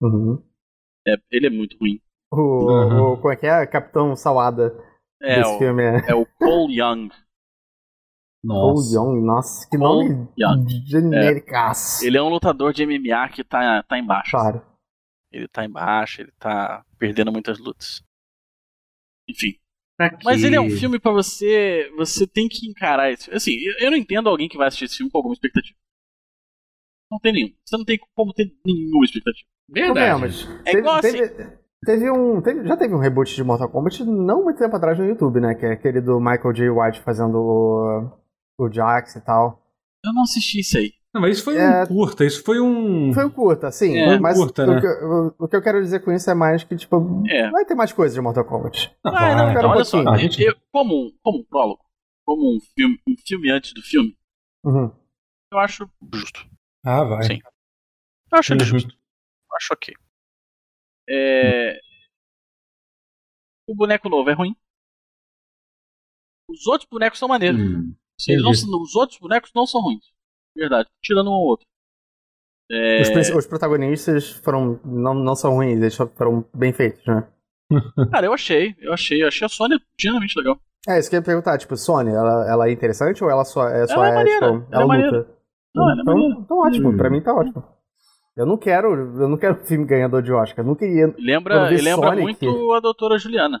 [0.00, 0.42] Uhum.
[1.06, 2.00] É, ele é muito ruim.
[2.32, 3.12] O, uhum.
[3.12, 3.66] o, como é que é?
[3.66, 4.72] Capitão Salada
[5.20, 5.82] é, desse o, filme.
[5.82, 7.10] É, é o Cole Young.
[8.42, 8.94] Nossa.
[8.94, 11.14] Cole Young, nossa, que Cole nome Young.
[11.14, 14.30] É, ele é um lutador de MMA que tá, tá embaixo.
[14.30, 14.69] Claro.
[15.32, 18.02] Ele tá embaixo, ele tá perdendo muitas lutas.
[19.28, 19.54] Enfim.
[20.24, 21.90] Mas ele é um filme para você.
[21.96, 23.32] Você tem que encarar isso.
[23.34, 25.76] Assim, eu não entendo alguém que vai assistir esse filme com alguma expectativa.
[27.10, 27.52] Não tem nenhum.
[27.64, 29.46] Você não tem como ter nenhuma expectativa.
[29.68, 30.20] Verdade.
[30.20, 31.18] Mas é igual assim.
[31.18, 32.40] Teve, teve um.
[32.40, 35.54] Teve, já teve um reboot de Mortal Kombat não muito tempo atrás no YouTube, né?
[35.54, 36.70] Que é aquele do Michael J.
[36.70, 39.62] White fazendo o, o Jax e tal.
[40.04, 40.92] Eu não assisti isso aí.
[41.12, 41.82] Não, mas isso foi é...
[41.82, 43.12] um curta, isso foi um.
[43.12, 43.98] Foi um curta, sim.
[43.98, 44.80] É, mas curta, o, né?
[44.80, 47.50] que, o, o, que eu quero dizer com isso é mais que, tipo, é.
[47.50, 48.96] vai ter mais coisas de Mortal Kombat.
[49.04, 50.40] Não, ah, não, então, um olha só, ah, gente...
[50.40, 51.84] eu, como, como um prólogo,
[52.24, 54.16] como um filme, um filme antes do filme,
[54.64, 54.92] uhum.
[55.52, 56.46] eu acho justo.
[56.84, 57.24] Ah, vai.
[57.24, 57.40] Sim.
[58.32, 58.60] Eu acho uhum.
[58.60, 58.94] justo.
[58.94, 59.94] Eu acho ok.
[61.08, 61.80] É...
[63.66, 64.54] O boneco novo é ruim.
[66.48, 67.60] Os outros bonecos são maneiros.
[67.60, 67.94] Hum,
[68.40, 70.04] não, os outros bonecos não são ruins.
[70.56, 70.88] Verdade.
[71.02, 71.66] Tirando um ou outro.
[72.70, 73.02] É...
[73.02, 77.26] Os, os, protagonistas foram não, não são ruins, eles foram bem feitos, né?
[78.12, 80.60] Cara, eu achei, eu achei, eu achei a Sônia genuinamente legal.
[80.88, 83.68] É, isso que eu ia perguntar, tipo, Sônia, ela, ela é interessante ou ela só
[83.68, 85.30] é, só ela é, é tipo, ela, ela é luta?
[85.74, 86.96] Não, ela é então, então ótimo, hum.
[86.96, 87.64] pra mim tá ótimo.
[88.36, 88.88] Eu não quero,
[89.20, 91.12] eu não quero filme ganhador de Oscar, eu não queria.
[91.18, 92.22] Lembra, ele lembra Sonic.
[92.22, 93.60] muito a doutora Juliana.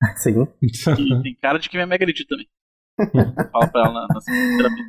[0.16, 0.46] Sim.
[0.62, 2.46] E tem cara de que vai me agredir também.
[3.50, 4.20] Fala pra ela na, na
[4.56, 4.84] terapia.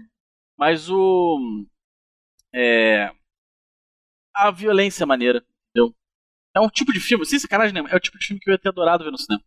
[0.57, 1.65] Mas o.
[2.53, 3.11] É,
[4.35, 5.93] a violência é maneira, entendeu?
[6.55, 8.53] É um tipo de filme, sem sacanagem nenhuma, é o tipo de filme que eu
[8.53, 9.43] ia ter adorado ver no cinema.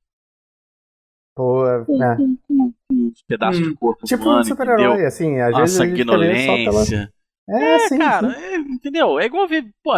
[1.35, 2.17] Pô, com, é.
[2.17, 3.71] com, com, com pedaços hum.
[3.71, 7.13] de corpo Tipo humano, um super-herói, assim, às Uma vezes sanguinolência.
[7.47, 7.61] Pela...
[7.61, 8.41] É, é, sim, cara, sim.
[8.41, 9.19] É, entendeu?
[9.21, 9.97] É igual ver, pô,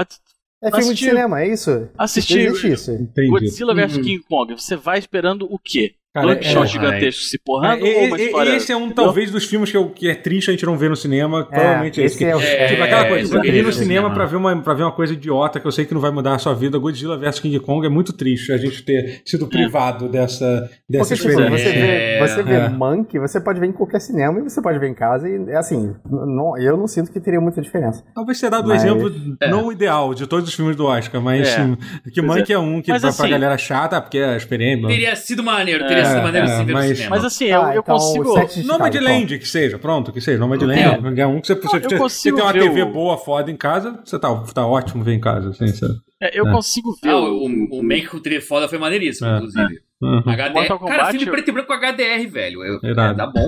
[0.62, 1.88] é filme de cinema, é isso?
[1.96, 2.92] Assistir isso.
[3.30, 4.02] Godzilla vs uhum.
[4.02, 5.94] King Kong, você vai esperando o quê?
[6.12, 8.56] Cara, é, gigantesco se porrando é, ou uma história...
[8.56, 9.04] Esse é um, entendeu?
[9.04, 11.42] talvez, dos filmes que, eu, que é triste a gente não ver no cinema.
[11.52, 12.24] É, provavelmente é esse.
[12.24, 14.90] é, é, tipo, aquela coisa, eu ir no cinema pra ver, uma, pra ver uma
[14.90, 16.78] coisa idiota que eu sei que não vai mudar a sua vida.
[16.78, 21.28] Godzilla vs King Kong é muito triste a gente ter sido privado dessa, dessa Porque,
[21.28, 21.58] tipo, experiência.
[21.58, 24.88] Você vê, você vê Monkey, você pode ver em qualquer cinema e você pode ver
[24.88, 25.28] em casa.
[25.28, 28.02] E é assim, não, eu não sinto que teria muita diferença.
[28.12, 28.82] Talvez você dado o mas...
[28.82, 29.12] exemplo
[29.48, 31.78] não ideal de todos os filmes do Oscar, mas sim,
[32.12, 32.58] que Monkey é.
[32.58, 34.88] um que mas, pra, assim, pra galera chata, porque é a experiência.
[34.88, 37.96] Teria sido maneiro, teria sido maneiro sim ver mas, mas assim, eu, ah, eu então
[37.96, 38.66] consigo.
[38.66, 40.38] Nomadland, que seja, pronto, que seja.
[40.38, 42.92] Nomadland é um que você, você, você, você tem uma TV o...
[42.92, 45.50] boa, foda em casa, você tá, tá ótimo ver em casa.
[45.50, 45.86] Assim, você...
[46.20, 46.52] é, eu é.
[46.52, 47.10] consigo ver.
[47.10, 49.36] Ah, o, o, o Make com TV foda foi maneiríssimo, é.
[49.36, 49.80] inclusive.
[50.02, 50.20] Uhum.
[50.20, 50.78] HDR.
[50.88, 52.64] Cara, filme preto e branco com HDR, velho.
[52.64, 53.46] Eu, é, tá bom.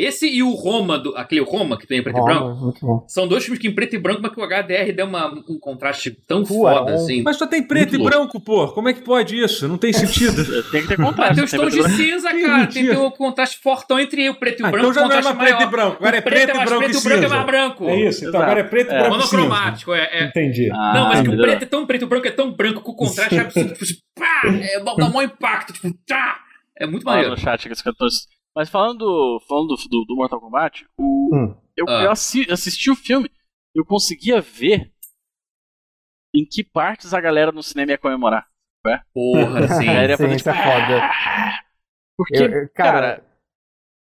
[0.00, 3.26] Esse e o Roma, do, aquele Roma que tem em preto Roma, e branco, são
[3.26, 6.10] dois filmes que em preto e branco, mas que o HDR deu uma, um contraste
[6.26, 7.22] tão foda assim.
[7.22, 8.68] Mas só tem preto e branco, pô.
[8.68, 9.66] Como é que pode isso?
[9.66, 10.44] Não tem sentido.
[10.70, 11.34] tem que ter contraste.
[11.34, 12.66] Tem os tons de cinza, cara.
[12.66, 14.90] Tem que ter um contraste fortão entre o preto e o ah, branco.
[14.90, 15.96] Então já não é mais preto e branco.
[15.96, 16.78] Agora é preto, e branco.
[16.78, 17.88] Preto e branco é mais branco.
[17.88, 18.24] É isso.
[18.28, 19.10] Então agora é preto e branco.
[19.10, 19.94] Monocromático.
[19.94, 20.68] É, Entendi.
[20.68, 22.94] Não, mas que o preto é tão preto e branco é tão branco que o
[22.94, 23.74] contraste é absurdo.
[23.74, 24.42] Tipo, pá!
[24.44, 25.72] É, dá um impacto.
[25.72, 26.38] Tipo, tá!
[26.80, 27.30] É muito maneiro.
[27.30, 28.26] no chat que os cantores.
[28.58, 31.54] Mas falando do, falando do, do Mortal Kombat, o, hum.
[31.76, 32.02] eu, ah.
[32.02, 33.30] eu assi, assisti o filme,
[33.72, 34.92] eu conseguia ver
[36.34, 38.48] em que partes a galera no cinema ia comemorar.
[38.84, 39.00] É?
[39.14, 39.82] Porra, sim.
[39.82, 41.10] sim fazer, tipo, é foda.
[42.16, 43.24] Porque, eu, cara, cara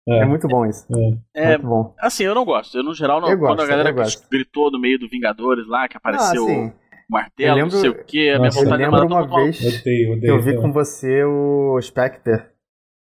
[0.09, 0.19] é.
[0.19, 0.25] é.
[0.25, 0.89] muito bom isso.
[1.33, 1.95] É, muito bom.
[2.01, 2.77] Assim, eu não gosto.
[2.77, 3.31] Eu, no geral não.
[3.31, 3.95] Eu quando gosto, a galera
[4.29, 6.73] gritou no meio do Vingadores lá, que apareceu ah, o
[7.09, 10.35] martelo, lembro, não sei o que, a minha vontade eu lembro uma vez odeio, odeio,
[10.35, 12.52] eu vi com você o Spectre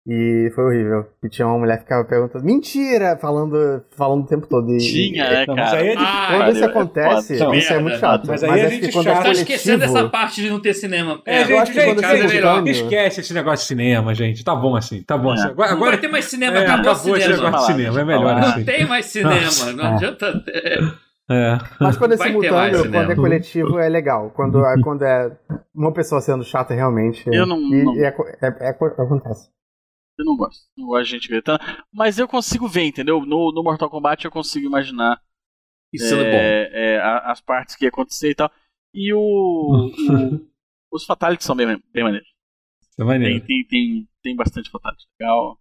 [0.09, 1.05] e foi horrível.
[1.21, 3.17] E tinha uma mulher que ficava perguntando, mentira!
[3.17, 4.71] Falando, falando o tempo todo.
[4.73, 5.61] E, tinha, é, cara.
[5.61, 8.25] Mas aí é ah, quando isso acontece, é isso é muito chato.
[8.25, 9.19] Mas aí mas a gente quando chato.
[9.19, 11.21] É tá esquecendo dessa parte de não ter cinema.
[11.25, 12.67] É, é gente, eu acho que gente, quando é melhor.
[12.67, 14.45] Esquece esse negócio de cinema, gente.
[14.45, 15.33] Tá bom assim, tá bom é.
[15.33, 15.47] assim.
[15.49, 18.23] Agora, não agora ter mais cinema, é, acabou, acabou esse negócio de cinema, é melhor
[18.23, 18.59] não assim.
[18.59, 21.07] Não tem mais cinema, não adianta ter.
[21.29, 21.57] É.
[21.81, 24.31] Mas quando é simultâneo, quando é coletivo, é legal.
[24.33, 25.29] Quando, é, quando é
[25.75, 27.25] uma pessoa sendo chata, realmente.
[27.27, 27.57] Eu não.
[27.57, 27.95] E, não.
[27.95, 29.49] E é, é, é, acontece.
[30.17, 30.65] Eu não gosto.
[30.75, 31.59] Não gosto de gente gritando.
[31.93, 33.21] Mas eu consigo ver, entendeu?
[33.25, 35.21] No, no Mortal Kombat eu consigo imaginar.
[35.93, 36.37] Isso é, bom.
[36.37, 38.51] É, as partes que ia acontecer e tal.
[38.93, 39.19] E o.
[39.19, 40.47] o
[40.91, 42.27] os Fatalities são bem, bem maneiros.
[42.99, 43.45] É maneiro.
[43.45, 45.59] Tem, tem, tem, tem bastante Fatality legal.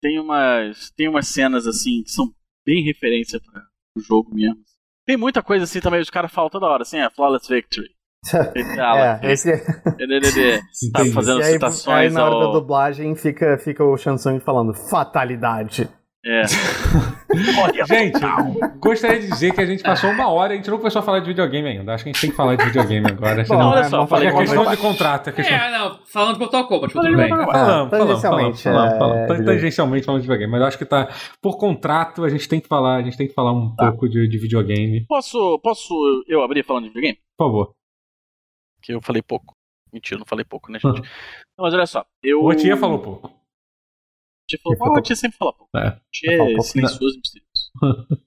[0.00, 3.66] Tem umas, tem umas cenas assim que são bem referência para
[3.96, 4.62] o jogo mesmo.
[5.06, 7.95] Tem muita coisa assim também, os caras falam toda hora, assim, é Flawless Victory.
[9.22, 9.56] é, esse é...
[10.92, 12.40] tá fazendo aí, citações aí na hora ao...
[12.46, 15.88] da dublagem fica, fica o Shansung falando fatalidade.
[16.28, 16.42] É.
[17.86, 18.20] gente,
[18.80, 21.20] gostaria de dizer que a gente passou uma hora, a gente não começou a falar
[21.20, 21.94] de videogame ainda.
[21.94, 23.44] Acho que a gente tem que falar de videogame agora.
[23.44, 25.30] Bom, olha só, é falei questão de contrato.
[25.30, 25.56] É, questão...
[25.56, 27.28] é, não, falando de Mortal Kombat, tudo bem.
[27.28, 29.44] Falando, falando, tangencialmente, falando, falando, é...
[29.44, 31.08] tangencialmente falando de videogame, mas eu acho que tá,
[31.40, 33.92] por contrato, a gente tem que falar, a gente tem que falar um tá.
[33.92, 35.06] pouco de, de videogame.
[35.06, 35.94] Posso, posso
[36.26, 37.18] eu abrir falando de videogame?
[37.38, 37.85] Por favor.
[38.86, 39.52] Que eu falei pouco.
[39.92, 41.00] Mentira, não falei pouco, né, gente?
[41.00, 42.44] não, mas olha só, eu...
[42.44, 43.34] O Tia falou pouco.
[44.48, 45.76] Tia falou, oh, a tia sempre fala pouco.
[45.76, 46.00] É.
[46.12, 47.72] Tia é silencioso e misterioso.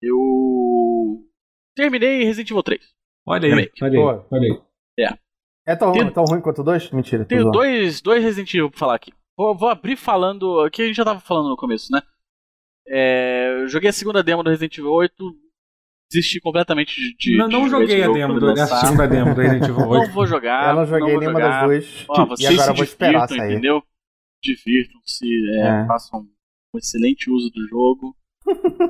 [0.00, 1.28] eu
[1.76, 2.94] terminei Resident Evil 3.
[3.26, 4.62] Olha aí, olha aí, olha aí.
[4.98, 5.18] É.
[5.66, 6.10] É tão, Tem...
[6.10, 6.90] tão ruim quanto dois?
[6.90, 7.26] Mentira.
[7.26, 9.12] Tenho dois, dois Resident Evil pra falar aqui.
[9.36, 10.60] Vou, vou abrir falando.
[10.60, 12.00] Aqui a gente já tava falando no começo, né?
[12.88, 15.49] É, eu joguei a segunda demo do Resident Evil 8.
[16.10, 17.16] Desisti completamente de.
[17.16, 20.06] de não, não de joguei a demo, do, a segunda demo do Resident Evil 8.
[20.08, 20.70] Não vou jogar.
[20.70, 22.04] Eu não joguei não nenhuma das duas.
[22.08, 23.52] Ó, e agora vou esperar sair.
[23.52, 23.82] Entendeu?
[24.42, 25.86] divirtam-se, é, é.
[25.86, 26.26] façam
[26.74, 28.16] um excelente uso do jogo.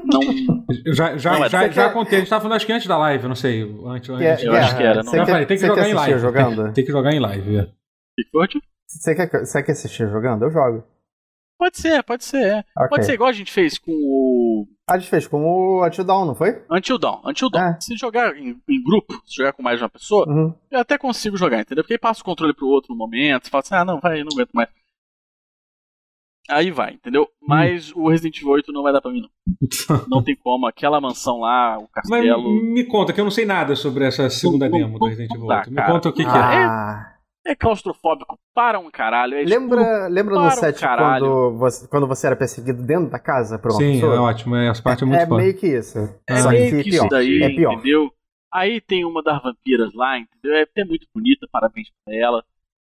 [0.04, 0.20] Não.
[0.94, 3.28] já, já, não, já, já contei, a gente tava falando acho que antes da live,
[3.28, 3.62] não sei.
[3.84, 4.44] Antes, antes.
[4.44, 5.02] Eu acho que era.
[5.02, 5.12] Não.
[5.12, 6.20] Quer, tem que jogar em live.
[6.20, 6.72] Jogando?
[6.72, 7.56] Tem que jogar em live.
[7.56, 7.68] É.
[8.86, 10.44] Você quer, você quer assistir jogando?
[10.44, 10.84] Eu jogo.
[11.60, 12.64] Pode ser, pode ser.
[12.74, 12.88] Okay.
[12.88, 14.66] Pode ser igual a gente fez com o.
[14.88, 16.64] A gente fez com o Until Dawn, não foi?
[16.70, 17.62] Until Dawn, Until Dawn.
[17.62, 17.78] É.
[17.78, 20.54] Se jogar em, em, grupo, se jogar com mais de uma pessoa, uhum.
[20.70, 21.84] eu até consigo jogar, entendeu?
[21.84, 24.24] Porque aí passa o controle pro outro no momento, você fala assim, ah, não, vai,
[24.24, 24.70] não aguento mais.
[26.48, 27.24] Aí vai, entendeu?
[27.24, 27.46] Hum.
[27.46, 30.00] Mas o Resident Evil 8 não vai dar pra mim, não.
[30.08, 30.66] não tem como.
[30.66, 32.42] Aquela mansão lá, o castelo.
[32.42, 35.04] Mas me conta, que eu não sei nada sobre essa segunda não, demo não, do
[35.04, 35.70] Resident Evil 8.
[35.70, 36.32] me conta o que, ah.
[36.32, 37.16] que é.
[37.16, 37.19] É
[37.54, 39.34] claustrofóbico para um caralho.
[39.36, 43.58] É lembra lembra no set um quando, você, quando você era perseguido dentro da casa
[43.58, 44.14] por uma Sim, pessoa?
[44.14, 44.56] é ótimo.
[44.56, 45.98] É, essa parte é, é muito É meio que isso.
[46.28, 47.04] É Só meio que, pior.
[47.04, 47.72] isso daí, é pior.
[47.74, 48.12] entendeu?
[48.52, 50.56] Aí tem uma das vampiras lá, entendeu?
[50.56, 52.44] É até muito bonita, parabéns pra ela.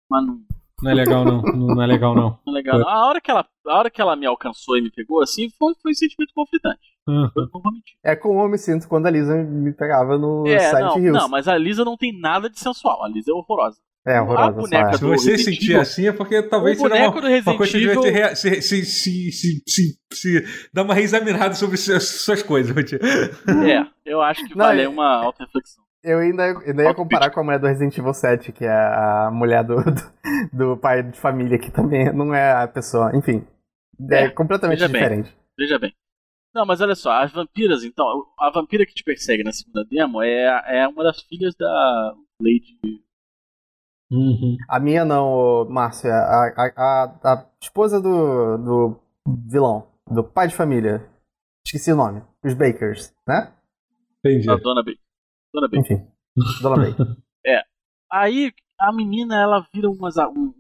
[0.08, 0.40] Mas não,
[0.82, 1.42] não é legal, não.
[1.42, 2.38] Não é legal, não.
[2.46, 2.88] Não é legal, não.
[2.88, 5.74] A hora que ela, a hora que ela me alcançou e me pegou, assim, foi,
[5.82, 6.96] foi um sentimento conflitante.
[7.08, 7.30] Uhum.
[8.04, 11.20] É como eu me sinto quando a Lisa me pegava no é, Silent não, Hills.
[11.20, 13.02] Não, mas a Lisa não tem nada de sensual.
[13.04, 13.78] A Lisa é horrorosa.
[14.06, 14.92] É, horrorosa.
[14.96, 18.84] Se você sentir assim é porque talvez seja uma, uma coisa que devia se, se,
[18.84, 22.76] se, se, se, se dar uma reexaminada sobre suas, suas coisas.
[22.92, 24.88] É, eu acho que vale é...
[24.88, 25.84] uma alta reflexão.
[26.04, 29.28] Eu ainda, ainda ia comparar com a mulher do Resident Evil 7, que é a
[29.32, 30.12] mulher do, do,
[30.52, 33.10] do pai de família, que também não é a pessoa.
[33.12, 33.44] Enfim,
[34.08, 35.30] é, é completamente veja diferente.
[35.30, 35.92] Bem, veja bem.
[36.54, 38.06] Não, mas olha só, as vampiras, então,
[38.38, 42.78] a vampira que te persegue na segunda demo é, é uma das filhas da Lady.
[44.10, 44.56] Uhum.
[44.68, 46.12] A minha não, Márcia.
[46.12, 49.00] A, a, a, a esposa do, do
[49.48, 51.08] vilão, do pai de família.
[51.66, 52.22] Esqueci o nome.
[52.44, 53.52] Os Bakers, né?
[54.18, 54.48] Entendi.
[54.50, 55.00] A dona Baker.
[55.52, 55.80] Dona Bey.
[55.80, 56.06] Enfim,
[56.62, 56.94] Dona Bey.
[57.46, 57.62] é.
[58.12, 60.52] Aí a menina, ela vira umas, um,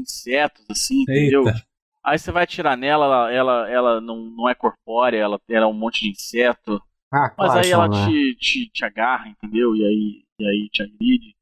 [0.00, 1.46] insetos, assim, entendeu?
[1.46, 1.64] Eita.
[2.04, 5.72] Aí você vai tirar nela, ela, ela, ela não, não é corpórea, ela era um
[5.72, 6.82] monte de inseto.
[7.12, 8.06] Ah, mas aí ela né?
[8.06, 9.74] te, te, te agarra, entendeu?
[9.76, 11.36] E aí, e aí te agride.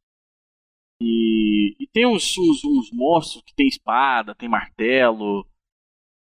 [1.00, 5.46] E, e tem uns, uns, uns monstros que tem espada, tem martelo.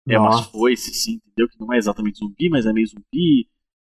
[0.05, 0.11] Nossa.
[0.11, 1.47] É umas foices, assim, entendeu?
[1.47, 3.47] Que não é exatamente zumbi, mas é meio zumbi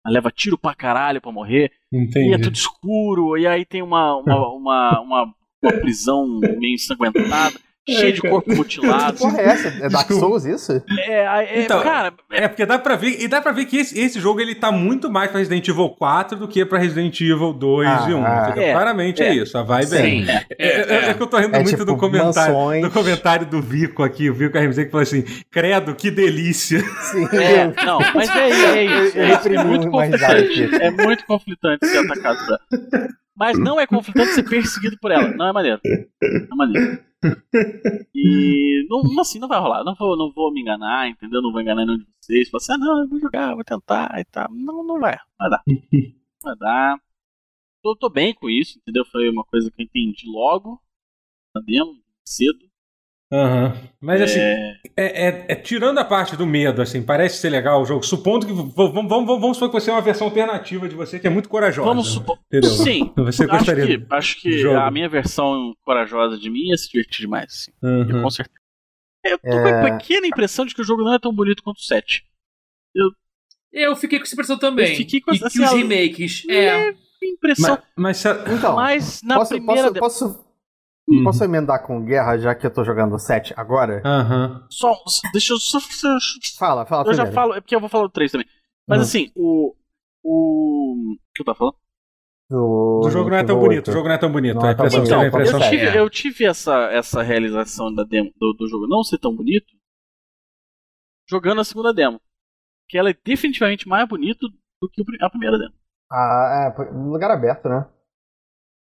[0.09, 1.71] leva tiro pra caralho pra morrer.
[1.91, 2.29] Entendi.
[2.29, 7.59] E é tudo escuro, e aí tem uma, uma, uma, uma, uma prisão meio ensanguentada.
[7.93, 9.13] Cheio de corpo mutilado.
[9.13, 9.67] Que porra é essa?
[9.85, 10.81] É Dark Souls isso?
[11.07, 12.13] É, é então, cara.
[12.31, 12.43] É...
[12.43, 14.71] é porque dá pra ver, e dá pra ver que esse, esse jogo ele tá
[14.71, 18.25] muito mais pra Resident Evil 4 do que pra Resident Evil 2 ah, e 1.
[18.25, 20.45] Ah, é, Claramente é, é, isso, a vibe Sim, é.
[20.57, 24.29] É, é, que eu tô rindo muito tipo do, comentário, do comentário do Vico aqui,
[24.29, 26.79] o Vico RMZ que falou assim: credo, que delícia.
[27.01, 27.27] Sim.
[27.33, 29.49] É, não, mas é, é isso.
[29.49, 30.75] É, muito conflitante.
[30.81, 33.09] É muito conflitante ser atacado por ela.
[33.37, 35.29] Mas não é conflitante ser perseguido por ela.
[35.29, 35.79] Não é maneiro.
[35.83, 36.99] Não é maneiro.
[38.15, 39.83] E não, assim não vai rolar.
[39.83, 41.41] Não vou, não vou me enganar, entendeu?
[41.41, 42.49] Não vou enganar nenhum de vocês.
[42.49, 44.51] Falar assim, ah, não, eu vou jogar, vou tentar e tal.
[44.51, 45.17] Não, não vai.
[45.37, 45.63] Vai dar.
[46.41, 47.01] Vai dar.
[47.83, 49.03] Tô, tô bem com isso, entendeu?
[49.05, 50.81] Foi uma coisa que eu entendi logo.
[51.65, 52.68] Demo, cedo.
[53.31, 53.89] Uhum.
[54.01, 54.79] Mas assim, é...
[54.97, 55.55] É, é, é...
[55.55, 58.03] tirando a parte do medo, assim, parece ser legal o jogo.
[58.03, 58.53] Supondo que.
[58.53, 61.47] Vamos, vamos, vamos supor que você é uma versão alternativa de você, que é muito
[61.47, 61.87] corajosa.
[61.87, 62.39] Vamos supor.
[62.83, 63.13] Sim.
[63.17, 63.83] Você gostaria.
[64.09, 67.45] Acho que, acho que a minha versão corajosa de mim ia se divertir demais.
[67.45, 67.71] Assim.
[67.83, 68.23] Uhum.
[68.23, 68.59] com certeza.
[69.23, 71.77] Eu tô com uma pequena impressão de que o jogo não é tão bonito quanto
[71.77, 72.23] o 7.
[72.95, 73.11] Eu,
[73.71, 74.91] eu fiquei com essa impressão também.
[74.91, 76.43] Eu fiquei com essa e assim, os remakes.
[76.49, 76.95] É.
[77.21, 77.77] Impressão.
[77.95, 79.93] Mas, mas, então, mas na posso, primeira.
[79.93, 80.48] Posso, posso
[81.09, 81.23] Uhum.
[81.23, 84.01] Posso emendar com guerra, já que eu tô jogando 7 agora?
[84.05, 84.47] Aham.
[84.47, 84.67] Uhum.
[84.69, 84.93] Só,
[85.31, 85.79] deixa eu só.
[86.59, 87.01] Fala, fala.
[87.01, 87.25] Eu primeiro.
[87.25, 88.47] já falo, é porque eu vou falar do 3 também.
[88.87, 89.03] Mas uhum.
[89.03, 89.75] assim, o.
[90.23, 91.13] O.
[91.13, 91.75] O que eu tava falando?
[92.49, 94.55] Do, o jogo não é tão bonito, o jogo não é tão bonito.
[94.55, 95.05] Não é tão bonito.
[95.05, 99.19] Então, eu, tive, eu tive essa, essa realização da demo, do, do jogo não ser
[99.19, 99.67] tão bonito
[101.29, 102.19] jogando a segunda demo.
[102.87, 104.47] Que ela é definitivamente mais bonita
[104.81, 105.73] do que a primeira demo.
[106.11, 107.87] Ah, é, lugar aberto, né?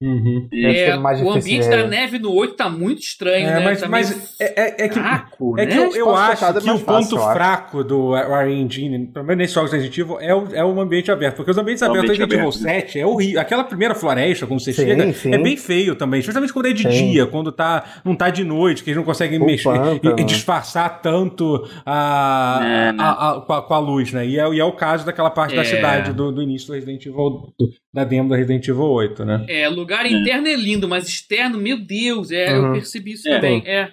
[0.01, 0.49] Uhum.
[0.53, 3.63] É, o ambiente da neve no 8 tá muito estranho, é, né?
[3.63, 5.71] Mas, tá mas é, é, é, que, fraco, é né?
[5.71, 9.71] que eu, eu acho que o ponto fraco do Rare Engine, pelo menos nesses jogos
[9.71, 11.37] Resident Evil, é o, é o ambiente aberto.
[11.37, 13.39] Porque os ambientes o abertos do Resident Evil 7 é horrível.
[13.39, 15.33] Aquela primeira floresta, quando você sim, chega, sim.
[15.33, 16.19] é bem feio também.
[16.19, 17.11] Especialmente quando é de sim.
[17.11, 19.69] dia, quando tá, não tá de noite, que eles não conseguem o mexer
[20.03, 22.95] e, e, disfarçar tanto a, é, né?
[22.99, 24.27] a, a, com, a, com, a, luz, né?
[24.27, 25.65] E é, e é o caso daquela parte da é.
[25.65, 29.45] cidade do, do início do Resident Evil, do, da demo do Resident Evil 8, né?
[29.47, 32.65] É, lugar interno é lindo, mas externo, meu Deus, é, uhum.
[32.67, 33.35] eu percebi isso é.
[33.35, 33.63] também.
[33.65, 33.91] É.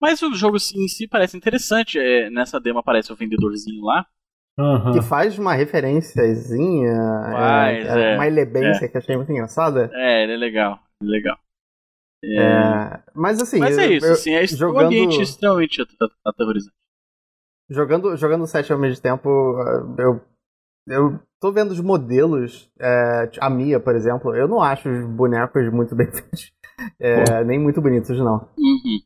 [0.00, 1.98] Mas o jogo em si parece interessante.
[1.98, 4.06] É, nessa demo aparece o vendedorzinho lá.
[4.58, 4.92] Uhum.
[4.92, 6.94] Que faz uma referenciazinha,
[7.30, 8.88] faz, é, é, uma elebência é.
[8.88, 9.90] que eu achei muito engraçada.
[9.92, 11.36] É, ele é legal, legal.
[12.24, 14.84] É, mas assim, mas é isso, eu, assim, é jogando...
[14.84, 15.86] um ambiente extremamente
[16.24, 16.74] aterrorizante.
[17.68, 19.28] Jogando, jogando 7 ao mesmo tempo,
[19.98, 20.24] eu
[20.86, 25.70] eu tô vendo os modelos, é, a Mia, por exemplo, eu não acho os bonecos
[25.72, 26.52] muito bem feitos.
[27.00, 28.48] É, nem muito bonitos, não.
[28.58, 29.00] Uhum.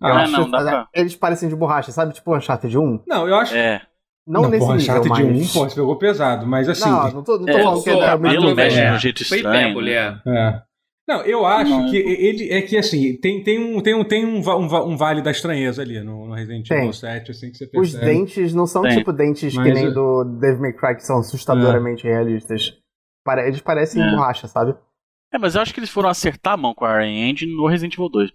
[0.00, 0.88] Ah, acho, não, pra...
[0.94, 2.14] Eles parecem de borracha, sabe?
[2.14, 3.02] Tipo Uncharted 1.
[3.06, 3.54] Não, eu acho.
[3.54, 3.82] É.
[4.26, 5.18] Não, não nesse porra, nível, mas...
[5.18, 6.88] de 1, pô, você pegou pesado, mas assim...
[6.88, 8.98] Não, não tô, não tô é, falando que é, é o mesmo mexe de um
[8.98, 9.80] jeito estranho.
[9.82, 10.20] Né?
[10.26, 10.62] É.
[11.06, 11.90] Não, eu acho não.
[11.90, 15.20] que ele é que assim, tem, tem, um, tem, um, tem um, um, um vale
[15.20, 17.82] da estranheza ali no, no Resident Evil 7, assim que você percebe.
[17.82, 18.96] Os dentes não são tem.
[18.96, 22.10] tipo dentes Mas que nem do Devil May Cry, que são assustadoramente é.
[22.10, 22.78] realistas.
[23.46, 24.10] Eles parecem é.
[24.10, 24.74] borracha, sabe?
[25.32, 27.66] É, mas eu acho que eles foram acertar a mão com a Iron Engine no
[27.66, 28.30] Resident Evil 2.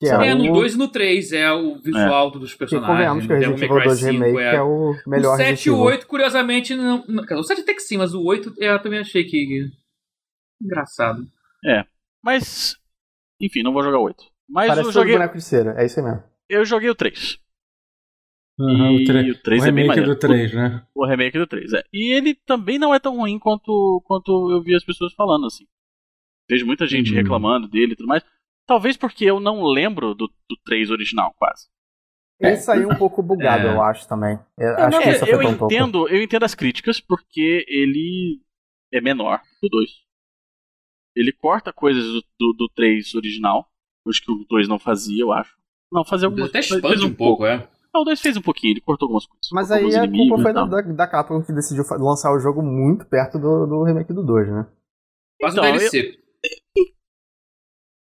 [0.00, 2.38] Que é, é, no 2 e no 3 é o visual é.
[2.38, 2.88] dos personagens.
[2.88, 4.54] Que convenhamos que o Resident Evil 2 Remake é...
[4.54, 4.62] é...
[4.62, 7.98] o melhor O 7 e o 8, curiosamente, não, não, o 7 até que sim,
[7.98, 9.70] mas o 8 eu também achei que...
[10.62, 11.26] Engraçado.
[11.64, 11.84] É.
[12.22, 12.76] Mas,
[13.40, 14.24] enfim, não vou jogar 8.
[14.48, 15.14] Mas Parece eu joguei.
[15.14, 16.22] boneco de cera, é isso aí mesmo.
[16.48, 17.38] Eu joguei o 3.
[18.58, 20.10] Uhum, o, 3, o 3 o é bem maneiro.
[20.10, 20.86] do 3, né?
[20.94, 21.84] O, o remake do 3, é.
[21.92, 25.66] E ele também não é tão ruim quanto, quanto eu vi as pessoas falando, assim.
[26.48, 27.16] Vejo muita gente uhum.
[27.16, 28.22] reclamando dele e tudo mais.
[28.66, 31.68] Talvez porque eu não lembro do, do 3 original, quase.
[32.40, 33.74] Ele é, saiu um pouco bugado, é.
[33.74, 34.38] eu acho também.
[34.58, 38.40] Eu, é, acho não, que isso eu entendo, um eu entendo as críticas porque ele
[38.92, 39.90] é menor do 2.
[41.14, 43.66] Ele corta coisas do, do, do 3 original,
[44.04, 45.56] coisas que o 2 não fazia, eu acho.
[45.92, 46.70] Não, fazia algumas coisas.
[46.70, 47.68] Até expande um, um pouco, é.
[47.94, 49.48] Não, o 2 fez um pouquinho, ele cortou algumas coisas.
[49.52, 53.38] Mas aí a culpa foi da, da Capcom que decidiu lançar o jogo muito perto
[53.38, 54.66] do, do remake do 2, né?
[55.40, 56.20] Quase então, um DLC.
[56.42, 56.84] Eu...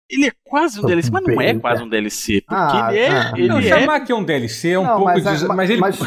[0.08, 2.40] Ele é quase um Tô DLC, mas não é quase um DLC.
[2.40, 3.10] Porque ah, ele é.
[3.10, 3.62] Ah, ele não, é...
[3.62, 5.04] chamar que é um DLC é um não, pouco.
[5.06, 5.42] Mas, des...
[5.42, 5.80] mas, ele.
[5.80, 5.98] Mas...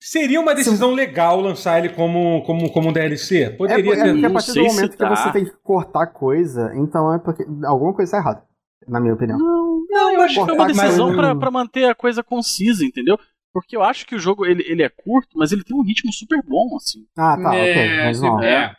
[0.00, 3.50] Seria uma decisão legal lançar ele como, como, como um DLC.
[3.50, 5.14] Poderia é, é, porque a partir do momento que tá.
[5.14, 8.42] você tem que cortar coisa, então é porque alguma coisa está errada,
[8.88, 9.38] na minha opinião.
[9.38, 11.16] Não, não eu acho que foi uma decisão mas...
[11.16, 13.18] pra, pra manter a coisa concisa, entendeu?
[13.52, 16.12] Porque eu acho que o jogo ele, ele é curto, mas ele tem um ritmo
[16.12, 17.04] super bom, assim.
[17.16, 18.04] Ah, tá, é, ok.
[18.04, 18.42] Mas não.
[18.42, 18.74] É.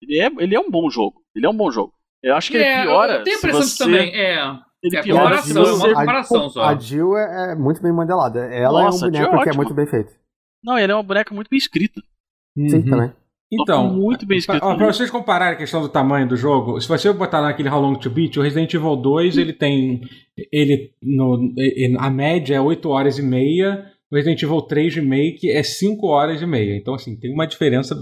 [0.00, 1.20] Ele, é, ele é um bom jogo.
[1.34, 1.92] Ele é um bom jogo.
[2.22, 3.14] Eu acho que é, ele piora.
[3.14, 3.72] Eu tenho a impressão você...
[3.72, 4.14] que também.
[4.14, 4.58] É.
[4.82, 6.62] Ele é piora a Jill, é uma comparação só.
[6.64, 8.40] A Jill é, é, muito bem modelada.
[8.46, 10.12] Ela Nossa, é um boneco é que é muito bem feito.
[10.62, 12.02] Não, ele é uma boneca muito bem escrita.
[12.56, 12.68] Uhum.
[12.68, 13.12] Sim, também.
[13.52, 14.60] Então, muito bem escrito.
[14.60, 17.80] Pra, pra, vocês compararem a questão do tamanho do jogo, se você botar naquele How
[17.80, 20.00] Long to Beat, o Resident Evil 2 ele tem.
[20.50, 21.52] Ele, no,
[21.98, 26.42] a média é 8 horas e meia, o Resident Evil 3 Remake é 5 horas
[26.42, 26.76] e meia.
[26.76, 27.94] Então, assim, tem uma diferença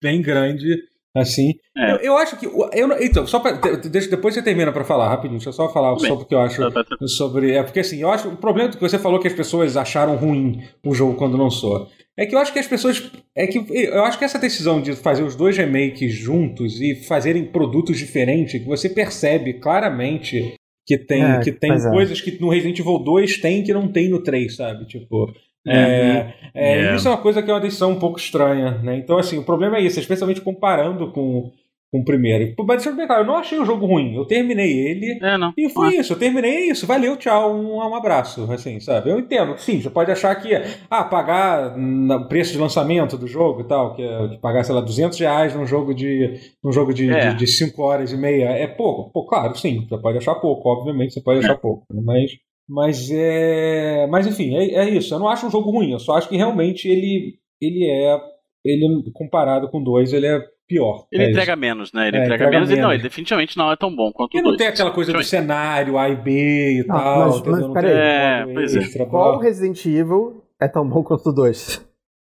[0.00, 0.78] bem grande
[1.14, 1.54] Assim.
[1.76, 1.92] É.
[1.92, 2.46] Eu, eu, acho que.
[2.46, 5.96] Eu, então, só pra, deixa, depois você termina para falar rapidinho, deixa eu só falar
[5.96, 7.06] Bem, sobre o que eu acho tá, tá, tá.
[7.08, 7.52] sobre.
[7.52, 8.28] É porque assim, eu acho.
[8.28, 11.88] O problema que você falou que as pessoas acharam ruim o jogo quando lançou.
[12.16, 13.10] É que eu acho que as pessoas.
[13.34, 17.44] É que eu acho que essa decisão de fazer os dois remakes juntos e fazerem
[17.44, 20.54] produtos diferentes, que você percebe claramente
[20.86, 21.90] que tem, é, que tem é.
[21.90, 24.86] coisas que no Resident Evil 2 tem que não tem no 3, sabe?
[24.86, 25.32] Tipo.
[25.66, 28.78] É, é, é, é, Isso é uma coisa que é uma decisão um pouco estranha,
[28.82, 28.96] né?
[28.96, 31.50] Então, assim, o problema é isso, especialmente comparando com,
[31.92, 32.54] com o primeiro.
[32.66, 34.14] Mas eu não achei o jogo ruim.
[34.14, 35.18] Eu terminei ele.
[35.20, 35.52] É, não.
[35.58, 36.14] E foi isso.
[36.14, 36.86] Eu terminei isso.
[36.86, 37.54] Valeu, tchau.
[37.54, 38.50] Um, um abraço.
[38.50, 39.10] Assim, sabe?
[39.10, 39.58] Eu entendo.
[39.58, 40.50] Sim, você pode achar que.
[40.88, 44.80] Ah, pagar o preço de lançamento do jogo e tal, que é pagar, sei lá,
[44.80, 47.34] 200 reais num jogo de num jogo de 5 é.
[47.34, 48.50] de, de horas e meia.
[48.50, 49.10] É pouco.
[49.12, 49.86] Pô, claro, sim.
[49.86, 50.68] Você pode achar pouco.
[50.68, 51.56] Obviamente, você pode achar é.
[51.56, 51.84] pouco.
[51.92, 52.30] Mas.
[52.70, 54.06] Mas é.
[54.06, 55.12] Mas enfim, é, é isso.
[55.12, 55.90] Eu não acho um jogo ruim.
[55.90, 57.34] Eu só acho que realmente ele.
[57.60, 58.18] Ele é.
[58.64, 61.06] Ele, comparado com dois, ele é pior.
[61.10, 61.60] Ele é entrega isso.
[61.60, 62.08] menos, né?
[62.08, 62.78] Ele é, entrega, entrega, menos, menos.
[62.78, 64.52] e não, ele definitivamente não é tão bom quanto e o 2.
[64.52, 67.28] não tem aquela coisa do cenário A e B e não, tal.
[67.28, 67.92] Mas, mas peraí.
[67.92, 69.04] É, pois é.
[69.06, 71.84] Qual Resident Evil é tão bom quanto o 2?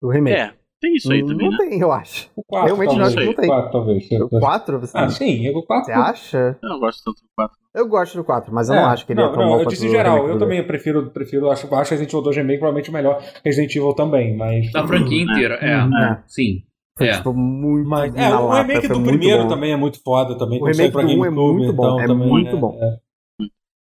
[0.03, 0.37] O remake.
[0.37, 0.53] É.
[0.79, 1.69] Tem isso aí também, Não né?
[1.69, 2.29] tem, eu acho.
[2.35, 3.15] O 4, Realmente talvez.
[3.15, 3.45] não, não tem.
[3.45, 4.11] O 4, talvez.
[4.11, 4.79] O 4?
[4.79, 5.49] Você ah, sim.
[5.49, 5.85] O 4.
[5.85, 6.59] Você acha?
[6.61, 7.57] Eu não gosto tanto do 4.
[7.77, 9.43] Eu gosto do 4, mas eu é, não acho que ele é não, é tão
[9.43, 12.37] não, bom eu disse em geral, eu também prefiro, prefiro acho, acho Resident Evil 2
[12.37, 14.71] Remake provavelmente o melhor Resident Evil também, mas...
[14.71, 15.73] Da franquia inteira, é.
[15.73, 16.23] é.
[16.25, 16.63] Sim.
[16.97, 17.17] Foi, é.
[17.17, 19.49] tipo, muito Mas, é, o lata, remake do primeiro bom.
[19.49, 20.59] também é muito foda também.
[20.59, 22.79] O remake do 1 é muito bom, então, é muito bom.
[22.81, 22.97] É.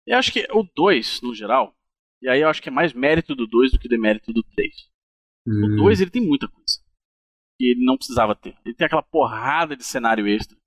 [0.04, 1.72] Eu acho que o 2, no geral,
[2.20, 4.72] e aí eu acho que é mais mérito do 2 do que demérito do 3.
[5.46, 5.74] Hum.
[5.74, 6.80] O 2 ele tem muita coisa
[7.56, 8.56] que ele não precisava ter.
[8.64, 10.57] Ele tem aquela porrada de cenário extra.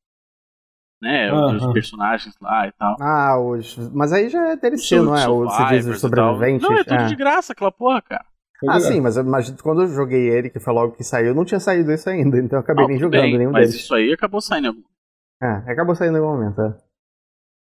[1.02, 1.56] Né, uh -huh.
[1.56, 2.96] os personagens lá e tal.
[3.02, 3.76] Ah, os...
[3.92, 5.28] mas aí já é DLC, não é?
[5.28, 6.70] Os serviços sobreviventes.
[6.70, 7.06] Não, é tudo é.
[7.06, 8.26] de graça aquela porra, cara.
[8.70, 11.60] Ah, sim, mas, mas quando eu joguei ele, que foi logo que saiu, não tinha
[11.60, 13.84] saído isso ainda, então eu acabei nem jogando bem, nenhum mas deles.
[13.84, 14.84] isso aí acabou saindo em algum
[15.42, 16.78] É, acabou saindo em algum momento, é.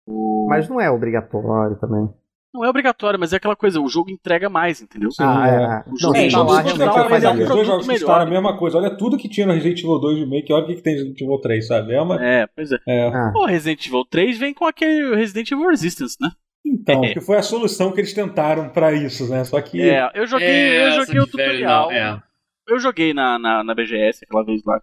[0.07, 0.47] O...
[0.49, 2.11] Mas não é obrigatório também.
[2.53, 5.09] Não é obrigatório, mas é aquela coisa, o jogo entrega mais, entendeu?
[5.19, 5.47] Ah,
[5.85, 5.91] é.
[5.91, 8.21] O jogo, não, é, lá, realmente mas é um produto jogos melhor.
[8.21, 8.77] a mesma coisa.
[8.77, 11.21] Olha tudo que tinha no Resident Evil 2 Remake, olha o que, tem no Resident
[11.21, 11.93] Evil 3, sabe?
[11.93, 12.25] É, uma...
[12.25, 12.77] é pois é.
[12.87, 13.07] é.
[13.09, 13.33] Ah.
[13.35, 16.31] O Resident Evil 3 vem com aquele Resident Evil Resistance, né?
[16.65, 19.43] Então, que foi a solução que eles tentaram para isso, né?
[19.43, 19.81] Só que.
[19.81, 21.91] É, eu joguei, é, eu joguei o tutorial.
[21.91, 22.21] é.
[22.67, 24.81] Eu joguei na, na, na, BGS aquela vez lá.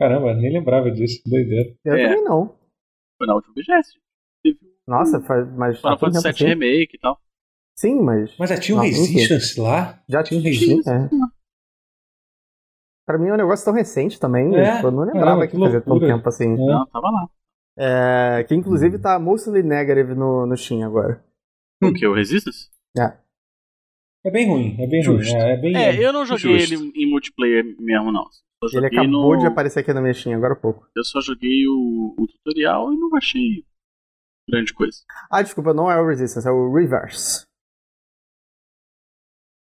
[0.00, 1.74] Caramba, nem lembrava disso, doideira.
[1.84, 2.08] Eu é.
[2.08, 2.56] também não.
[3.18, 4.00] Foi na última BGS.
[4.86, 5.78] Nossa, faz, mas.
[5.78, 7.18] Final Fantasy 7 Remake e tal.
[7.76, 8.34] Sim, mas.
[8.38, 10.02] Mas já tinha um Resistance lá?
[10.08, 10.88] Já tinha um Resistance?
[10.90, 11.08] É.
[13.06, 14.54] Pra mim é um negócio tão recente também.
[14.56, 16.52] É, eu não lembrava Caramba, que, que fazia tanto tempo assim.
[16.52, 16.56] É.
[16.56, 17.28] Não, tava lá.
[17.76, 21.22] É, que inclusive tá mostly negative no, no Steam agora.
[21.82, 22.06] O que?
[22.06, 22.70] O Resistance?
[22.96, 23.16] É.
[24.24, 25.32] É bem ruim, é bem Justo.
[25.32, 25.42] ruim.
[25.42, 26.74] É, é, bem, é, eu não joguei justo.
[26.74, 28.24] ele em multiplayer mesmo, não.
[28.72, 29.38] Ele acabou no...
[29.38, 30.86] de aparecer aqui na minha Steam agora há pouco.
[30.94, 33.64] Eu só joguei o, o tutorial e não achei
[34.48, 34.98] grande coisa.
[35.30, 37.46] Ah, desculpa, não é o Resistance, é o Reverse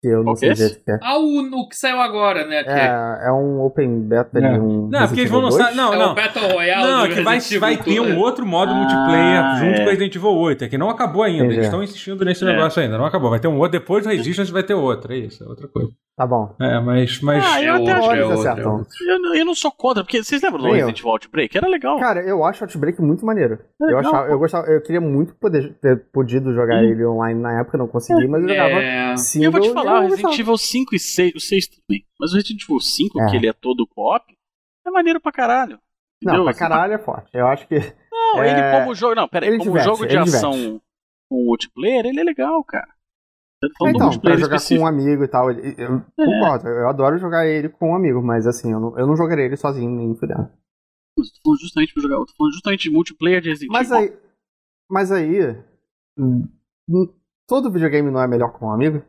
[0.06, 1.00] que eu não o sei direito que é.
[1.02, 2.64] Ah, o, o, que saiu agora, né?
[2.68, 4.54] É, é um open beta é.
[4.54, 4.88] de um.
[4.88, 5.74] Não, porque eles vão lançar.
[5.74, 6.12] Não, é não.
[6.12, 9.84] Um Battle Royale não, que vai, vai ter um outro modo ah, multiplayer junto é.
[9.84, 10.64] com Resident Evil 8.
[10.64, 11.46] É que não acabou ainda.
[11.46, 11.56] Entendi.
[11.56, 12.48] Eles estão insistindo nesse é.
[12.48, 12.98] negócio ainda.
[12.98, 13.32] Não acabou.
[13.32, 13.80] Vai ter um outro.
[13.80, 15.12] Depois do Resistance vai ter outro.
[15.12, 15.90] É isso, é outra coisa.
[16.18, 16.56] Tá bom.
[16.62, 17.20] É, mas.
[17.22, 17.44] mas...
[17.46, 18.88] Ah, eu até acho que é outro, é outro.
[19.06, 21.58] Eu, eu não sou contra, porque vocês lembram do Resident Evil Outbreak?
[21.58, 22.00] Era legal.
[22.00, 23.60] Cara, eu acho Outbreak muito maneiro.
[23.82, 26.86] É eu, achava, eu gostava, eu queria muito poder ter podido jogar hum.
[26.86, 28.82] ele online na época, não consegui, mas eu jogava.
[28.82, 29.18] É.
[29.18, 32.06] Single, eu vou te falar, Resident Evil 5 e 6, o 6 também.
[32.18, 33.26] Mas o Resident Evil 5, é.
[33.26, 34.24] que ele é todo co-op,
[34.88, 35.78] é maneiro pra caralho.
[36.22, 36.38] Entendeu?
[36.38, 37.30] Não, pra assim, caralho é forte.
[37.34, 37.78] Eu acho que.
[38.10, 38.52] Não, é...
[38.52, 39.16] ele como jogo.
[39.16, 40.82] Não, pera aí, como diverte, jogo de ação
[41.30, 42.95] com multiplayer, ele é legal, cara.
[43.64, 44.80] Então, pra jogar específico.
[44.80, 46.26] com um amigo e tal, eu é.
[46.26, 49.45] concordo, eu adoro jogar ele com um amigo, mas assim, eu não, eu não jogaria
[49.45, 50.52] ele sozinho nem fudendo.
[51.18, 54.15] Mas tô falando justamente pra jogar, tô falando justamente de multiplayer de Resident Mas aí,
[54.90, 55.40] mas aí,
[56.18, 56.48] hum,
[56.88, 57.14] hum,
[57.48, 59.03] todo videogame não é melhor com um amigo?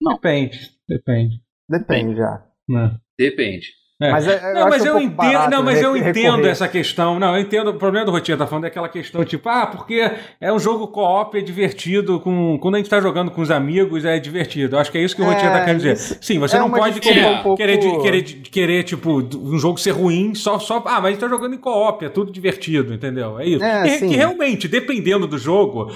[0.00, 0.14] Não.
[0.14, 0.58] Depende,
[0.88, 1.42] depende.
[1.68, 2.46] Depende, já.
[2.70, 2.98] É.
[3.18, 3.72] Depende.
[3.98, 4.12] É.
[4.12, 7.18] Mas, é, não, mas eu, um entendo, não, mas eu entendo essa questão.
[7.18, 7.70] Não, eu entendo.
[7.70, 10.88] O problema do Rotinha tá falando é aquela questão, tipo, ah, porque é um jogo
[10.88, 12.20] co-op, é divertido.
[12.20, 14.76] Com, quando a gente tá jogando com os amigos, é divertido.
[14.76, 15.96] Eu acho que é isso que o Rotinha tá é, querendo dizer.
[15.96, 17.56] Sim, você é não pode querer, um pouco...
[17.56, 20.58] querer, querer, querer, tipo, um jogo ser ruim só.
[20.58, 23.40] só ah, mas a gente tá jogando em co-op, é tudo divertido, entendeu?
[23.40, 23.64] É isso.
[23.64, 25.90] É, e, que realmente, dependendo do jogo,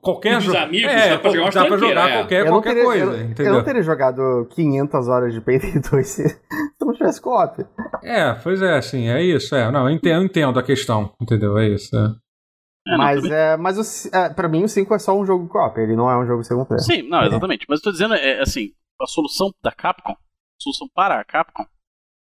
[0.00, 0.58] qualquer jogo.
[0.58, 2.12] amigos, é, dá pra jogar, dá pra jogar é.
[2.18, 3.04] qualquer, qualquer teria, coisa.
[3.04, 3.52] Eu, entendeu?
[3.52, 6.36] eu não teria jogado 500 horas de Payday 2 se
[6.92, 7.64] não tivesse co-op.
[8.02, 9.54] É, pois é, assim, é isso.
[9.54, 9.70] É.
[9.70, 11.58] Não, eu entendo, eu entendo a questão, entendeu?
[11.58, 11.96] É isso.
[11.96, 12.14] É.
[12.84, 15.78] É, mas, é, mas o, é, pra mim o 5 é só um jogo co-op,
[15.78, 16.82] ele não é um jogo single player.
[16.82, 17.64] Sim, não, exatamente.
[17.68, 20.16] Mas eu tô dizendo, é, assim, a solução da Capcom, a
[20.60, 21.64] solução para a Capcom,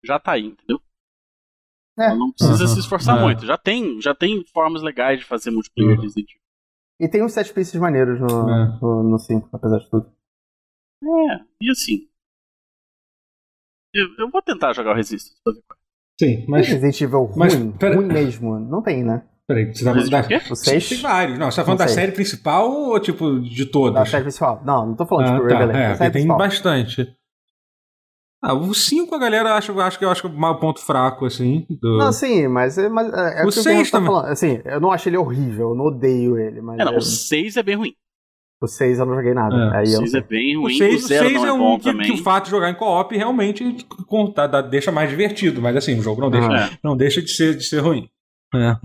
[0.03, 0.79] já tá aí, entendeu?
[1.97, 2.05] É.
[2.05, 2.69] Ela não precisa uhum.
[2.69, 3.21] se esforçar é.
[3.21, 3.45] muito.
[3.45, 6.03] Já tem, já tem formas legais de fazer multiplayer uhum.
[6.03, 6.41] Resident Evil.
[6.99, 8.79] E tem uns set pieces maneiros no, é.
[8.79, 10.11] no, no 5, apesar de tudo.
[11.03, 12.07] É, e assim,
[13.93, 15.81] eu, eu vou tentar jogar o Resistance pra ver qual é.
[16.19, 16.67] Sim, mas.
[16.67, 17.95] Resident Evil ruim, mas, pera...
[17.95, 18.59] ruim mesmo.
[18.59, 19.23] Não tem, né?
[19.47, 20.51] Peraí, você tá falando da.
[20.51, 20.89] O 6?
[20.89, 21.39] Tem vários.
[21.39, 23.95] Não, você tá falando da série principal ou tipo de todas?
[23.95, 24.61] Da série principal.
[24.63, 26.37] Não, não tô falando ah, tipo tá, É, tem principal.
[26.37, 27.15] bastante.
[28.43, 31.25] Ah, o 5 a galera acha, acho que eu acho que é o ponto fraco,
[31.25, 31.65] assim.
[31.69, 31.97] Do...
[31.97, 34.11] Não, sim, mas, mas é, é o 6 tá também.
[34.11, 34.31] falando.
[34.31, 36.59] Assim, eu não acho ele horrível, eu não odeio ele.
[36.59, 36.97] Mas é, não, eu...
[36.97, 37.93] o 6 é bem ruim.
[38.61, 39.55] O 6 eu não joguei nada.
[39.73, 40.73] É, aí o 6 é bem ruim.
[40.75, 42.05] O 6, o 0 é, é um que, também.
[42.05, 45.59] que, o fato de jogar em co-op realmente conta, dá, deixa mais divertido.
[45.61, 48.07] Mas assim, o jogo não deixa, Ah, não deixa de, ser, de ser ruim.
[48.53, 48.75] É.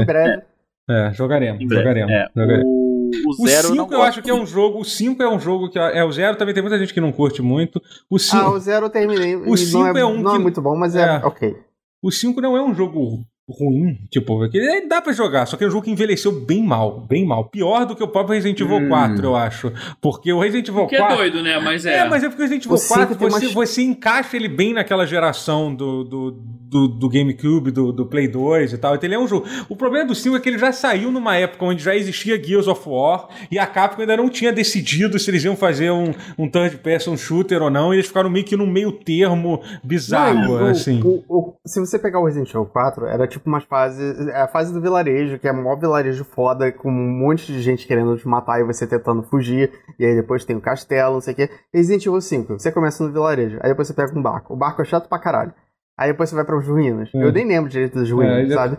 [0.00, 0.42] Em breve.
[0.86, 1.62] É, jogaremos.
[1.62, 1.82] Em breve.
[1.82, 2.66] jogaremos, É, jogaremos.
[2.66, 4.80] O, o O 0 5 não eu acho que é um jogo.
[4.80, 5.78] O 5 é um jogo que.
[5.78, 7.80] É, o 0 também tem muita gente que não curte muito.
[8.10, 9.34] O 5 Ah, o 0 eu terminei.
[9.34, 11.16] O cinco não é, é um não que- é muito bom, mas é, É.
[11.24, 11.56] ok.
[12.02, 15.64] o 5 não é um jogo ruim, tipo, porque ele dá pra jogar, só que
[15.64, 17.44] é um jogo que envelheceu bem mal, bem mal.
[17.44, 18.88] Pior do que o próprio Resident Evil Hum.
[18.88, 19.70] 4, eu acho.
[20.00, 21.16] Porque o Resident Evil Que é 4.
[21.16, 21.58] doido, né?
[21.60, 21.98] Mas é.
[21.98, 24.34] É, mas é porque o Resident Evil O cinco 4 tem você, umas- você encaixa
[24.36, 28.94] ele bem naquela geração do, do, do, do GameCube, do, do Play 2 e tal.
[28.94, 29.46] Então ele é um jogo.
[29.68, 32.66] O problema do 5 é que ele já saiu numa época onde já existia Gears
[32.66, 36.48] of War e a Capcom ainda não tinha decidido se eles iam fazer um, um
[36.48, 37.92] third person shooter ou não.
[37.92, 41.00] E eles ficaram meio que num meio termo bizarro, Não, o- assim.
[41.04, 44.26] o- o- se você pegar o Resident Evil 4, era tipo umas fases.
[44.28, 47.60] É a fase do vilarejo, que é um maior vilarejo foda, com um monte de
[47.62, 49.70] gente querendo te matar e você tentando fugir.
[49.98, 51.50] E aí depois tem o castelo, não sei o quê.
[51.72, 54.54] Resident Evil 5, você começa no vilarejo, aí depois você pega um barco.
[54.54, 55.52] O barco é chato pra caralho.
[55.98, 57.08] Aí depois você vai pras ruínas.
[57.14, 57.22] Hum.
[57.22, 58.78] Eu nem lembro direito das ruínas, É, já- sabe?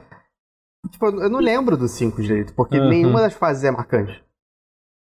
[0.92, 2.90] Tipo, eu não lembro do 5 direito, porque Uhum.
[2.90, 4.24] nenhuma das fases é marcante.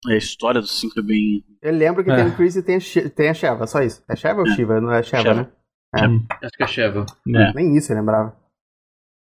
[0.08, 1.44] A história do 5 é bem.
[1.62, 2.16] Eu lembro que É.
[2.16, 4.04] tem o Chris e tem a, tem a Sheva, só isso.
[4.08, 4.52] É Sheva ou É.
[4.52, 4.80] Shiva?
[4.80, 5.42] Não é Sheva, Sheva.
[5.42, 5.50] né?
[6.44, 7.06] Acho que é Sheva.
[7.28, 7.54] É.
[7.54, 8.36] Nem isso eu lembrava.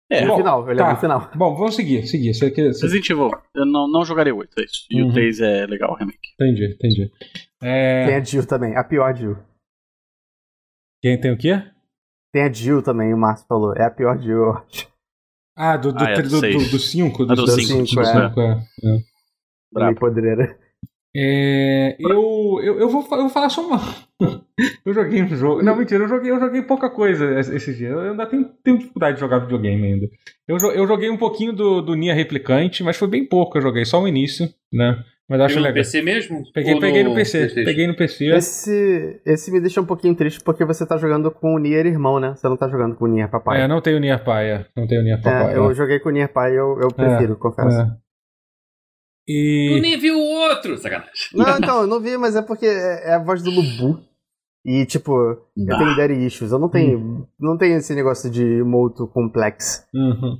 [0.09, 0.93] É, no Bom, final, eu lembro tá.
[0.93, 1.31] no final.
[1.35, 2.33] Bom, vamos seguir, seguir.
[2.33, 2.83] Você, quer- você...
[2.85, 4.85] Resident Evil, eu não, não jogaria 8, é isso.
[4.91, 5.09] E Uhum.
[5.09, 6.19] o 3 é legal, o remake.
[6.39, 7.11] Entendi, entendi.
[7.63, 8.05] É...
[8.05, 9.35] Tem a Jill também, a pior Jill.
[11.01, 11.61] Quem tem o quê?
[12.31, 13.73] Tem a Jill também, o Márcio falou.
[13.75, 14.87] É a pior Jill, eu acho.
[15.57, 16.71] Ah, do 5, Ah, é, do, do seis.
[16.71, 17.23] do 5.
[17.23, 18.07] Ah, do cinco, cinco, é.
[18.83, 18.99] é.
[19.73, 19.85] Brabo.
[19.91, 20.59] Meio podreira.
[21.17, 23.79] É, eu, eu, eu, vou, eu vou falar só uma.
[24.85, 25.63] eu joguei um jogo.
[25.63, 27.87] Não, mentira, eu joguei, eu joguei pouca coisa esse dia.
[27.87, 30.09] Eu ainda tenho, tenho dificuldade de jogar videogame ainda.
[30.45, 33.57] Eu, eu joguei um pouquinho do, do Nia Replicante, mas foi bem pouco.
[33.57, 35.03] Eu joguei só o início, né?
[35.27, 35.83] Mas eu acho Pegou no legal.
[35.83, 36.43] PC mesmo?
[36.53, 37.37] Peguei, peguei no PC.
[37.37, 37.65] PlayStation?
[37.65, 38.25] Peguei no PC.
[38.25, 42.19] Esse, esse me deixa um pouquinho triste porque você tá jogando com o Nier irmão,
[42.19, 42.35] né?
[42.35, 43.61] Você não tá jogando com o Nier papai.
[43.61, 44.51] É, não tenho Nier Pai.
[44.51, 44.65] é.
[44.75, 45.53] Não tenho Nier Papai.
[45.53, 47.87] É, eu joguei com o Nier pai eu, eu prefiro, confesso.
[49.27, 49.31] É.
[49.31, 49.81] Tu E.
[49.81, 51.11] nem viu o outro, sacanagem.
[51.33, 53.99] Não, então, eu não vi, mas é porque é é a voz do Lubu.
[54.63, 55.11] E, tipo,
[55.57, 56.51] eu tenho daddy issues.
[56.51, 59.83] Eu não tenho, não tenho esse negócio de moto complexo.
[59.93, 60.39] Uhum.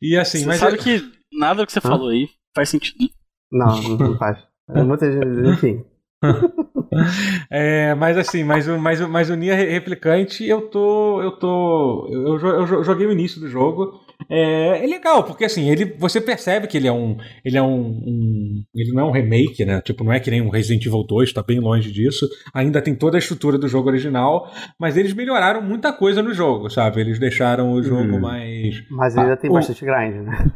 [0.00, 0.58] E assim, Você mas.
[0.60, 1.82] sabe é- que nada do que você Hã?
[1.82, 2.96] falou aí faz sentido.
[3.00, 3.08] né?
[3.52, 4.38] Não, não, faz.
[4.70, 5.84] É muita gente, enfim.
[7.50, 11.22] É, mas assim, mas, o- mas, mas o Nier Replicante, eu tô.
[11.22, 12.06] Eu tô.
[12.10, 14.00] Eu, eu jo- joguei o início do jogo.
[14.28, 17.16] É, é legal, porque assim, ele, você percebe que ele é um.
[17.44, 19.80] Ele é um, um- Ele não é um remake, né?
[19.80, 22.28] Tipo, não é que nem um Resident Evil 2, tá bem longe disso.
[22.54, 26.68] Ainda tem toda a estrutura do jogo original, mas eles melhoraram muita coisa no jogo,
[26.70, 27.00] sabe?
[27.00, 28.20] Eles deixaram o jogo Hum.
[28.20, 28.82] mais.
[28.90, 30.52] Mas ainda Ah, tem o- bastante grind, né?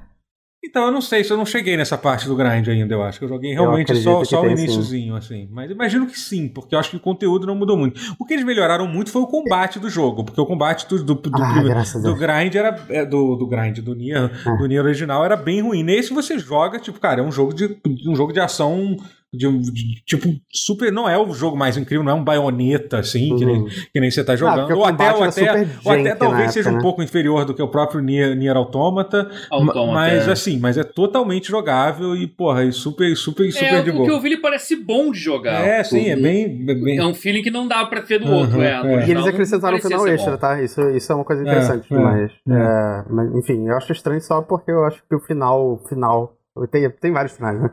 [0.65, 3.19] Então, eu não sei se eu não cheguei nessa parte do grind ainda, eu acho.
[3.21, 4.53] que Eu joguei realmente acredito só, só o sim.
[4.53, 5.49] iníciozinho, assim.
[5.51, 8.01] Mas imagino que sim, porque eu acho que o conteúdo não mudou muito.
[8.19, 11.15] O que eles melhoraram muito foi o combate do jogo, porque o combate do, do,
[11.15, 12.19] do, Ah, do Deus.
[12.19, 12.85] grind era.
[12.89, 14.57] é, do, do grind, do Nier, Ah.
[14.57, 15.85] do Nier original era bem ruim.
[15.85, 18.97] Nesse você joga, tipo, cara, é um jogo de, um jogo de ação.
[19.35, 20.91] De, de- tipo, super.
[20.93, 23.69] Não é o jogo mais incrível, não é um baioneta, assim, que, nem, Uhum.
[23.93, 24.73] que nem você tá Ah, jogando.
[24.73, 25.53] o ou até, ou até,
[25.85, 26.83] ou até talvez seja época, um né?
[26.83, 29.29] pouco inferior do que o próprio Nier, Nier Automata.
[29.51, 30.33] Autômata, Mas é.
[30.33, 33.99] assim, mas é totalmente jogável e, porra, e super, super, super É, de o que
[34.01, 34.21] eu boa.
[34.21, 35.67] vi ele parece bom de jogar.
[35.67, 36.65] É, sim, é bem.
[36.69, 38.71] é bem- É um feeling que não dá pra ter do Uhum, outro, é.
[38.71, 39.07] é.
[39.07, 40.39] E eles acrescentaram parecia final extra, bom.
[40.39, 40.63] tá?
[40.63, 42.53] Isso, isso é uma coisa interessante, é, mas, é.
[42.53, 45.73] é, mas, Enfim, eu acho estranho só porque eu acho que o final.
[45.75, 46.33] o final
[46.71, 47.71] tem, tem vários finais, né?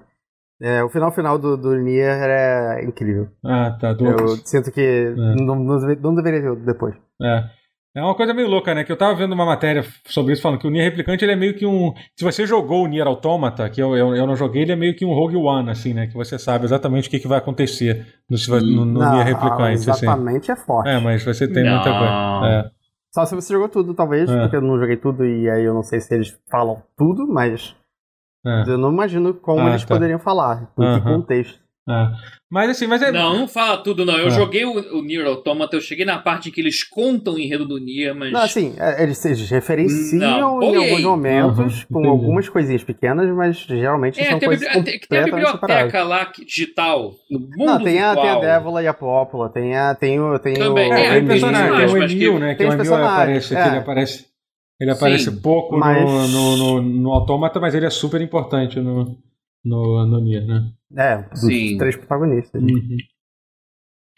[0.64, 3.28] É, o final final do, do Nier é incrível.
[3.46, 3.92] Ah, tá.
[3.92, 4.06] Do...
[4.06, 6.96] Eu sinto que não, não, não deveria ter outro depois.
[7.22, 7.44] É.
[7.96, 8.84] É uma coisa meio louca, né?
[8.84, 11.36] Que eu tava vendo uma matéria sobre isso, falando que o Nier Replicante ele é
[11.36, 11.94] meio que um.
[12.18, 14.96] Se você jogou o Nier Automata, que eu, eu, eu não joguei, ele é meio
[14.96, 16.08] que um Rogue One, assim, né?
[16.08, 19.92] Que você sabe exatamente o que, que vai acontecer no, no, no Não, Nier Replicante.
[19.92, 20.06] Assim.
[20.08, 20.90] exatamente é forte.
[20.90, 21.74] É, mas você tem Não.
[21.76, 22.48] muita coisa.
[22.48, 22.72] É.
[23.14, 24.42] Só se você jogou tudo, talvez, É.
[24.42, 27.76] porque eu não joguei tudo e aí eu não sei se eles falam tudo, mas
[28.46, 28.64] É.
[28.68, 29.96] eu não imagino como Ah, eles tá.
[29.96, 31.60] poderiam falar, em que contexto.
[31.90, 32.08] é.
[32.52, 33.12] Mas assim, mas é.
[33.12, 34.16] Não, não fala tudo, não.
[34.16, 34.30] Eu É.
[34.30, 37.66] joguei o, o Nier Automata, eu cheguei na parte em que eles contam o enredo
[37.66, 38.32] do Nier, mas.
[38.32, 40.20] Não, assim, é, eles, eles referenciam
[40.60, 42.08] Não, em alguns momentos, Uhum, com entendi.
[42.10, 45.84] algumas coisinhas pequenas, mas geralmente é, são tem, coisas bibli- tem- tem a completamente separadas.
[45.84, 47.12] biblioteca lá que- digital.
[47.32, 48.40] No mundo Não, tem a, tem a.
[48.40, 49.96] Dévola e a Pópula, tem a.
[49.96, 50.38] Tem o.
[50.38, 52.52] Tem Também, o, É, É, tem tem personagem, tem o Emil, que- né?
[52.52, 53.64] Que tem o os Emil personagens, aparece, é.
[53.64, 54.33] que ele aparece.
[54.80, 55.42] Ele aparece Sim.
[55.42, 59.18] pouco Mas- no, no, no, no Automata, mas ele é super importante no,
[59.64, 60.72] no, no Nier, né?
[60.96, 61.78] É, dos Sim.
[61.78, 62.62] três protagonistas.
[62.62, 62.98] Uhum.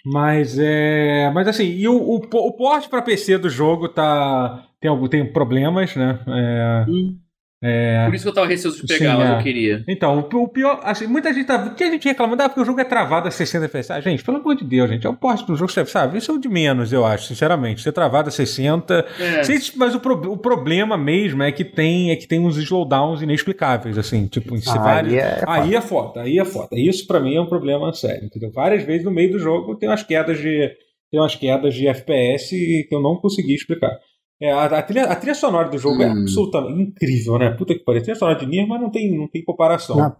[0.06, 1.32] Mas é.
[1.34, 4.68] Mas assim, e o, o, o porte para PC do jogo tá.
[4.80, 6.19] Tem, tem problemas, né?
[6.27, 7.18] É, hum.
[7.67, 8.05] É...
[8.05, 9.33] Por isso que eu tava receoso de pegar, Sim, mas é.
[9.33, 9.83] eu queria.
[9.87, 11.69] Então, o pior, assim, muita gente tá.
[11.69, 13.91] Que a gente reclamando, ah, porque o jogo é travado a 60 FPS.
[13.91, 16.19] Ah, gente, pelo amor de Deus, gente, é um porte do jogo, sabe?
[16.19, 17.81] Isso é o de menos, eu acho, sinceramente.
[17.81, 18.93] Ser travado a 60.
[19.19, 19.41] É.
[19.77, 23.97] Mas o, pro, o problema mesmo é que tem é que tem uns slowdowns inexplicáveis,
[23.97, 25.13] assim, tipo, em ah, vários.
[25.13, 26.69] Aí é, aí é foda, aí é foda.
[26.73, 28.51] Isso pra mim é um problema sério, entendeu?
[28.51, 30.71] Várias vezes no meio do jogo tem umas quedas de.
[31.09, 33.97] Tem umas quedas de FPS que eu não consegui explicar.
[34.41, 36.18] É, a, a, trilha, a trilha sonora do jogo é hum.
[36.18, 37.52] é absolutamente incrível, né?
[37.52, 38.02] Puta que pariu.
[38.02, 39.95] A trilha sonora de Nier, mas não tem, não tem comparação.
[39.95, 40.16] Não.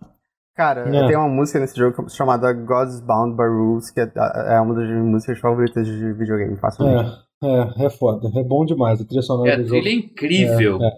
[0.56, 1.06] Cara, não.
[1.06, 4.10] tem uma música nesse jogo chamada God's Bound by Rules, que é,
[4.56, 7.12] é uma das minhas músicas favoritas de videogame, facilmente.
[7.44, 8.30] É, é, é foda.
[8.34, 9.02] É bom demais.
[9.02, 9.80] A trilha sonora é, do jogo.
[9.80, 10.82] A trilha é incrível.
[10.82, 10.92] É, é.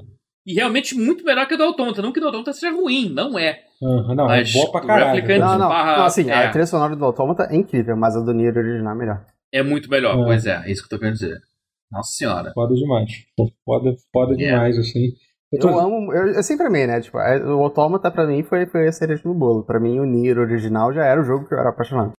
[0.45, 2.03] E realmente muito melhor que a do Automata.
[2.03, 3.59] Não que a do Automata seja ruim, não é.
[3.81, 5.39] Uhum, não, é boa pra caralho.
[5.39, 8.33] Não, não, barra, não assim, a trilha sonora do Automata é incrível, mas a do
[8.33, 9.25] Nier original é melhor.
[9.51, 11.41] É muito melhor, pois é, é isso que eu tô querendo dizer.
[11.91, 12.51] Nossa senhora.
[12.53, 13.11] Foda demais.
[13.65, 14.57] Foda, foda yeah.
[14.57, 15.13] demais, assim.
[15.51, 15.69] Eu, tô...
[15.69, 16.99] eu amo, eu, eu sempre amei, né?
[16.99, 19.63] Tipo, o Automata pra mim foi, foi a cereja no bolo.
[19.63, 22.13] Pra mim, o Nier original já era o jogo que eu era apaixonado.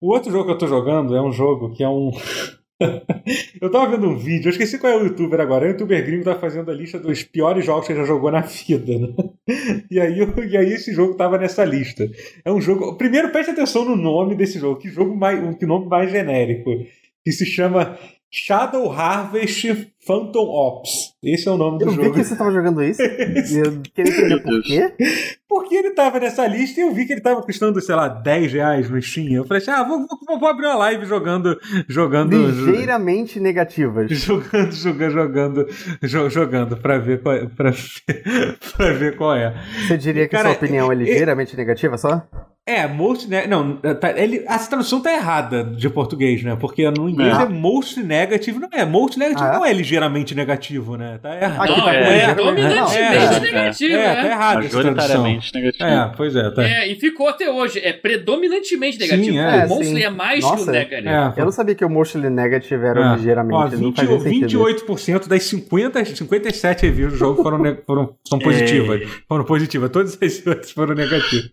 [0.00, 2.10] o outro jogo que eu tô jogando é um jogo que é um.
[3.60, 5.64] eu tava vendo um vídeo, eu esqueci qual é o youtuber agora.
[5.64, 8.42] O youtuber gringo tá fazendo a lista dos piores jogos que ele já jogou na
[8.46, 9.08] vida, né?
[9.90, 10.18] E aí,
[10.48, 12.08] e aí esse jogo tava nessa lista.
[12.44, 12.96] É um jogo.
[12.96, 14.78] Primeiro, preste atenção no nome desse jogo.
[14.78, 15.56] Que jogo mais.
[15.56, 16.70] Que nome mais genérico
[17.24, 17.98] que se chama
[18.30, 21.14] Shadow Harvest Phantom Ops.
[21.22, 22.02] Esse é o nome do eu jogo.
[22.02, 23.00] Eu vi que você estava jogando isso.
[23.00, 24.92] eu queria entender por quê.
[25.48, 28.52] Porque ele estava nessa lista e eu vi que ele estava custando, sei lá, 10
[28.52, 29.32] reais no Steam.
[29.32, 31.58] Eu falei assim, ah, vou, vou, vou abrir uma live jogando...
[31.88, 34.10] jogando Ligeiramente negativas.
[34.24, 37.46] Jogando, jogando, jogando, jogando pra ver qual é.
[37.46, 37.72] Pra,
[38.76, 39.54] pra ver qual é.
[39.86, 42.26] Você diria que Cara, sua opinião é ligeiramente negativa só?
[42.66, 46.56] É, most ne não, tá, ele, a tradução tá errada de português, né?
[46.58, 48.86] Porque no inglês é, é most negative, não é.
[48.86, 49.56] Most negative ah, é?
[49.56, 51.18] não é ligeiramente negativo, né?
[51.22, 51.62] Tá errado.
[51.62, 55.84] Aqui não, tá é, é dominantemente é, negativo, é, é, tá errado Majoritariamente negativo.
[55.84, 56.50] É, pois é.
[56.52, 56.64] Tá.
[56.64, 57.80] É, e ficou até hoje.
[57.80, 59.24] É predominantemente negativo.
[59.24, 61.08] Sim, é, o mostly é mais Nossa, que o negative.
[61.08, 63.16] É, eu não sabia que o mostly negative era é.
[63.16, 63.54] ligeiramente.
[63.56, 69.02] Ó, 20, não 28% das 50, 57 reviews do jogo foram, foram são positivas.
[69.28, 69.90] Foram positivas.
[69.90, 71.50] Todas as outras foram negativas.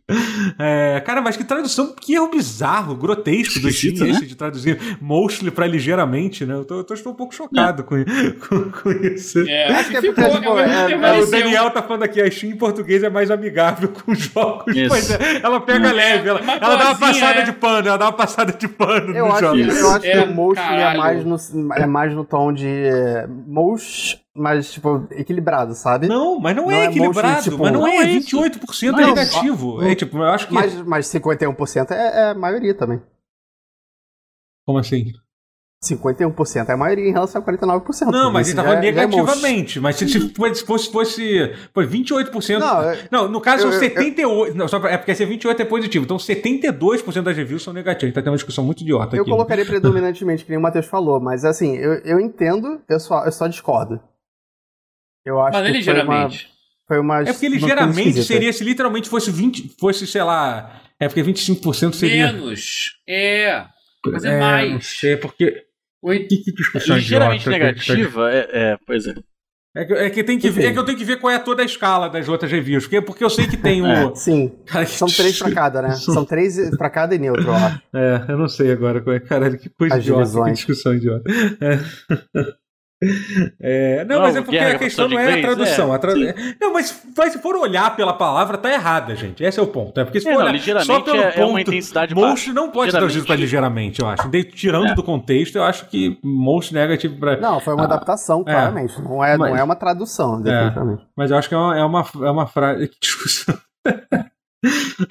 [0.57, 4.09] É, cara, mas que tradução, que erro bizarro, grotesco do Steam né?
[4.11, 6.53] esse de traduzir mostly pra ligeiramente, né?
[6.53, 7.95] Eu, tô, eu tô, estou um pouco chocado com,
[8.47, 9.39] com, com, isso.
[9.47, 12.53] É, acho que é porque, tipo, é, é, o Daniel tá falando aqui, a Steam
[12.53, 14.75] em português é mais amigável com jogos.
[14.75, 14.89] Isso.
[14.89, 15.93] Pois é, ela pega hum.
[15.93, 17.43] leve, ela, ela dá uma passada é.
[17.43, 19.77] de pano, ela dá uma passada de pano eu acho, jogos.
[19.77, 22.67] Eu acho que o mostly é mais, no, é mais no tom de
[23.47, 26.07] most mas, tipo, equilibrado, sabe?
[26.07, 27.43] Não, mas não, não é, é equilibrado.
[27.43, 29.83] tipo, mas não, não é, 28% não, é negativo.
[29.83, 30.53] é, tipo, eu acho que...
[30.53, 33.01] Mas, mas 51% é, é a maioria também.
[34.65, 35.13] Como assim?
[35.83, 38.11] 51% é a maioria em relação a 49%.
[38.11, 39.79] Não, mas ele estava é negativamente.
[39.79, 40.29] É mas se, se
[40.63, 42.59] fosse, fosse pô, 28%.
[42.59, 44.19] Não, não, no caso eu, são 78%.
[44.19, 46.05] Eu, não, só pra, é porque se 28% é positivo.
[46.05, 48.03] Então 72% das reviews são negativas.
[48.03, 49.31] A gente tá tendo uma discussão muito idiota eu aqui.
[49.31, 53.25] Eu colocaria predominantemente, que nem o Matheus falou, mas assim, eu, eu entendo, eu só,
[53.25, 53.99] eu só discordo.
[55.25, 56.49] Eu acho Mas que ligeiramente.
[56.87, 60.81] Foi uma, foi uma, é porque ligeiramente seria se literalmente fosse 20, fosse, sei lá,
[60.99, 62.97] é porque 25% seria menos.
[63.07, 63.65] É.
[64.05, 64.71] Mas é, é mais.
[64.71, 65.65] Não sei, porque
[66.03, 66.19] Oi?
[66.25, 69.13] Que, que discussão ligeiramente negativa, é, é, pois é.
[69.73, 71.39] É que, é que, tem que ver, é que eu tenho que ver qual é
[71.39, 72.83] toda a escala das outras reviews.
[72.83, 73.85] Porque, porque eu sei que tem o.
[74.11, 74.51] É, sim.
[74.65, 75.91] Cara, São três pra cada, né?
[75.91, 77.81] São três pra cada e neutro, eu acho.
[77.95, 79.19] É, eu não sei agora qual é.
[79.21, 80.49] Caralho, que coisa As idiota, divisões.
[80.49, 81.23] que discussão idiota.
[81.61, 81.79] É.
[83.59, 85.91] É, não, não, mas é porque a questão não é a tradução.
[85.91, 86.13] É, a tra...
[86.59, 89.43] Não, mas, mas, se for olhar pela palavra, tá errada, gente.
[89.43, 89.99] Esse é o ponto.
[89.99, 92.69] É porque se for é, olhar só pelo é, ponto, é uma intensidade most não
[92.69, 94.29] pode ser traduzido para ligeiramente, eu acho.
[94.29, 94.93] De, tirando é.
[94.93, 97.37] do contexto, eu acho que most negativo para.
[97.37, 99.01] Não, foi uma ah, adaptação, claramente.
[99.01, 101.03] Não, é, mas, não é uma tradução, definitivamente.
[101.15, 102.87] mas eu acho que é uma, é uma, é uma frase.
[102.91, 103.57] Que discussão.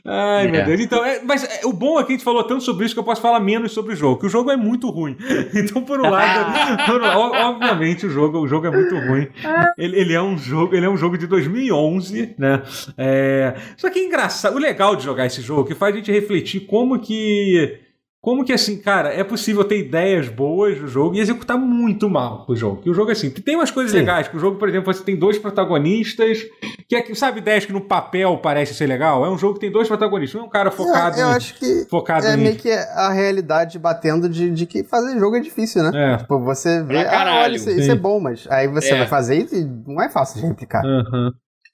[0.05, 0.51] Ai, é.
[0.51, 0.81] meu Deus.
[0.81, 3.01] Então, é, mas é, o bom é que a gente falou tanto sobre isso que
[3.01, 5.17] eu posso falar menos sobre o jogo, que o jogo é muito ruim.
[5.61, 6.53] Então, por um lado,
[6.87, 9.29] por, obviamente o jogo, o jogo é muito ruim.
[9.77, 12.63] Ele, ele, é um jogo, ele é um jogo de 2011, né?
[12.97, 15.99] É, só que é engraçado, o legal de jogar esse jogo é que faz a
[15.99, 17.79] gente refletir como que
[18.23, 22.45] como que assim, cara, é possível ter ideias boas do jogo e executar muito mal
[22.47, 22.83] o jogo?
[22.83, 23.99] Que o jogo, assim, tem umas coisas Sim.
[23.99, 26.39] legais, que o jogo, por exemplo, você tem dois protagonistas,
[26.87, 29.25] que é, sabe, ideias que no papel parece ser legal?
[29.25, 31.59] É um jogo que tem dois protagonistas, não é um cara focado Eu, eu acho
[31.59, 32.37] que focado é em...
[32.37, 35.91] meio que a realidade batendo de, de que fazer jogo é difícil, né?
[35.95, 36.17] É.
[36.19, 38.99] Tipo, você vê, ah, olha, isso, isso, é bom, mas aí você Sim.
[38.99, 40.85] vai fazer e não é fácil de replicar.
[40.85, 41.31] Uhum.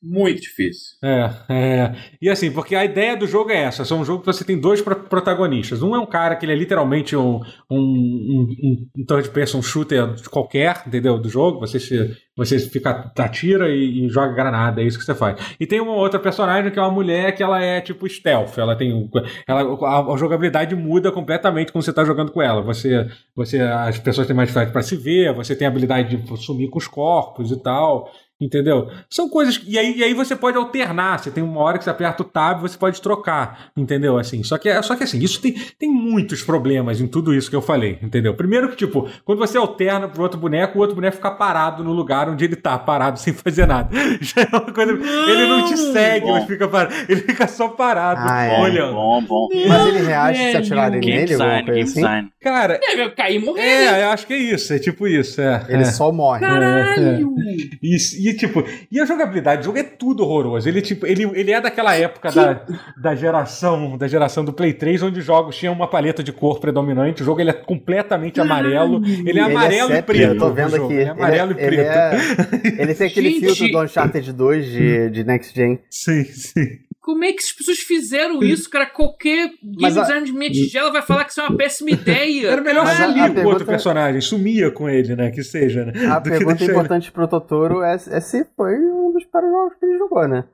[0.08, 0.96] Muito difícil.
[1.02, 1.94] É, é.
[2.22, 4.58] E assim, porque a ideia do jogo é essa: são um jogo que você tem
[4.58, 5.82] dois protagonistas.
[5.82, 10.14] Um é um cara que ele é literalmente um, um, um, um third person shooter
[10.30, 11.18] qualquer, entendeu?
[11.18, 11.58] Do jogo.
[11.58, 15.40] Você se, você fica, atira e, e, joga granada, é isso que você faz.
[15.58, 18.58] E tem uma outra personagem que é uma mulher que ela é tipo stealth.
[18.58, 19.10] Ela tem.
[19.48, 22.62] Ela, a, a jogabilidade muda completamente quando você está jogando com ela.
[22.62, 23.60] Você, você.
[23.60, 26.78] As pessoas têm mais dificuldade para se ver, você tem a habilidade de sumir com
[26.78, 28.08] os corpos e tal.
[28.38, 28.90] Entendeu?
[29.08, 29.62] São coisas.
[29.66, 31.18] E aí, e aí você pode alternar.
[31.18, 33.70] Você tem uma hora que você aperta o tab você pode trocar.
[33.74, 34.18] Entendeu?
[34.18, 34.42] Assim.
[34.42, 37.62] Só que, só que assim, isso tem, tem muitos problemas em tudo isso que eu
[37.62, 37.98] falei.
[38.02, 38.34] Entendeu?
[38.34, 41.92] Primeiro que, tipo, quando você alterna pro outro boneco, o outro boneco fica parado no
[41.92, 43.88] lugar onde ele tá, parado, sem fazer nada.
[44.20, 44.92] Já é uma coisa.
[44.92, 46.94] Não, ele não te segue, mas fica parado.
[47.08, 48.60] Ele fica só parado, ah, é.
[48.60, 48.92] olhando.
[48.92, 49.48] Bom, bom.
[49.66, 51.24] Mas ele reage se atirarem nele?
[51.24, 51.94] Design, game assim?
[51.94, 52.28] design.
[52.40, 52.78] Cara.
[52.78, 53.62] Deve cair e morrer.
[53.62, 54.72] É, eu acho que é isso.
[54.74, 55.40] É tipo isso.
[55.40, 55.86] É, ele é.
[55.86, 56.40] só morre.
[56.40, 57.02] Caralho!
[57.02, 60.68] É, e, tipo, e a jogabilidade do jogo é tudo horroroso.
[60.68, 62.64] Ele, tipo, ele, ele é daquela época da,
[62.96, 66.58] da geração da geração do Play 3, onde os jogos tinham uma paleta de cor
[66.58, 67.22] predominante.
[67.22, 69.02] O jogo ele é completamente amarelo.
[69.06, 70.32] Ele é amarelo ele é e preto.
[70.34, 70.94] Eu tô vendo aqui.
[70.94, 71.80] Ele é amarelo ele e preto.
[71.80, 72.82] Ele, é...
[72.82, 73.40] ele tem aquele Gente...
[73.40, 75.78] filtro do Uncharted 2 de, de Next Gen.
[75.90, 76.85] Sim, sim.
[77.06, 78.84] Como é que as pessoas fizeram isso, cara?
[78.84, 82.48] Qualquer game designer de minha tigela vai falar que isso é uma péssima ideia.
[82.50, 85.30] Era melhor sumir com outro personagem, sumia com ele, né?
[85.30, 85.92] Que seja, né?
[86.06, 87.12] A Do pergunta importante ele...
[87.12, 90.44] pro Totoro é, é se foi um dos piores jogos que ele jogou, né?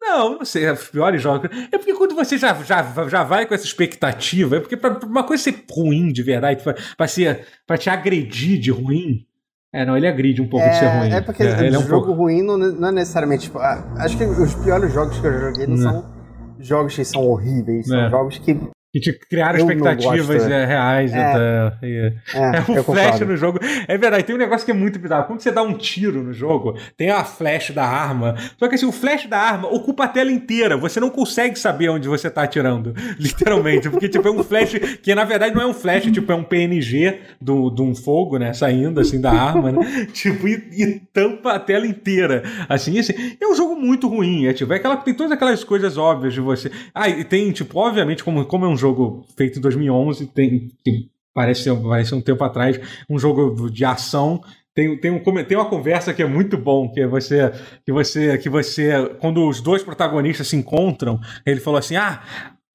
[0.00, 1.50] Não, não sei, é os piores jogos.
[1.70, 5.24] É porque quando você já, já, já vai com essa expectativa, é porque pra uma
[5.24, 9.26] coisa ser ruim de verdade, pra, pra, ser, pra te agredir de ruim,
[9.72, 11.10] é, não, ele agride um pouco é, de ser ruim.
[11.12, 12.22] É porque é, ele é um jogo pouco...
[12.22, 13.44] ruim não, não, é necessariamente.
[13.44, 15.92] Tipo, acho que os piores jogos que eu joguei não, não.
[15.92, 16.18] são
[16.58, 18.10] jogos que são horríveis, são é.
[18.10, 18.58] jogos que
[18.92, 21.12] que te criaram expectativas é, reais.
[21.12, 22.12] É, até, é,
[22.76, 23.58] é o flash no jogo.
[23.86, 25.26] É verdade, tem um negócio que é muito bizarro.
[25.26, 28.34] Quando você dá um tiro no jogo, tem a flash da arma.
[28.58, 30.76] Só que assim, o flash da arma ocupa a tela inteira.
[30.78, 32.94] Você não consegue saber onde você tá atirando.
[33.20, 33.90] Literalmente.
[33.90, 36.44] Porque, tipo, é um flash que na verdade não é um flash, tipo, é um
[36.44, 38.54] PNG de um fogo, né?
[38.54, 40.06] Saindo assim da arma, né?
[40.12, 42.42] tipo, e, e, tampa a tela inteira.
[42.68, 43.12] Assim, assim.
[43.38, 44.46] É um jogo muito ruim.
[44.46, 46.70] É, tipo, é aquela, tem todas aquelas coisas óbvias de você.
[46.94, 51.10] Ah, e tem, tipo, obviamente, como, como é um jogo feito em 2011, tem, que
[51.34, 54.42] parece, parece um tempo atrás, um jogo de ação.
[54.74, 57.52] Tem, tem, um, tem uma conversa que é muito bom, que é você,
[57.84, 62.22] que você, que você, quando os dois protagonistas se encontram, ele falou assim: ah,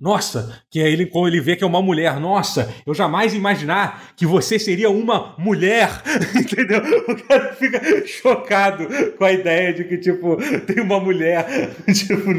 [0.04, 4.12] nossa, que aí ele, quando ele vê que é uma mulher, nossa, eu jamais imaginar
[4.18, 5.90] que você seria uma mulher,
[6.36, 6.82] entendeu?
[7.08, 8.86] O cara fica chocado
[9.18, 10.36] com a ideia de que, tipo,
[10.68, 11.46] tem uma mulher,
[11.96, 12.34] tipo,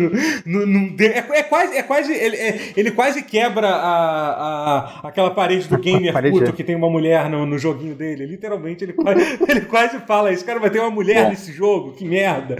[0.44, 5.30] no, no, é, é, quase, é quase, ele, é, ele quase quebra a, a, aquela
[5.30, 6.38] parede do gamer parede.
[6.38, 10.30] puto que tem uma mulher no, no joguinho dele, literalmente ele quase, ele quase fala
[10.30, 11.30] isso, cara, vai ter uma mulher é.
[11.30, 12.56] nesse jogo, que merda,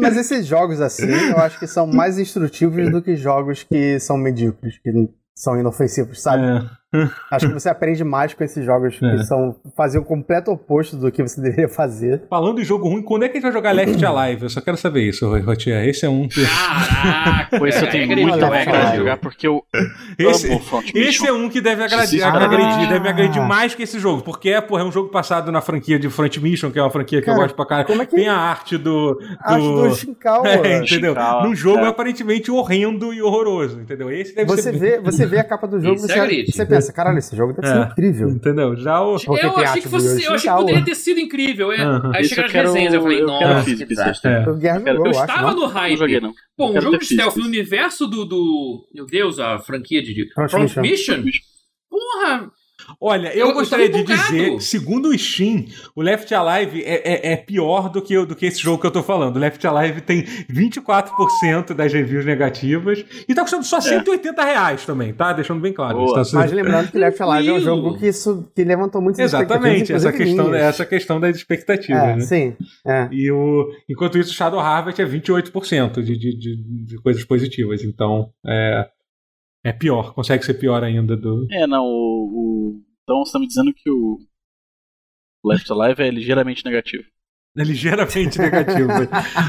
[0.00, 4.00] Mas esses jogos assim, eu acho que são mais instrutivos do que jogos que que
[4.00, 4.90] são medíocres, que
[5.34, 6.44] são inofensivos, sabe?
[6.44, 6.70] É.
[7.30, 9.16] Acho que você aprende mais com esses jogos é.
[9.16, 12.22] que são fazer o completo oposto do que você deveria fazer.
[12.28, 14.44] Falando em jogo ruim, quando é que a gente vai jogar Left Alive?
[14.44, 15.86] Eu só quero saber isso, Rotier.
[15.88, 16.28] Esse é um.
[16.28, 17.56] Caraca!
[17.66, 19.64] esse eu tenho é, muita vontade de jogar porque eu
[20.18, 20.62] esse, amo
[20.94, 22.32] Esse é um que deve agredir, ah.
[22.32, 25.60] agredir, deve agredir mais que esse jogo, porque é, porra, é um jogo passado na
[25.60, 28.02] franquia de Front Mission, que é uma franquia que Cara, eu gosto pra caralho.
[28.02, 28.16] É que...
[28.16, 29.14] Tem a arte do.
[29.14, 29.18] do...
[29.40, 30.48] A arte do Shinkawa.
[30.48, 31.14] É, entendeu?
[31.14, 31.88] Shinkawa, Num jogo é.
[31.88, 34.10] aparentemente horrendo e horroroso, entendeu?
[34.10, 34.78] Esse deve você ser.
[34.78, 37.72] Vê, você vê a capa do jogo, você, você pensa, caralho, esse jogo deve é,
[37.72, 38.28] ser incrível.
[38.30, 38.76] Entendeu?
[38.76, 39.16] Já o.
[39.16, 40.24] eu achei que fosse.
[40.24, 41.72] Eu achei que poderia ter sido incrível.
[41.72, 41.84] É.
[41.84, 42.12] Uhum.
[42.14, 44.30] Aí chegaram as resenhas, eu falei, nossa, que desastre.
[44.30, 44.44] É.
[44.46, 46.20] Eu, eu estava no hype.
[46.20, 46.32] Não não.
[46.56, 48.88] Pô, um jogo de stealth no universo do, do.
[48.94, 50.26] Meu Deus, a franquia de.
[50.34, 51.22] Front Mission?
[51.88, 52.50] Porra!
[53.00, 55.64] Olha, eu, eu gostaria de dizer, segundo o Steam,
[55.94, 58.90] o Left Alive é, é, é, pior do que, do que esse jogo que eu
[58.90, 59.36] tô falando.
[59.36, 64.44] O Left Alive tem 24% das reviews negativas e tá custando só 180 é.
[64.44, 65.32] reais também, tá?
[65.32, 66.06] Deixando bem claro.
[66.12, 69.92] Tá Mas lembrando que Left Alive é um jogo que, isso, que levantou muitas Exatamente,
[69.92, 72.02] essa questão, essa questão das expectativas.
[72.02, 72.20] É, né?
[72.20, 72.56] Sim.
[72.86, 73.08] É.
[73.10, 77.82] E o, enquanto isso, o Shadow Harvest é 28% de, de, de, de coisas positivas.
[77.82, 78.88] Então, é,
[79.68, 81.46] é pior, consegue ser pior ainda do.
[81.50, 82.78] É, não, o.
[82.78, 82.82] o...
[83.02, 84.18] Então você tá me dizendo que o
[85.44, 87.04] Left Alive é ligeiramente negativo.
[87.56, 88.90] É ligeiramente negativo.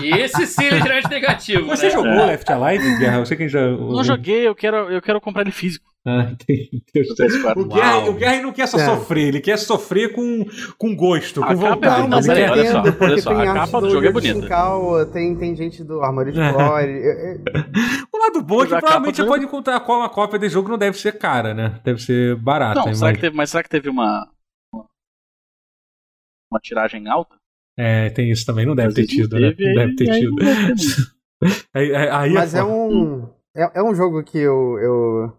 [0.03, 1.67] Esse sim é ligeiramente negativo.
[1.67, 1.91] Você né?
[1.91, 2.25] jogou é.
[2.27, 3.19] Left Alive, Guerra?
[3.19, 3.67] Você quem já.
[3.69, 5.85] Não joguei, eu quero, eu quero comprar ele físico.
[6.07, 6.31] Ah.
[7.57, 8.85] O Guerra, o Guerra não quer só é.
[8.85, 10.45] sofrer, ele quer sofrer com,
[10.77, 12.01] com gosto, com vontade.
[12.01, 14.47] Não, mas olha só, olha só, a capa do, do jogo é bonita.
[15.11, 17.43] Tem, tem gente do Armored Core.
[18.11, 20.77] o lado bom é que provavelmente você pode encontrar qual uma cópia desse jogo não
[20.77, 21.79] deve ser cara, né?
[21.83, 22.79] Deve ser barata.
[22.79, 24.27] Não, será que teve, mas será que teve uma,
[24.73, 24.85] uma,
[26.51, 27.35] uma tiragem alta?
[27.77, 28.65] É, tem isso também.
[28.65, 29.53] Não deve ter tido, né?
[29.57, 30.35] Não deve ter tido.
[31.71, 33.29] Aí, aí Mas é, é um.
[33.55, 35.33] É, é, um jogo que eu, eu.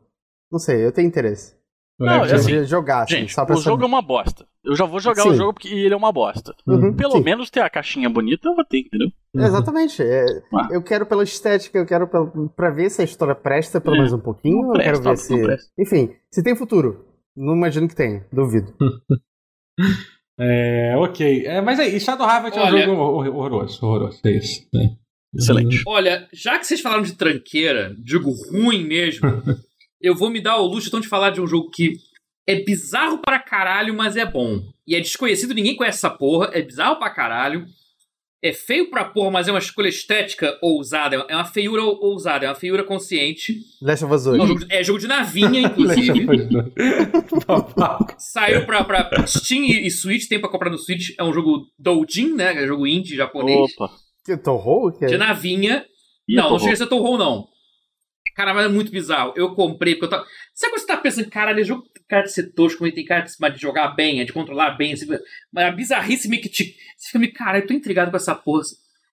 [0.51, 1.57] Não sei, eu tenho interesse.
[1.99, 3.57] Não, é assim, jogar, assim, gente, o saber.
[3.57, 4.47] jogo é uma bosta.
[4.65, 5.31] Eu já vou jogar sim.
[5.31, 6.55] o jogo porque ele é uma bosta.
[6.65, 7.23] Uhum, Pelo sim.
[7.25, 9.09] menos ter a caixinha bonita eu vou ter, entendeu?
[9.35, 9.43] Uhum.
[9.43, 10.01] Exatamente.
[10.01, 10.25] É,
[10.55, 10.69] ah.
[10.71, 12.25] Eu quero pela estética, eu quero pra,
[12.55, 13.99] pra ver se a história presta pelo é.
[13.99, 14.71] menos um pouquinho.
[14.71, 15.71] Presta, eu quero ver se.
[15.77, 17.05] Enfim, se tem futuro.
[17.37, 18.73] Não imagino que tenha, duvido.
[20.39, 21.47] é, ok.
[21.47, 24.21] É, mas aí, Shadow Harvest é um jogo horroroso, horroroso.
[24.25, 24.67] É isso.
[24.73, 24.97] Né?
[25.35, 25.83] Excelente.
[25.87, 29.21] Olha, já que vocês falaram de tranqueira, digo ruim mesmo,
[30.01, 31.97] eu vou me dar o luxo então de falar de um jogo que
[32.47, 34.63] é bizarro pra caralho, mas é bom.
[34.87, 37.67] E é desconhecido, ninguém conhece essa porra, é bizarro pra caralho.
[38.41, 41.27] É feio pra porra, mas é uma escolha estética ousada.
[41.29, 43.59] É uma feiura ousada, é uma feiura consciente.
[43.83, 44.39] Last of Us 2.
[44.41, 46.27] É, jogo, é jogo de navinha, inclusive.
[48.17, 51.11] Saiu pra, pra Steam e Switch, tem pra comprar no Switch.
[51.19, 52.63] É um jogo doujin, né?
[52.63, 53.73] É um jogo indie japonês.
[53.77, 53.91] Opa.
[54.25, 54.93] Que Toho?
[54.97, 55.09] Que é?
[55.09, 55.85] De navinha.
[56.29, 57.49] E não, não chega a ser Toho, não.
[58.37, 59.33] Cara, mas é muito bizarro.
[59.35, 60.25] Eu comprei porque eu tava.
[60.59, 63.61] Sabe quando você tá pensando, caralho, jogo tem cara de ser tosco, tem cara de
[63.61, 65.07] jogar bem, é de controlar bem, assim,
[65.53, 66.75] mas a bizarrice meio que te.
[66.97, 68.63] Você fica meio, cara, eu tô intrigado com essa porra.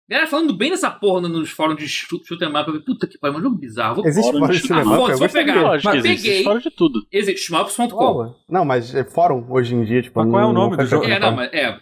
[0.09, 3.43] Galera falando bem dessa porra nos fóruns de chute mapa, puta que pariu, é um
[3.43, 4.07] jogo bizarro.
[4.07, 5.13] Existe fórum de shoot mapa?
[5.13, 5.61] Ah, vou pegar.
[5.61, 6.27] Lógico mas existe.
[6.27, 6.43] peguei.
[6.43, 7.07] Fórum de tudo.
[7.11, 8.35] Existe, maps.com.
[8.49, 10.19] Não, mas é fórum hoje em dia, tipo...
[10.19, 11.05] Mas qual é o nome do jogo?
[11.05, 11.79] É, não, mas é...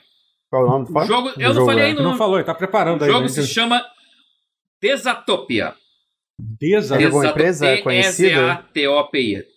[0.50, 1.08] Qual é o nome do fórum?
[1.08, 2.04] Jogo, eu não jogo, falei ainda.
[2.04, 3.10] Não falou, ele tá preparando o aí.
[3.10, 3.82] O jogo se chama
[4.82, 5.74] Desatopia.
[6.38, 7.02] Desa?
[7.02, 8.28] É alguma empresa conhecida?
[8.74, 9.53] D-E-Z-A-T-O-P-I.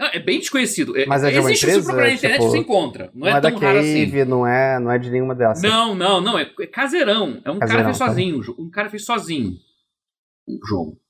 [0.00, 0.94] É bem desconhecido.
[1.08, 1.80] Mas é de uma Existe empresa?
[1.80, 3.10] Se procurar na internet, tipo, você encontra.
[3.12, 4.24] Não, não é, é, tão da raro assim.
[4.24, 5.62] Não é, não é de nenhuma dessas.
[5.62, 6.38] Não, não, não.
[6.38, 7.42] É, é caseirão.
[7.44, 8.06] É um caseirão, cara fez tá.
[8.06, 8.56] sozinho.
[8.58, 9.58] Um cara fez sozinho
[10.48, 11.00] o jogo.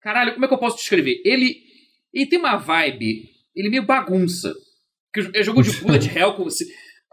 [0.00, 1.22] Caralho, como é que eu posso descrever?
[1.24, 1.56] Ele,
[2.12, 3.30] ele tem uma vibe.
[3.54, 4.52] Ele meio bagunça.
[5.34, 6.36] É jogo de bullet hell.
[6.38, 6.66] Você,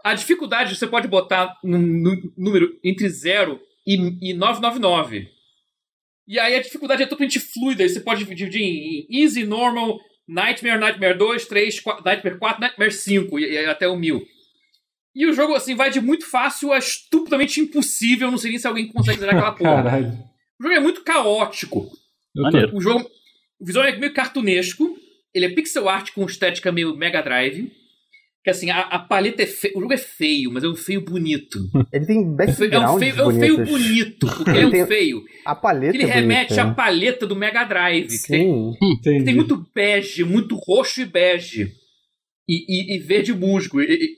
[0.04, 5.28] a dificuldade você pode botar num, num número entre 0 e, e 999.
[6.26, 7.88] E aí a dificuldade é totalmente fluida.
[7.88, 9.98] Você pode dividir em easy, normal,
[10.30, 14.24] nightmare, nightmare 2, 3, 4, nightmare 4, nightmare 5 e, e até o 1000.
[15.14, 18.30] E o jogo, assim, vai de muito fácil a estupidamente impossível.
[18.30, 19.82] Não sei nem se alguém consegue zerar aquela porra.
[19.82, 20.12] Caralho.
[20.58, 21.90] O jogo é muito caótico.
[22.72, 23.10] O jogo.
[23.58, 24.96] O visual é meio cartunesco.
[25.34, 27.72] Ele é pixel art com estética meio Mega Drive.
[28.42, 29.74] Que assim, a, a paleta é feia.
[29.76, 31.58] O jogo é feio, mas é um feio bonito.
[31.92, 35.22] Ele tem backgrounds É um feio, é um feio bonito, porque ele é um feio.
[35.44, 38.06] A paleta Ele é remete bonita, à paleta do Mega Drive.
[38.06, 38.72] Que Sim.
[39.02, 41.70] tem, tem muito bege, muito roxo e bege.
[42.48, 43.80] E, e, e verde musgo.
[43.82, 44.16] E,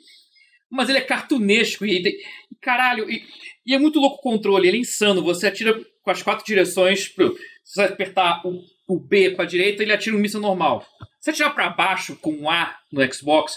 [0.71, 1.85] mas ele é cartunesco.
[1.85, 2.23] E, e
[2.61, 3.25] caralho, e,
[3.67, 4.69] e, é muito louco o controle.
[4.69, 5.21] Ele é insano.
[5.25, 7.09] Você atira com as quatro direções.
[7.09, 7.35] Pro,
[7.65, 10.87] se você apertar o, o B com a direita, ele atira um míssil normal.
[11.21, 13.55] Se atirar para baixo com um A no Xbox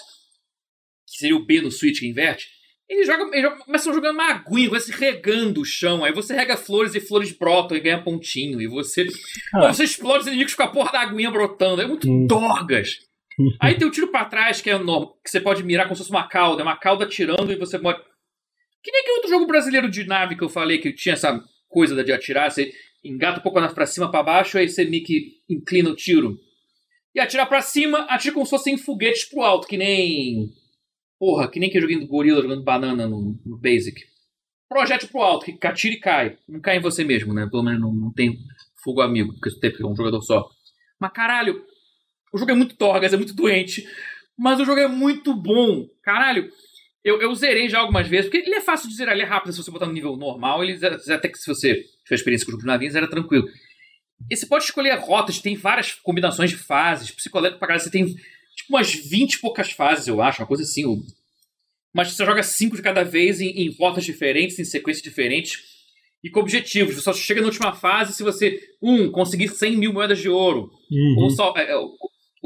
[1.07, 2.47] que seria o B no Switch que inverte,
[2.87, 6.03] ele joga, ele joga, começa jogando uma aguinha, se regando o chão.
[6.03, 8.61] Aí você rega flores e flores brotam e ganha pontinho.
[8.61, 9.07] E você.
[9.53, 9.73] Ah.
[9.73, 11.81] Você explode os inimigos com a porra da aguinha brotando.
[11.81, 12.27] É muito hum.
[12.27, 12.99] dorgas.
[13.59, 16.03] Aí tem o tiro para trás, que é normal, que você pode mirar como se
[16.03, 16.61] fosse uma cauda.
[16.61, 17.99] É uma cauda tirando e você pode.
[18.83, 22.03] Que nem aquele outro jogo brasileiro de nave que eu falei, que tinha essa coisa
[22.03, 22.51] de atirar.
[22.51, 22.71] Você
[23.03, 26.37] engata um pouco pra cima, para baixo, aí você meio que inclina o tiro.
[27.15, 30.51] E atirar para cima, atira como se fossem foguetes pro alto, que nem
[31.19, 34.01] Porra, que nem que joguinho do gorila jogando banana no, no Basic.
[34.67, 36.37] Projétil pro alto, que atira e cai.
[36.47, 37.47] Não cai em você mesmo, né?
[37.49, 38.37] Pelo menos não, não tem
[38.83, 40.49] fogo amigo, porque é um jogador só.
[40.99, 41.63] Mas caralho,
[42.33, 43.87] o jogo é muito torgas, é muito doente.
[44.37, 45.87] Mas o jogo é muito bom.
[46.03, 46.51] Caralho,
[47.03, 49.53] eu, eu zerei já algumas vezes, porque ele é fácil de zerar, ele é rápido
[49.53, 50.63] se você botar no nível normal.
[50.63, 53.47] Ele até que se você tiver experiência com o jogo de navinhos, era tranquilo.
[54.29, 58.15] E você pode escolher rotas, tem várias combinações de fases, psicológico pra caralho, você tem
[58.55, 60.83] tipo umas 20 e poucas fases, eu acho, uma coisa assim.
[61.93, 65.63] Mas você joga cinco de cada vez em, em rotas diferentes, em sequências diferentes
[66.23, 66.95] e com objetivos.
[66.95, 70.71] Você só chega na última fase se você, um, conseguir 100 mil moedas de ouro,
[70.91, 71.23] uhum.
[71.23, 71.75] ou só, é, é,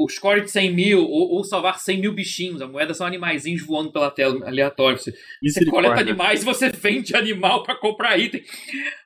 [0.00, 2.62] o score de 100 mil, ou, ou, salvar 100 mil bichinhos.
[2.62, 4.98] A moeda são animaizinhos voando pela tela, aleatório.
[4.98, 5.12] Você,
[5.42, 8.42] você coleta animais e você vende animal para comprar item.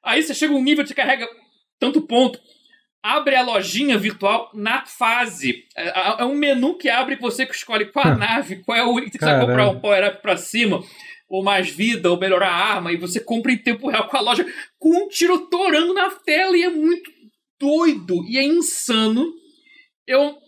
[0.05, 1.29] Aí você chega um nível que carrega
[1.81, 2.39] tanto ponto
[3.05, 5.67] abre a lojinha virtual na fase.
[5.77, 8.79] É, é, é um menu que abre que você que escolhe qual a nave, qual
[8.79, 10.83] é o item que você vai comprar um power-up pra cima,
[11.29, 14.23] ou mais vida, ou melhorar a arma, e você compra em tempo real com a
[14.23, 14.47] loja,
[14.79, 17.11] com um tiro torando na tela, e é muito
[17.61, 19.27] doido, e é insano.
[20.07, 20.39] Eu.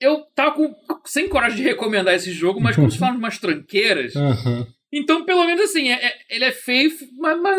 [0.00, 0.72] Eu tava com,
[1.04, 4.14] sem coragem de recomendar esse jogo, mas como se fala umas tranqueiras.
[4.14, 4.64] Uhum.
[4.92, 7.58] Então, pelo menos assim, é, é, ele é feio, mas, mas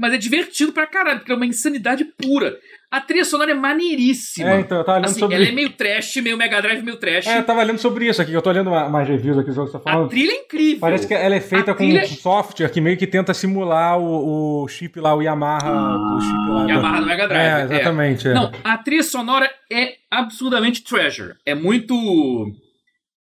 [0.00, 2.58] mas é divertido pra caralho, porque é uma insanidade pura.
[2.92, 4.50] A trilha sonora é maneiríssima.
[4.50, 6.96] É, então, eu tava lendo assim, sobre Ela é meio trash, meio Mega Drive, meio
[6.96, 7.26] trash.
[7.28, 9.66] É, eu tava lendo sobre isso aqui, eu tô lendo mais reviews aqui do jogo
[9.68, 10.06] que você tá falando.
[10.06, 10.80] A trilha é incrível.
[10.80, 13.96] Parece que ela é feita A com trilha- um software que meio que tenta simular
[13.96, 15.70] o, o chip lá, o Yamaha.
[16.16, 16.66] o chip lá.
[16.66, 17.70] Yamaha do Mega Drive.
[17.70, 18.26] É, exatamente.
[18.28, 18.34] é.
[18.34, 21.34] Não, a trilha sonora é absurdamente treasure.
[21.46, 21.94] É muito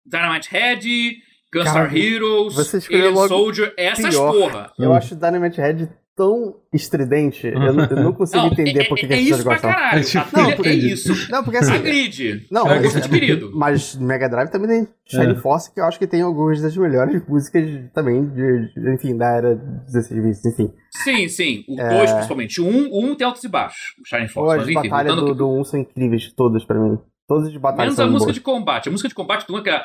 [0.06, 1.16] Dynamite Head,
[1.54, 2.58] Gunstar Heroes,
[2.90, 4.32] Alien logo Soldier, essas pior.
[4.34, 4.72] porra.
[4.80, 4.94] Eu Hum.
[4.94, 5.90] acho Dynamite Head
[6.20, 7.48] tão estridente.
[7.48, 9.54] Eu, não- eu não consigo Não, entender é, por que, é, que é isso pra
[9.54, 9.72] gostam.
[9.72, 10.00] caralho.
[10.02, 10.92] É tipo- Não, é entendi.
[10.92, 11.32] isso.
[11.32, 11.74] Não, porque assim.
[11.74, 12.46] A grid.
[12.52, 13.52] Não, É, mas, muito querido.
[13.56, 15.36] mas Mega Drive também tem Shining É.
[15.36, 17.64] Force, que eu acho que tem algumas das melhores músicas
[17.94, 20.74] também, de, de- enfim, da era 16 bits, enfim.
[20.92, 21.64] Sim, sim.
[21.70, 21.90] O É.
[21.98, 22.60] 2, principalmente.
[22.62, 23.80] O 1 um, um tem altos e baixos.
[24.04, 24.52] O Shining Force.
[24.60, 26.98] as Mas enfim, batalhas do, que- do 1 são incríveis, todas pra mim.
[27.28, 28.36] Todas as batalhas Menos a música boas.
[28.36, 28.90] de combate.
[28.90, 29.82] A música de combate do 1 é que é...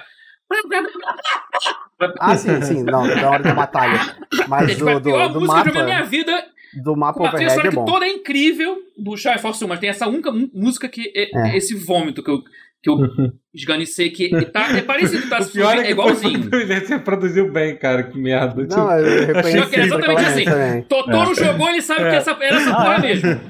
[2.21, 4.01] Ah, sim, sim, não, na hora da batalha.
[4.43, 6.11] É Mas tipo, a do, pior do, do música que eu joguei na minha mapa,
[6.11, 6.45] vida
[6.83, 7.93] do mapa Com a trilha overhead sonora é bom.
[7.93, 11.57] toda é incrível do Shy Force 1, mas tem essa única música que é, É.
[11.57, 12.43] esse vômito que eu,
[12.83, 12.97] que eu
[13.55, 16.51] esganicei, que tá, é parecido, tá O pior é é que igualzinho.
[16.51, 18.03] foi- você produziu bem, cara.
[18.03, 18.67] Que merda.
[18.69, 20.45] Não, eu reconheci que é exatamente claramente assim.
[20.45, 20.83] também.
[20.83, 22.11] Totoro jogou, ele sabe É.
[22.11, 23.41] que essa, era essa porra mesmo.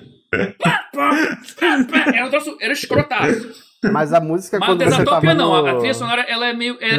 [0.62, 1.10] Pá, pá,
[1.60, 2.12] pá, pá.
[2.14, 3.48] Era um troço, era escrotaço.
[3.92, 5.66] Mas a música, Mas quando você tava não, no...
[5.66, 6.76] a trilha sonora ela é meio.
[6.80, 6.94] É,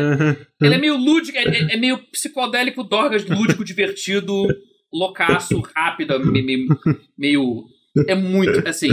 [0.61, 4.47] ela é meio lúdica, é, é- meio psicodélico, dorgas, lúdico, divertido,
[4.93, 6.67] loucaço, rápida, me- me-
[7.17, 7.65] meio.
[8.07, 8.89] É muito, assim.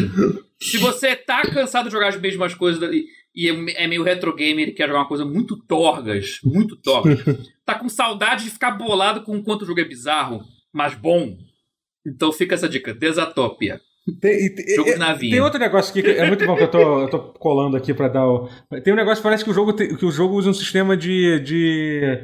[0.61, 3.05] Se você tá cansado de jogar as mesmas coisas e,
[3.35, 7.19] e é, é meio retro gamer e quer jogar uma coisa muito dorgas, muito dorgas,
[7.67, 10.41] tá com saudade de ficar bolado com o quanto o jogo é bizarro,
[10.73, 11.37] mas bom.
[12.07, 13.81] Então fica essa dica, Desatopia.
[14.21, 15.31] Tem, e- Jogo de navinha.
[15.33, 17.95] Tem outro negócio aqui que é muito bom que eu tô, eu tô colando aqui
[17.95, 18.49] pra dar o.
[18.83, 20.97] Tem um negócio que parece que o jogo, tem- que o jogo usa um sistema
[20.97, 21.39] de.
[21.41, 22.19] de...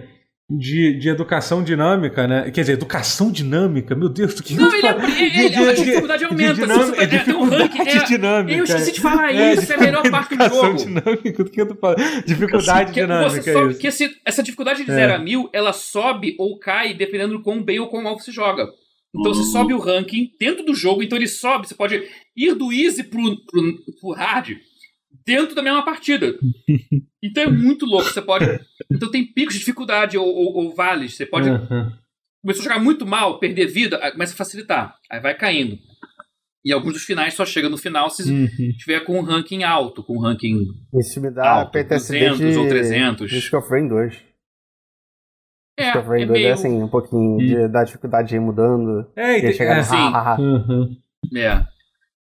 [0.51, 2.45] De, de educação dinâmica, né?
[2.51, 3.95] Quer dizer, educação dinâmica?
[3.95, 5.05] Meu Deus, do que Não, ele, é, falo?
[5.05, 6.55] ele, De- ele- de- a de- dificuldade de aumenta.
[6.55, 8.57] se dinâmica- você tá- é é, tem um ranking, dificuldade é, dinâmica.
[8.59, 10.77] Eu esqueci de falar É, isso, é a melhor parte do educação jogo.
[10.79, 12.25] dinâmica, do que eu tô falando.
[12.25, 14.95] Dificuldade Que dinâmica, você é sobe, que esse- essa dificuldade de É.
[14.95, 18.33] 0 a 1000, ela sobe ou cai dependendo do quão bem ou quão mal você
[18.33, 18.67] joga.
[19.19, 19.53] Então você Hum.
[19.53, 21.67] sobe o ranking dentro do jogo, então ele sobe.
[21.67, 22.03] Você pode
[22.37, 24.57] ir do easy pro, pro, pro hard
[25.27, 26.35] dentro da mesma partida.
[27.21, 28.09] Então é muito louco.
[28.09, 28.45] Você pode.
[28.93, 31.17] Então tem picos de dificuldade ou, ou- ou vales.
[31.17, 31.49] Você pode.
[31.51, 31.91] Uhum.
[32.41, 34.95] Começou a jogar muito mal, perder vida, aí começa a facilitar.
[35.11, 35.77] Aí vai caindo.
[36.65, 38.47] E alguns dos finais só chega no final se Uhum.
[38.79, 40.65] tiver com um ranking alto, com um ranking
[40.95, 42.59] Isso me dá alto, PTSD 200 de...
[42.61, 43.33] ou 300.
[43.33, 44.17] Risk of Rain 2.
[45.79, 46.53] É, Rain é 2 é meio...
[46.55, 49.07] assim, um pouquinho de, da dificuldade de ir mudando.
[49.15, 49.95] É, e E tem- chegar no é, sim.
[49.97, 50.41] ha, ha, ha.
[50.41, 50.97] uhum.
[51.37, 51.65] É.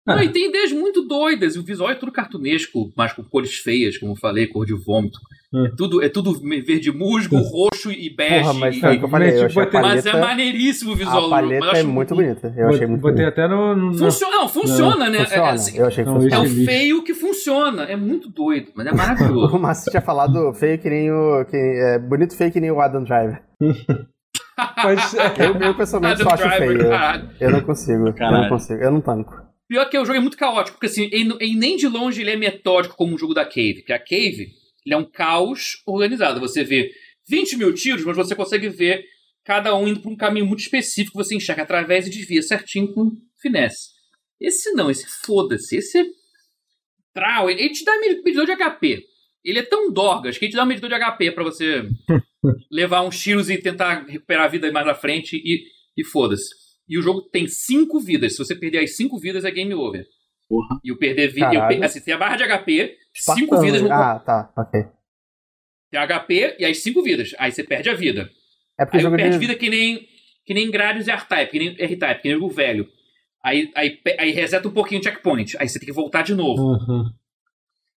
[0.05, 3.57] Não, e tem ideias muito doidas, e o visual é tudo cartunesco, mas com cores
[3.57, 5.19] feias, como eu falei, cor de vômito.
[5.53, 5.65] Hum.
[5.65, 6.33] É tudo, é tudo
[6.65, 8.41] verde musgo, roxo e bege.
[8.41, 10.91] Porra, mas e- foi o que eu falei, eu Mas, tipo, mas é paleta, maneiríssimo
[10.91, 12.53] o visual a eu paleta é acho muito bonita.
[12.57, 13.29] Eu achei muito Botei bonita.
[13.29, 13.73] até no.
[13.75, 15.19] no- Funciona, não, funciona, né?
[15.19, 16.43] É, Funciona, assim, eu achei que Não, é funciona.
[16.43, 16.65] o lixo.
[16.65, 17.83] feio que funciona.
[17.83, 19.55] É muito doido, mas é maravilhoso.
[19.55, 21.45] O Márcio tinha falado feio que nem o.
[21.45, 23.41] Que, é, bonito feio que nem o Adam Driver.
[24.83, 26.81] Mas, é, Eu, eu pessoalmente Adam só acho Driver, feio.
[26.81, 27.29] Eu, caralho.
[27.39, 28.07] eu não consigo.
[28.07, 28.41] Eu Caralho.
[28.43, 28.81] não consigo.
[28.83, 29.33] Eu não tanco.
[29.69, 32.31] Pior que o jogo é muito caótico, porque assim, ele, ele nem de longe ele
[32.31, 33.75] é metódico como um jogo da Cave.
[33.79, 34.47] Porque a Cave
[34.87, 36.39] ele é um caos organizado.
[36.39, 36.89] Você vê
[37.27, 39.03] 20 mil tiros, mas você consegue ver
[39.43, 43.11] cada um indo para um caminho muito específico, você enxerga através e desvia certinho com
[43.41, 43.89] finesse.
[44.39, 45.75] Esse não, esse foda-se.
[45.75, 46.05] Esse é.
[47.13, 49.03] Trau, ele, te dá medidor de HP.
[49.43, 51.83] Ele é tão dorgas que ele te dá um medidor de HP pra você
[52.71, 55.65] levar uns tiros e tentar recuperar a vida mais à frente e,
[55.97, 56.49] e foda-se.
[56.87, 58.33] E o jogo tem cinco vidas.
[58.33, 60.05] Se você perder as cinco vidas, é game over.
[60.47, 60.79] Porra.
[60.81, 61.49] E o perder vida.
[61.83, 63.61] Assim, tem a barra de HP, cinco Espartano.
[63.65, 63.91] vidas vão.
[63.91, 64.85] Ah, tá, ok.
[65.91, 67.33] Tem HP e as cinco vidas.
[67.39, 68.29] Aí você perde a vida.
[68.79, 69.39] É porque Aí o jogo perde de...
[69.39, 70.07] vida que nem,
[70.45, 72.87] que nem Gradius e R-Type, que nem R-Type, que nem o velho.
[73.43, 75.55] Aí, aí, aí reseta um pouquinho o checkpoint.
[75.59, 76.61] Aí você tem que voltar de novo.
[76.61, 77.05] uhum.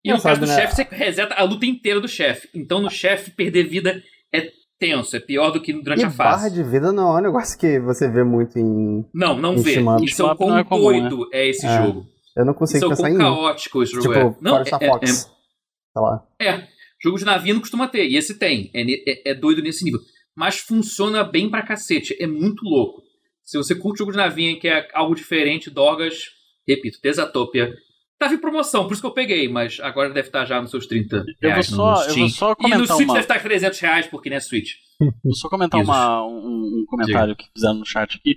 [0.04, 0.56] E no Engraçado, caso do né?
[0.56, 2.48] chefe, você reseta a luta inteira do chefe.
[2.54, 4.02] Então no chefe, perder vida
[4.34, 6.56] é tenso, é pior do que durante E a barra fase.
[6.56, 9.04] de vida não é um negócio que você vê muito em.
[9.14, 9.72] Não, não Em vê.
[9.72, 11.84] Isso é Shmup quão não é comum, doido é esse É.
[11.84, 12.08] jogo.
[12.38, 13.18] Eu não Isso consigo é pensar em.
[13.18, 14.36] caótico esse jogo Tipo, é.
[14.42, 15.10] Não, é, é, Fox.
[15.22, 16.28] Sei lá.
[16.42, 16.68] É,
[17.04, 18.70] jogo de navio não costuma ter, e esse tem.
[18.74, 20.00] É, é- é doido nesse nível.
[20.36, 23.02] Mas funciona bem pra cacete, é muito louco.
[23.44, 26.26] Se você curte jogo de navinha que é algo diferente, Dorgas,
[26.68, 27.74] repito, Desatopia.
[28.20, 30.86] Tava em promoção, por isso que eu peguei, mas agora deve estar já nos seus
[30.86, 32.18] 30 Eu vou reais no só, eu Steam.
[32.20, 33.14] vou só E no comentar Switch uma.
[33.14, 34.72] deve estar 300 reais, porque não é Switch.
[35.24, 38.36] Vou só comentar uma, um, um comentário que fizeram no chat aqui.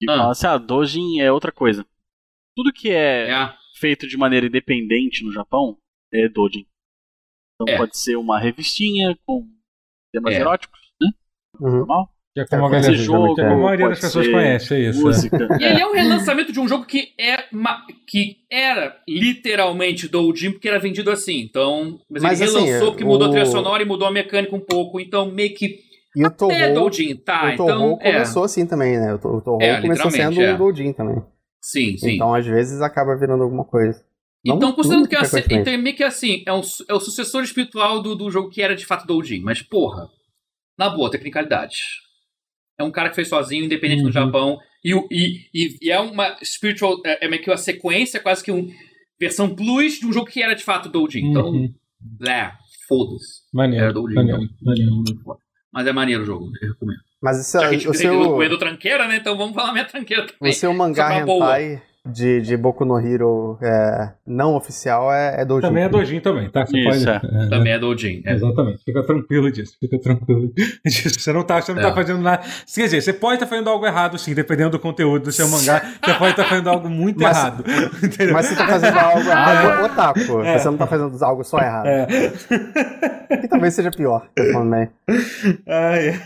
[0.00, 0.16] Que Ah.
[0.18, 1.86] fala assim: ah, Dojin é outra coisa.
[2.56, 3.52] Tudo que é, É.
[3.78, 5.76] feito de maneira independente no Japão
[6.12, 6.66] é Dojin.
[7.54, 7.76] Então É.
[7.76, 9.46] pode ser uma revistinha com
[10.12, 10.40] temas É.
[10.40, 11.10] eróticos, né?
[11.60, 11.78] Uhum.
[11.78, 12.14] Normal.
[12.34, 15.00] Que é como a, galera, jogo, que é a maioria das pessoas conhece, é isso.
[15.00, 15.36] Música.
[15.60, 17.44] E ele é um relançamento de um jogo que, é
[18.08, 21.38] que era literalmente Doujin, porque era vendido assim.
[21.38, 23.06] Então, mas, mas ele assim, relançou porque o...
[23.06, 24.98] mudou a trilha sonora e mudou a mecânica um pouco.
[24.98, 25.78] Então, meio que.
[26.16, 27.44] E o Doujin, tá?
[27.44, 28.46] O então, começou é.
[28.46, 29.14] assim também, né?
[29.14, 30.54] O Torro é, começou sendo é.
[30.54, 31.22] um Doujin também.
[31.64, 32.16] Sim, sim.
[32.16, 34.04] Então, às vezes, acaba virando alguma coisa.
[34.44, 37.00] Não, então, considerando que é, assim, então, é meio que assim, é, um, é o
[37.00, 39.40] sucessor espiritual do, do jogo que era de fato Doujin.
[39.40, 40.10] Mas, porra,
[40.78, 41.76] na boa, tecnicalidade.
[42.78, 44.08] É um cara que fez sozinho, independente uhum.
[44.08, 44.58] do Japão.
[44.84, 47.00] E, e, e, é uma spiritual.
[47.06, 48.70] É, é meio que uma sequência, quase que uma
[49.18, 51.30] versão plus de um jogo que era de fato Doujin.
[51.30, 51.74] Então, uhum.
[52.28, 52.52] é,
[52.86, 53.40] foda-se.
[53.54, 53.84] Maneiro.
[53.84, 54.56] Era Doujin, maneiro, então.
[54.62, 55.04] maneiro.
[55.72, 57.00] Mas é maneiro o jogo, eu recomendo.
[57.24, 58.58] Mas isso, Já que a gente o seu...
[58.58, 59.16] tranqueira, né?
[59.16, 60.52] Então vamos falar minha tranqueira também.
[60.52, 61.24] O seu mangá hentai...
[61.24, 65.66] Boa de, de Boku no Hero é, não oficial é, é Dojin.
[65.66, 66.66] Também é Dojin também, tá?
[66.66, 67.44] Você Isso, pode, é.
[67.44, 67.48] é.
[67.48, 68.22] Também é Dojin.
[68.26, 68.34] É.
[68.34, 68.84] Exatamente.
[68.84, 69.74] Fica tranquilo disso.
[69.80, 70.52] Fica tranquilo
[70.84, 71.18] disso.
[71.18, 71.94] Você não tá, você não tá é.
[71.94, 72.42] fazendo nada.
[72.74, 75.48] Quer dizer, você pode estar tá fazendo algo errado, sim, dependendo do conteúdo do seu
[75.48, 75.80] mangá.
[75.80, 77.64] você pode estar tá fazendo algo muito mas, errado.
[78.32, 79.84] Mas você tá fazendo algo errado, é.
[79.84, 80.20] otaku.
[80.20, 81.86] Você não tá fazendo algo só errado.
[81.86, 82.06] É.
[83.42, 84.90] E talvez seja pior também.
[85.66, 86.20] Ah, é.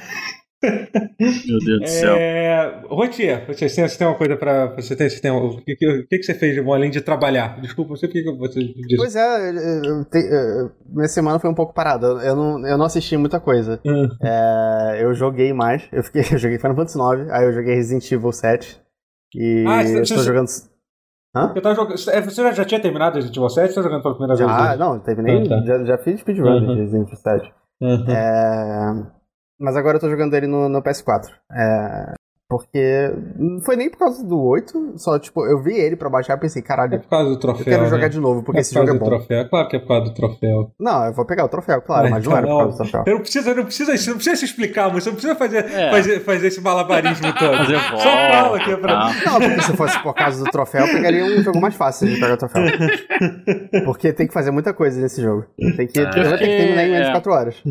[0.60, 2.16] Meu Deus do céu.
[2.16, 2.82] É...
[2.88, 6.22] Rotier, você, você tem uma coisa para você tem, você tem o que, que, que
[6.22, 7.60] você fez além de trabalhar?
[7.60, 8.96] Desculpa, você o que você disse.
[8.96, 10.18] Pois é, eu te,
[10.88, 12.06] minha semana foi um pouco parada.
[12.06, 13.80] Eu não, eu não assisti muita coisa.
[13.86, 14.08] Hum.
[14.20, 15.88] É, eu joguei mais.
[15.92, 18.80] Eu fiquei, eu joguei Final Fantasy IX, aí eu joguei Resident Evil 7
[19.34, 20.48] e ah, você, estou jogando.
[21.36, 21.52] Hã?
[21.54, 21.94] Eu tava jogando...
[22.10, 24.46] É, você já, já tinha terminado Resident Evil 7 ou tá jogando pela primeira já,
[24.46, 24.58] vez?
[24.58, 25.42] Ah, não, terminei.
[25.42, 25.64] Ah, tá.
[25.64, 26.74] já, já fiz speedrun uhum.
[26.74, 27.52] de Resident Evil 7.
[27.80, 28.10] Uhum.
[28.10, 29.17] É...
[29.58, 31.30] Mas agora eu tô jogando ele no, no PS4.
[31.50, 32.14] É,
[32.48, 36.38] porque não foi nem por causa do 8, só tipo, eu vi ele pra baixar
[36.38, 36.94] e pensei, caralho.
[36.94, 37.60] É por causa do troféu.
[37.60, 37.90] Eu quero né?
[37.90, 39.04] jogar de novo, porque é esse jogo é bom.
[39.04, 39.48] Troféu.
[39.50, 40.72] Claro que é por causa do troféu.
[40.80, 43.04] Não, eu vou pegar o troféu, claro, é, mas não era por causa do troféu.
[43.06, 45.90] Eu não precisa, não precisa, não precisa se explicar, mas você não precisa fazer, é.
[45.90, 47.56] fazer, fazer esse malabarismo todo.
[47.58, 48.98] Fazer Só fala aqui pra.
[48.98, 49.32] Não.
[49.32, 52.14] não, porque se fosse por causa do troféu, eu pegaria um jogo mais fácil de
[52.14, 52.62] pegar o troféu.
[53.84, 55.46] Porque tem que fazer muita coisa nesse jogo.
[55.76, 57.62] Tem que, ah, ter que terminar em menos de 4 horas.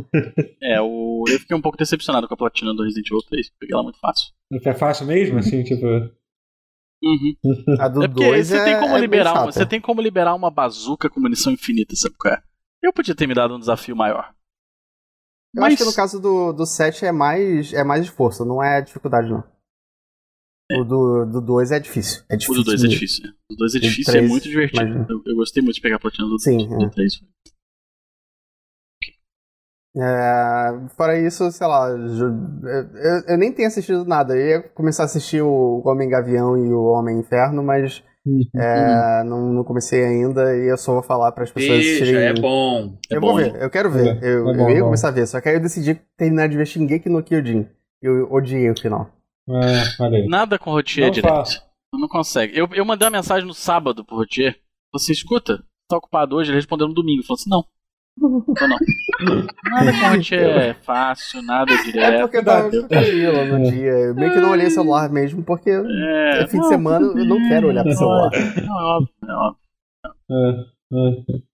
[0.62, 1.24] É, o...
[1.28, 3.50] eu fiquei um pouco decepcionado com a platina do Resident Evil 3.
[3.60, 4.38] Peguei ela muito fácil.
[4.68, 5.86] É fácil mesmo, assim, tipo.
[5.86, 7.36] Uhum.
[7.80, 10.36] A do é porque você é, tem como é liberar uma, você tem como liberar
[10.36, 12.42] uma bazuca com munição infinita, sabe qual é?
[12.82, 14.34] Eu podia ter me dado um desafio maior.
[15.56, 15.74] Eu Mas...
[15.74, 19.30] acho que no caso do, do 7 é mais, é mais esforço, não é dificuldade,
[19.30, 19.44] não.
[20.70, 20.82] É.
[20.82, 22.24] O do, do 2 é difícil.
[22.30, 22.62] É difícil.
[22.62, 23.26] O do 2 é difícil.
[23.26, 23.30] É.
[23.30, 25.06] O do 2 é difícil e é muito divertido.
[25.10, 27.22] Eu, eu, gostei muito de pegar a platina do, Sim, do, do 3.
[30.00, 30.68] É.
[30.78, 34.36] É, fora isso, sei lá, eu, eu, nem tenho assistido nada.
[34.36, 38.42] Eu ia começar a assistir o Homem Gavião e o Homem Inferno, mas uhum.
[38.56, 42.28] é, não, não, comecei ainda e eu só vou falar para as pessoas Deixa, assistirem.
[42.28, 42.98] É bom.
[43.10, 43.38] Eu é vou bom.
[43.38, 44.24] ver, eu quero ver.
[44.24, 46.48] É, eu, é bom, eu ia começar a ver, só que aí eu decidi terminar
[46.48, 47.68] de ver Shingeki no Kyojin.
[48.02, 49.10] Eu odiei o final.
[49.50, 51.34] É, Nada com Rotier direto.
[51.34, 51.62] Faço.
[51.94, 52.58] Não consegue.
[52.58, 54.56] Eu, eu mandei uma mensagem no sábado pro Rotier.
[54.94, 55.64] Você escuta?
[55.90, 56.52] Tá ocupado hoje?
[56.52, 57.24] Ele respondeu no domingo.
[57.24, 57.64] Falou assim: não.
[58.20, 59.48] Não, não.
[59.70, 62.14] Nada conte é fácil, nada é direto.
[62.14, 63.92] É porque eu tava tranquilo no dia.
[63.92, 67.26] Eu meio que não olhei o celular mesmo, porque é, é fim de semana eu
[67.26, 68.32] não quero olhar pro celular.
[68.66, 69.60] Não, é óbvio, é óbvio.
[70.30, 71.48] É, é.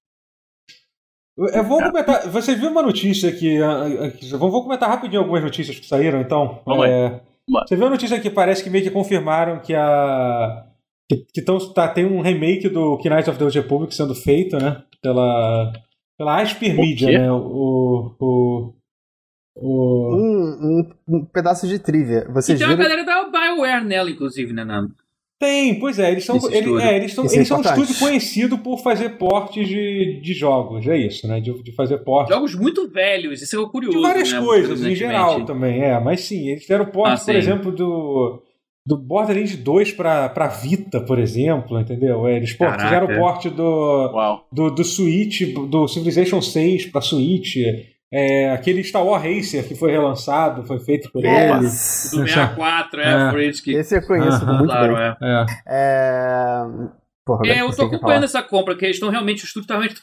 [1.35, 2.29] Eu vou comentar.
[2.29, 3.59] Você viu uma notícia que.
[4.37, 6.61] Vou comentar rapidinho algumas notícias que saíram, então.
[6.65, 7.21] Vamos é,
[7.67, 10.65] Você viu a notícia que parece que meio que confirmaram que a.
[11.09, 14.57] Que, que tão, tá, tem um remake do Knights of the Old Republic sendo feito,
[14.57, 14.83] né?
[15.01, 15.73] Pela
[16.17, 17.31] pela Asper Media, né?
[17.31, 18.15] O.
[18.19, 18.73] o,
[19.55, 20.15] o...
[20.15, 22.27] Um, um, um, pedaço de trivia.
[22.31, 22.79] Vocês e tem viram...
[22.79, 24.93] uma galera da BioWare nela, inclusive, né, Nando?
[25.39, 28.57] Tem, pois é, eles são, ele, é, eles são, é eles são um estúdio conhecido
[28.59, 31.41] por fazer portes de, de jogos, é isso, né?
[31.41, 32.33] De, de fazer portes.
[32.33, 33.97] Jogos muito velhos, isso é curioso.
[33.97, 35.99] De várias né, coisas, em geral também, é.
[35.99, 38.41] Mas sim, eles fizeram portes, ah, por exemplo, do
[38.85, 42.27] do Borderlands 2 pra, pra Vita, por exemplo, entendeu?
[42.27, 47.55] É, eles pô, fizeram o porte do, do, do Switch, do Civilization 6 pra Switch.
[48.11, 51.59] É, aquele Star Wars Racer que foi relançado, foi feito por ele.
[51.59, 53.31] Do 64, é, é.
[53.31, 53.71] por isso que...
[53.73, 54.57] Esse eu conheço uh -huh.
[54.57, 55.29] muito claro, bem.
[55.29, 55.45] É.
[55.67, 56.63] é...
[57.25, 59.99] Porra, é, eu tô acompanhando essa compra, que eles estão realmente, o estúdio tá realmente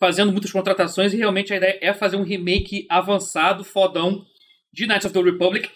[0.00, 4.24] fazendo muitas contratações e realmente a ideia é fazer um remake avançado, fodão,
[4.72, 5.68] de Knights of the Republic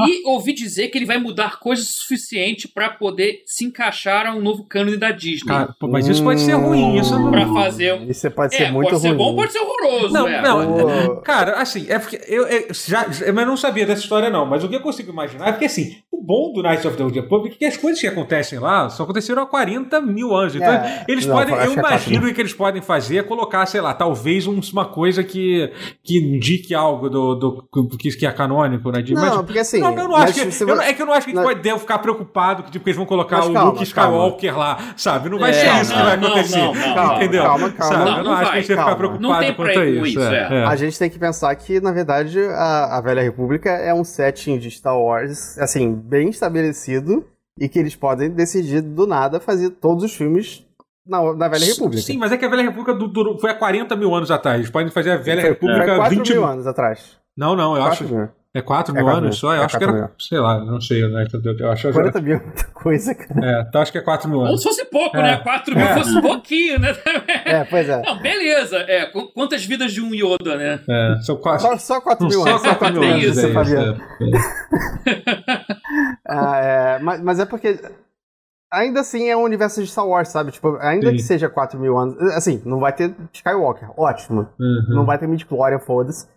[0.00, 4.40] e ouvi dizer que ele vai mudar coisas suficiente para poder se encaixar a um
[4.40, 5.46] novo cânone da Disney.
[5.46, 7.30] Cara, mas isso pode ser ruim, isso não...
[7.30, 8.00] Pra fazer...
[8.08, 9.16] Isso pode ser é, muito pode ruim.
[9.16, 10.42] Pode ser bom, pode ser horroroso, não, é.
[10.42, 14.64] Não, cara, assim, é porque eu, eu, já, eu não sabia dessa história não, mas
[14.64, 17.18] o que eu consigo imaginar é porque, assim, o bom do Knights of the Old
[17.18, 20.54] Republic é que as coisas que acontecem lá só aconteceram há 40 mil anos.
[20.54, 23.22] Então, é, eles não, podem, eu é imagino que o que eles podem fazer é
[23.22, 25.70] colocar, sei lá, talvez uma coisa que,
[26.02, 29.02] que indique algo do, do, do que, que é canônico, né?
[29.02, 30.62] De, não, mas, porque assim, não, eu não acho que.
[30.64, 32.96] Eu, é que eu não acho que a gente pode ficar preocupado que tipo, eles
[32.96, 34.64] vão colocar mas o calma, Luke Skywalker calma.
[34.64, 35.28] lá, sabe?
[35.28, 36.58] Não vai é, ser isso não, que vai acontecer.
[36.58, 37.42] Não, não, entendeu?
[37.42, 37.94] Calma, calma.
[37.94, 38.10] Sabe?
[38.10, 40.20] Não, eu não, acho vai, que a gente vai ficar preocupado quanto a isso.
[40.20, 40.64] É, é.
[40.64, 44.58] A gente tem que pensar que, na verdade, a, a Velha República é um setting
[44.58, 47.24] de Star Wars, assim, bem estabelecido
[47.58, 50.64] e que eles podem decidir do nada fazer todos os filmes
[51.06, 52.02] na, na Velha República.
[52.02, 54.58] Sim, mas é que a Velha República durou, foi há 40 mil anos atrás.
[54.58, 57.18] Eles podem fazer a Velha foi, República é, 20 mil anos atrás.
[57.36, 58.04] Não, não, eu acho.
[58.04, 58.28] Mil.
[58.54, 59.32] É 4 mil é anos mil.
[59.32, 59.52] só?
[59.52, 59.92] Eu é acho que era.
[59.92, 60.08] Mil.
[60.16, 61.26] Sei lá, não sei, né?
[61.58, 63.44] Eu acho 40 mil é muita coisa, cara.
[63.44, 64.52] É, então acho que é 4 mil anos.
[64.52, 65.22] Ou se fosse pouco, é.
[65.22, 65.36] né?
[65.38, 65.94] 4 mil é.
[65.94, 66.94] fosse pouquinho, né?
[67.44, 68.00] É, pois é.
[68.02, 68.78] Não, beleza.
[68.78, 70.80] É, quantas vidas de um Yoda, né?
[70.88, 71.62] É, são quatro.
[71.62, 72.62] Só, só 4 mil anos.
[72.62, 74.00] Só 4 mil anos, isso, Fabiano.
[76.26, 77.78] ah, é, mas, mas é porque
[78.72, 80.52] ainda assim é um universo de Star Wars, sabe?
[80.52, 81.16] Tipo, ainda Sim.
[81.16, 82.16] que seja 4 mil anos.
[82.34, 84.48] Assim, não vai ter Skywalker, ótimo.
[84.58, 84.94] Uhum.
[84.94, 86.28] Não vai ter Midichlorian, foda-se.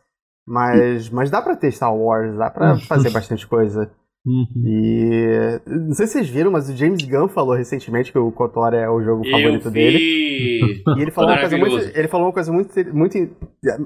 [0.47, 3.91] Mas, mas dá pra ter Star Wars, dá pra fazer bastante coisa.
[4.25, 4.45] Uhum.
[4.65, 5.61] E.
[5.65, 8.89] Não sei se vocês viram, mas o James Gunn falou recentemente que o KOTOR é
[8.89, 9.73] o jogo Eu favorito vi.
[9.73, 10.27] dele.
[10.97, 13.17] E ele falou, uma coisa muito, ele falou uma coisa muito, muito.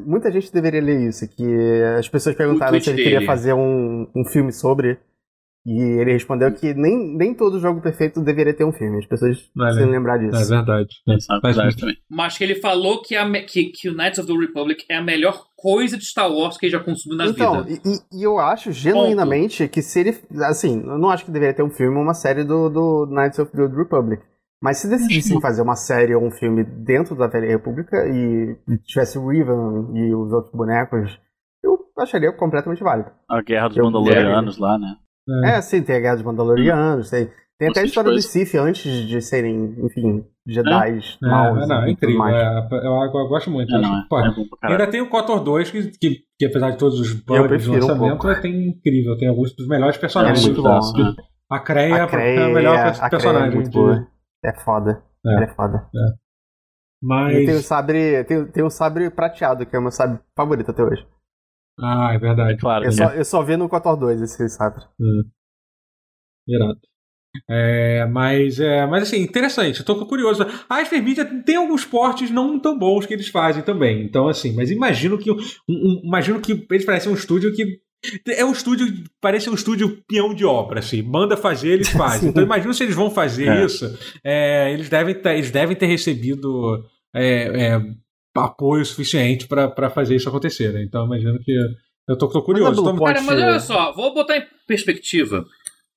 [0.05, 3.09] Muita gente deveria ler isso, que as pessoas perguntaram se ele dele.
[3.11, 4.97] queria fazer um, um filme sobre.
[5.65, 8.97] E ele respondeu que nem, nem todo jogo perfeito deveria ter um filme.
[8.97, 10.35] As pessoas precisam lembrar disso.
[10.35, 10.89] É verdade.
[11.07, 11.97] É verdade também.
[12.09, 15.03] Mas que ele falou que, a, que, que o Knights of the Republic é a
[15.03, 17.79] melhor coisa de Star Wars que ele já consumiu na então, vida.
[17.79, 19.71] Então, e, e, eu acho genuinamente Ponto.
[19.71, 20.19] que se ele.
[20.45, 23.37] Assim, eu não acho que deveria ter um filme ou uma série do, do Knights
[23.37, 24.23] of the Republic.
[24.63, 29.17] Mas se decidissem fazer uma série ou um filme dentro da Velha República e tivesse
[29.17, 31.19] o Riven e os outros bonecos,
[31.63, 33.09] eu acharia completamente válido.
[33.27, 34.95] A Guerra dos eu, Mandalorianos é, lá, né?
[35.45, 35.57] É.
[35.57, 37.29] é, sim, tem a Guerra dos Mandalorianos, tem,
[37.59, 41.27] tem até a história do Sith antes de serem, enfim, Jedi é?
[41.27, 41.63] maus.
[41.63, 42.27] É, não, é incrível.
[42.27, 43.73] É, eu, eu, gosto muito.
[43.73, 44.49] É, não, é, pode.
[44.63, 48.27] ainda tem o KOTOR 2, que, que, que, apesar de todos os bugs do lançamento,
[48.27, 49.17] um tem incrível.
[49.17, 50.43] Tem alguns dos melhores personagens.
[50.43, 50.79] É muito bom.
[50.79, 51.15] Né?
[51.51, 53.51] A Creia, a Creia é a melhor a personagem.
[53.51, 54.07] É, muito
[54.43, 55.03] é foda.
[55.25, 55.87] É, é foda.
[55.95, 56.21] É.
[57.03, 57.37] Mas...
[57.37, 58.23] E tem o sabre.
[58.23, 61.05] Tem, tem o sabre prateado, que é o meu sabre favorito até hoje.
[61.81, 62.53] Ah, é verdade.
[62.53, 62.85] É claro.
[62.85, 62.95] Eu, né?
[62.95, 64.83] só, eu só vi no KOTOR 2 esse sabre.
[64.99, 65.23] Hum.
[66.47, 66.79] Irado.
[67.49, 70.45] É, mas, é, mas assim, interessante, eu tô curioso.
[70.67, 74.03] A Hypermedia tem alguns portes não tão bons que eles fazem também.
[74.03, 75.37] Então, assim, mas imagino que um,
[75.69, 77.79] um, imagino que eles parecem um estúdio que.
[78.27, 78.87] É um estúdio,
[79.21, 82.29] parece um estúdio peão de obra, assim, manda fazer, eles fazem.
[82.29, 83.63] então, imagino se eles vão fazer é.
[83.63, 83.85] isso,
[84.23, 86.83] é, eles, devem ter, eles devem ter recebido
[87.13, 87.81] é, é,
[88.35, 90.71] apoio suficiente para fazer isso acontecer.
[90.73, 90.83] Né?
[90.83, 91.55] Então, imagino que.
[92.07, 92.83] Eu tô, tô curioso.
[92.83, 95.45] Mas, Cara, mas olha só, vou botar em perspectiva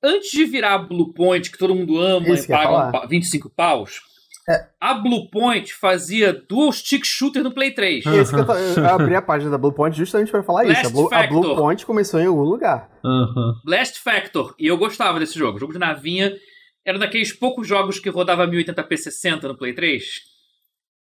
[0.05, 4.03] antes de virar a Blue Point, que todo mundo ama Isso e paga 25 paus,
[4.47, 4.67] é.
[4.79, 8.05] a Blue Point fazia dual stick shooter no Play 3.
[8.05, 8.21] Uhum.
[8.21, 8.45] Esse eu,
[8.85, 10.91] eu, abri a página da Blue Point justamente para falar Blast isso.
[10.91, 12.91] A Blue, a Blue, Point começou em algum lugar.
[13.03, 13.55] Uhum.
[13.65, 14.55] Blast Factor.
[14.59, 15.57] E eu gostava desse jogo.
[15.57, 16.37] O jogo de navinha
[16.85, 20.05] era daqueles poucos jogos que rodava 1080p 60 no Play 3.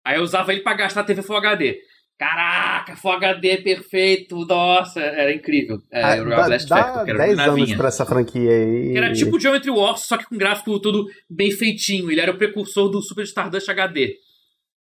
[0.03, 1.79] Aí eu usava ele para gastar TV Full HD.
[2.17, 5.81] Caraca, Full HD perfeito, nossa, era incrível.
[5.91, 8.91] É, ah, dá, Blast dá Factor, que era 10 anos pra essa franquia aí.
[8.91, 12.11] Que era tipo Geometry Wars, só que com gráfico tudo bem feitinho.
[12.11, 14.13] Ele era o precursor do Super Stardust HD.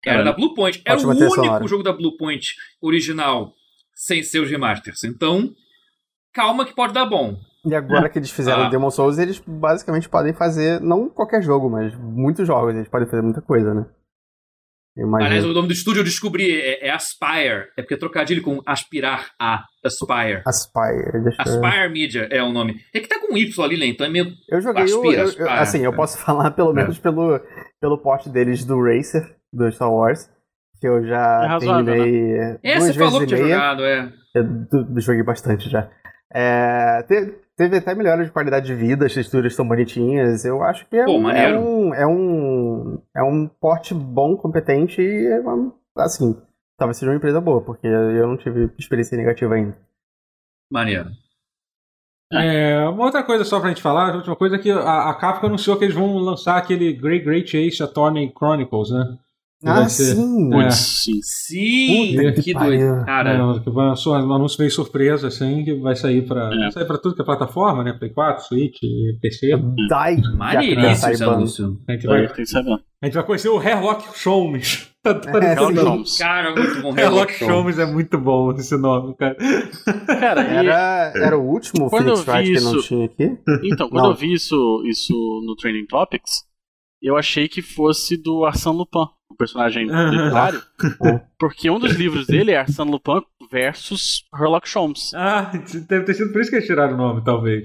[0.03, 0.24] Que era é.
[0.24, 0.82] da Blue Point.
[0.85, 1.66] Era Ótima o único sonora.
[1.69, 3.53] jogo da Blue Point original
[3.95, 5.05] sem seus remasters.
[5.05, 5.53] Então,
[6.32, 7.36] calma que pode dar bom.
[7.65, 8.69] E agora que eles fizeram ah.
[8.69, 12.74] Demon Souls, eles basicamente podem fazer, não qualquer jogo, mas muitos jogos.
[12.74, 13.86] Eles podem fazer muita coisa, né?
[15.20, 17.69] Aliás, o nome do estúdio eu descobri é, é, Aspire.
[17.77, 20.43] É porque é trocadilho com aspirar a Aspire.
[20.45, 21.23] Aspire.
[21.23, 22.81] Deixa Aspire Media é o nome.
[22.93, 23.87] É que tá com um Y ali, né?
[23.87, 24.33] Então é meio.
[24.49, 26.75] Eu joguei aspira, o, eu, eu, Assim, eu posso falar pelo é.
[26.75, 27.41] menos pelo,
[27.81, 29.23] pelo porte deles do Racer,
[29.53, 30.29] do Star Wars.
[30.81, 32.39] Que eu já é razoável, terminei.
[32.39, 32.59] Né?
[32.62, 34.12] É, você falou que tinha jogado, é.
[34.35, 35.91] Eu joguei bastante já.
[36.33, 37.03] É,
[37.59, 40.45] teve até melhora de qualidade de vida, as texturas estão bonitinhas.
[40.45, 45.03] Eu acho que é, Pô, um, é um, é um é um porte bom, competente
[45.03, 45.43] e é
[45.99, 46.41] assim,
[46.79, 49.77] talvez seja uma empresa boa, porque eu não tive experiência negativa ainda.
[50.71, 51.11] Maneiro.
[52.33, 55.15] É, uma outra coisa só pra gente falar, a última coisa é que a, a
[55.15, 59.19] Capcom anunciou que eles vão lançar aquele Great Great Ace Attorney Chronicles, né?
[59.65, 60.55] Ah, sim.
[60.55, 60.71] É.
[60.71, 61.21] sim.
[61.23, 63.05] Sim, Puta que doido.
[63.05, 63.33] Cara.
[63.33, 66.59] É, um anúncio meio surpresa, assim, que vai sair pra, é.
[66.59, 67.93] vai sair pra tudo que é plataforma, né?
[67.93, 68.79] Play 4, Switch,
[69.21, 69.51] PC.
[69.89, 70.17] Dai.
[70.37, 71.81] Maneiríssimo esse anúncio.
[71.89, 74.89] A gente vai, a gente vai conhecer o Hairlock Sholmes.
[75.09, 75.15] É,
[76.19, 76.93] cara, muito bom.
[76.95, 79.37] Hairlock Sholmes é muito bom esse nome, cara.
[80.07, 83.39] Cara, era, era o último Phoenix Wright que não tinha aqui?
[83.63, 84.11] Então, quando não.
[84.11, 85.15] eu vi isso, isso
[85.47, 86.43] no Training Topics,
[87.01, 90.63] eu achei que fosse do Arsène Lupin o personagem literário,
[91.39, 95.13] porque um dos livros dele é Arsène Lupin versus Sherlock Holmes.
[95.15, 95.53] Ah,
[95.89, 97.65] deve ter sido por isso que eles tiraram o nome, talvez.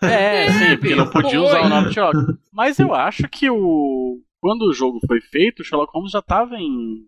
[0.00, 2.38] É, sim, porque não podia usar o nome de Sherlock.
[2.52, 6.56] Mas eu acho que o quando o jogo foi feito, o Sherlock Holmes já estava
[6.56, 7.06] em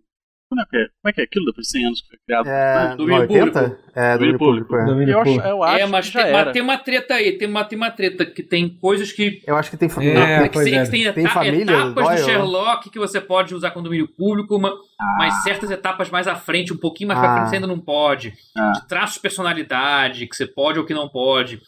[0.55, 0.87] como é, que é?
[1.03, 2.49] Como é que é aquilo depois de 100 anos que foi criado?
[2.49, 3.79] É, do 80?
[3.95, 4.77] É, do público.
[4.77, 5.11] É.
[5.11, 7.65] Eu, acho, eu acho é, mas, que tem, mas tem, uma treta aí, tem uma,
[7.65, 9.43] tem uma treta que tem coisas que.
[9.47, 10.19] Eu acho que tem família.
[10.19, 10.87] É, que, tem, é.
[10.87, 15.17] tem, tem família, etapas do Sherlock que você pode usar com domínio público, uma, ah.
[15.19, 17.23] mas certas etapas mais à frente, um pouquinho mais ah.
[17.23, 18.33] pra frente, você ainda não pode.
[18.57, 18.73] Ah.
[18.73, 21.61] De traços de personalidade, que você pode ou que não pode.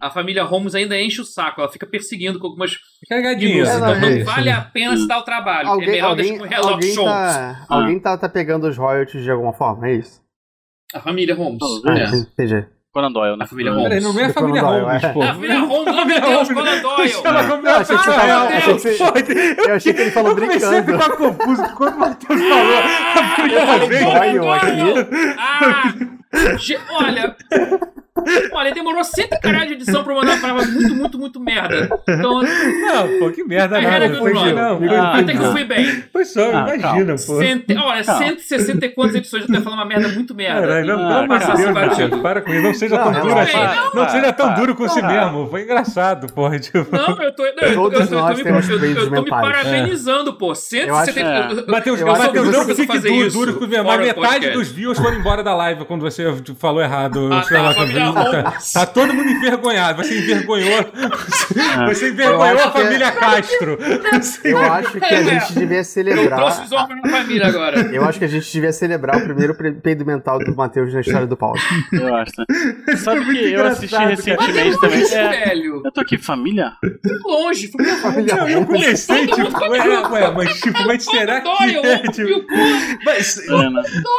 [0.00, 2.76] A família Holmes ainda enche o saco, ela fica perseguindo com algumas.
[3.08, 3.68] Carregadinhas.
[3.68, 5.68] É, então não, não vale a pena se dar o trabalho.
[5.68, 7.66] Alguém, é melhor alguém, deixar com alguém tá, ah.
[7.68, 10.20] alguém tá, tá pegando os royalties de alguma forma, é isso?
[10.94, 11.60] A família Holmes.
[11.86, 12.16] Ah, é.
[12.16, 12.66] entendi.
[12.92, 13.44] Conan Doyle, né?
[13.44, 13.88] A família Holmes.
[13.88, 15.22] Peraí, não é a família Holmes, pô.
[15.22, 17.62] A família Holmes, meu Deus, Conan Doyle.
[17.62, 19.66] Não, achei que você tava...
[19.66, 20.62] Eu achei que ele falou brincando.
[20.62, 22.78] Eu comecei a ficar confuso quando o Matheus falou.
[23.16, 25.36] A família Doyle aqui.
[25.38, 25.94] Ah,
[26.90, 27.36] olha...
[28.52, 31.88] Olha, demorou 100 caralho de edição pra mandar uma palavra muito, muito, muito merda.
[32.06, 32.42] Então.
[32.42, 34.08] Não, pô, que merda, nada.
[34.08, 34.80] Não foi não.
[34.90, 36.04] Ah, Até que eu fui bem.
[36.12, 37.38] Foi só, ah, imagina, pô.
[37.38, 37.74] Cente...
[37.74, 38.24] Olha, calma.
[38.24, 40.60] 160 e quantas edições eu tô falando uma merda muito merda.
[40.60, 42.62] Caralho, não, pelo amor de Deus, para com isso.
[42.62, 43.58] Não seja tão duro assim.
[43.94, 45.48] Não seja tão duro com si mesmo.
[45.48, 46.58] Foi engraçado, porra.
[46.58, 46.94] Tipo.
[46.94, 47.44] Não, eu tô.
[47.46, 47.54] Eu
[49.10, 50.54] tô me parabenizando, pô.
[50.54, 51.64] 170.
[51.66, 52.98] Matheus, não fique
[53.30, 56.21] duro com o Mas metade dos views foram embora da live quando você
[56.56, 57.30] falou errado.
[57.32, 60.02] Ah, tá, Tá todo mundo envergonhado.
[60.02, 60.84] Você envergonhou.
[61.88, 63.18] Você envergonhou a família que...
[63.18, 63.78] Castro.
[64.44, 66.24] Eu acho que a gente devia celebrar.
[66.24, 67.80] Eu trouxe os homens na família agora.
[67.92, 71.26] Eu acho que a gente devia celebrar o primeiro peido mental do Matheus na história
[71.26, 71.58] do Paulo.
[71.92, 72.32] Eu acho.
[72.38, 72.96] Né?
[72.96, 75.02] Sabe que eu assisti recentemente também.
[75.02, 75.82] É, velho.
[75.84, 76.72] Eu tô aqui, família?
[77.24, 77.96] Longe, família.
[77.96, 81.98] família não, eu comecei, tipo, ué, ué, mas tipo, mas será que é?
[82.02, 82.44] Tipo,
[83.04, 83.40] mas,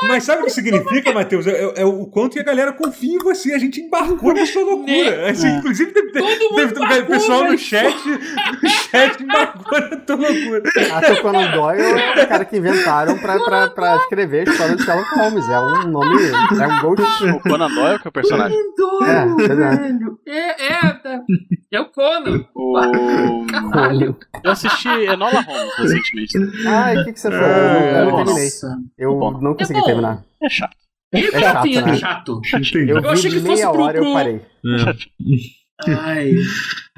[0.07, 1.47] mas sabe o que significa, Matheus?
[1.47, 3.53] É, é o quanto que a galera confia em você.
[3.53, 5.29] A gente embarcou nessa loucura.
[5.29, 6.21] Assim, inclusive, deve ter,
[6.55, 10.63] deve ter pessoal no chat, no chat embarcou na tua loucura.
[10.93, 14.75] Até o Conan Doyle é o cara que inventaram pra, pra, pra escrever a história
[14.75, 15.49] de Sherlock Holmes.
[15.49, 17.25] É um nome, é um ghost.
[17.25, 18.57] O Conan Doyle que é o personagem.
[18.57, 20.19] Conan Doyle, é, velho.
[20.25, 21.21] É, é,
[21.71, 22.45] é o Conan.
[22.55, 23.45] O...
[23.71, 24.17] Caralho.
[24.43, 26.37] Eu assisti Enola Holmes recentemente.
[26.67, 27.45] Ah, e o que, que você falou?
[27.45, 28.49] É, eu não terminei.
[28.97, 30.23] Eu não consegui é terminar.
[30.41, 30.82] É chato.
[31.13, 31.95] É, é chato, né?
[31.97, 32.41] chato.
[32.73, 34.07] Eu, eu achei que fosse pro, hora pro...
[34.07, 34.41] eu parei.
[35.87, 36.35] Ai.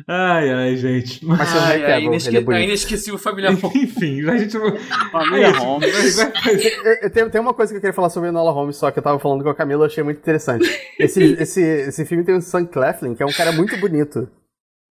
[0.07, 1.25] Ai, ai, gente.
[1.25, 2.37] Mas você ai, ai, inesque...
[2.37, 3.75] é inesquecível Família Holmes.
[3.75, 4.57] Enfim, a gente.
[5.11, 6.17] Família Holmes.
[7.01, 9.03] eu, tenho, tem uma coisa que eu queria falar sobre Enola Holmes, só que eu
[9.03, 10.69] tava falando com a Camila, eu achei muito interessante.
[10.99, 14.29] Esse, esse, esse filme tem o Sam Cleflin, que é um cara muito bonito.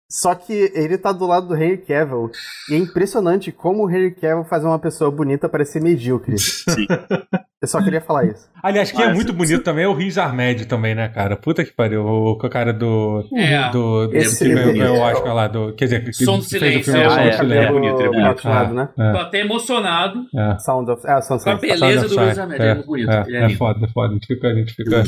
[0.08, 2.30] Só que ele tá do lado do Henry Cavill.
[2.70, 6.38] E é impressionante como o Henry Cavill faz uma pessoa bonita parecer medíocre.
[6.38, 6.86] Sim.
[7.60, 8.48] Eu só queria falar isso.
[8.62, 11.36] Aliás, quem é muito bonito também é o Riz Ahmed também, né, cara?
[11.36, 12.04] Puta que pariu.
[12.06, 13.26] O, cara do.
[13.34, 13.70] É.
[13.70, 15.48] Do, do Esse que ganhou o Oscar lá.
[15.48, 16.92] Do, quer dizer, que Som do Silêncio.
[16.92, 18.46] Filme, é, ah, é, é, é, bonito, ele é bonito.
[18.48, 18.88] É, né?
[18.98, 19.12] é.
[19.12, 20.26] Tô até emocionado.
[20.36, 20.58] É.
[20.58, 21.02] Sound of.
[21.06, 22.62] É, Sound Com a beleza do Riz Ahmed.
[22.62, 23.10] É, muito bonito.
[23.10, 24.10] É, é, é foda, é foda.
[24.10, 25.02] A gente fica, a gente fica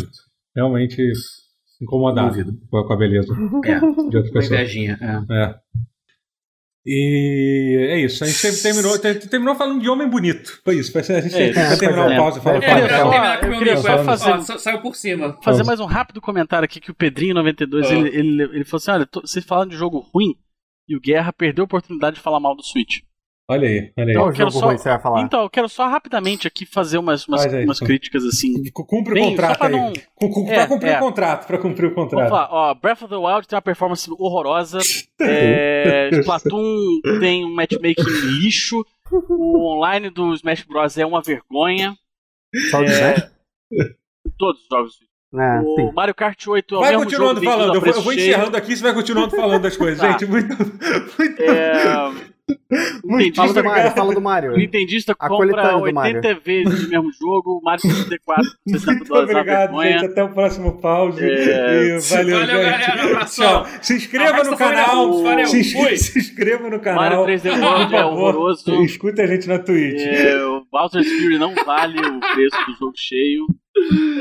[0.57, 1.12] realmente
[1.81, 3.35] incomodado com a beleza
[3.65, 3.79] é.
[3.79, 4.61] de outra pessoa.
[4.61, 5.35] Invejinha, é.
[5.35, 5.55] é.
[6.91, 8.25] E é isso.
[8.25, 10.59] A gente terminou, terminou falando de homem bonito.
[10.65, 10.97] Foi isso.
[10.97, 12.41] A gente é, vai terminar o pause.
[12.41, 13.47] Fala, fala, fala.
[13.47, 15.37] Eu queria só fazer, saiu por cima.
[15.43, 17.93] Fazer mais um rápido comentário aqui que o Pedrinho92 oh.
[17.93, 20.35] ele, ele, ele falou assim: olha, vocês falaram de jogo ruim
[20.89, 23.01] e o Guerra perdeu a oportunidade de falar mal do Switch.
[23.51, 24.11] Olha aí, olha aí.
[24.11, 25.23] Então, eu quero só, você vai falar?
[25.23, 28.62] Então, eu quero só rapidamente aqui fazer umas, umas, aí, umas críticas assim.
[28.73, 29.73] Cumpre o contrato aí.
[29.73, 29.93] Não...
[30.45, 30.97] Pra é, cumprir é.
[30.97, 32.29] o contrato, pra cumprir o contrato.
[32.29, 34.79] Vamos lá, ó, Breath of the Wild tem uma performance horrorosa.
[35.23, 38.03] é, Splatoon tem um matchmaking
[38.43, 38.85] lixo.
[39.11, 40.99] O online do Smash Bros.
[40.99, 41.97] é uma vergonha.
[42.70, 43.31] Só é,
[44.39, 45.93] Todos os jogos é, o sim.
[45.95, 48.83] Mario Kart 8 é o vai continuando falando, eu vou, eu vou encerrando aqui, você
[48.83, 49.99] vai continuando falando das coisas.
[49.99, 50.12] tá.
[50.12, 50.57] Gente, muito.
[51.19, 51.43] muito...
[51.43, 52.38] É...
[53.05, 54.53] Muito fala do Mario, fala do Mario.
[54.53, 60.05] O Nintendista compra 80 vezes o mesmo jogo, Mario 64, 60 dólares Obrigado, gente.
[60.07, 61.23] Até o próximo pause.
[61.23, 61.99] É...
[61.99, 63.25] valeu, valeu galera.
[63.25, 63.66] Tchau.
[63.81, 65.47] Se inscreva no canal.
[65.47, 67.25] Se, se, inscreva no canal.
[67.25, 68.83] Mario 3D World é horroroso.
[68.83, 70.01] Escuta a gente na Twitch.
[70.01, 73.47] É, o Bowser's Fury não vale o preço do jogo cheio.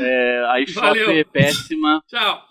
[0.00, 2.02] É, a eShop é péssima.
[2.08, 2.47] Tchau.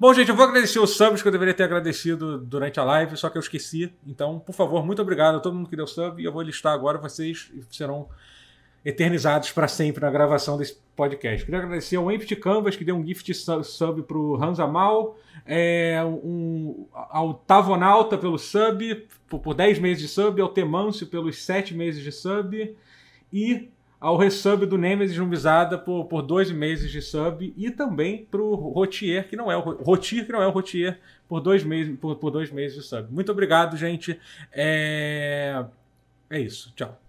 [0.00, 3.16] Bom, gente, eu vou agradecer os subs que eu deveria ter agradecido durante a live,
[3.18, 3.92] só que eu esqueci.
[4.06, 6.72] Então, por favor, muito obrigado a todo mundo que deu sub e eu vou listar
[6.72, 8.08] agora vocês serão
[8.82, 11.44] eternizados para sempre na gravação desse podcast.
[11.44, 16.86] Queria agradecer ao Empty Canvas, que deu um gift sub para o Hansamal, é, um,
[16.92, 22.02] ao Tavonauta pelo sub, por, por 10 meses de sub, ao Temâncio pelos 7 meses
[22.02, 22.76] de sub,
[23.32, 23.70] e
[24.04, 29.26] ao resub do Nemesis Jumbizada por, por dois meses de sub e também pro Rotier,
[29.26, 32.30] que não é o Rotier, que não é o Rotier, por dois meses, por, por
[32.30, 33.10] dois meses de sub.
[33.10, 34.20] Muito obrigado, gente.
[34.52, 35.64] É,
[36.28, 36.70] é isso.
[36.76, 37.00] Tchau.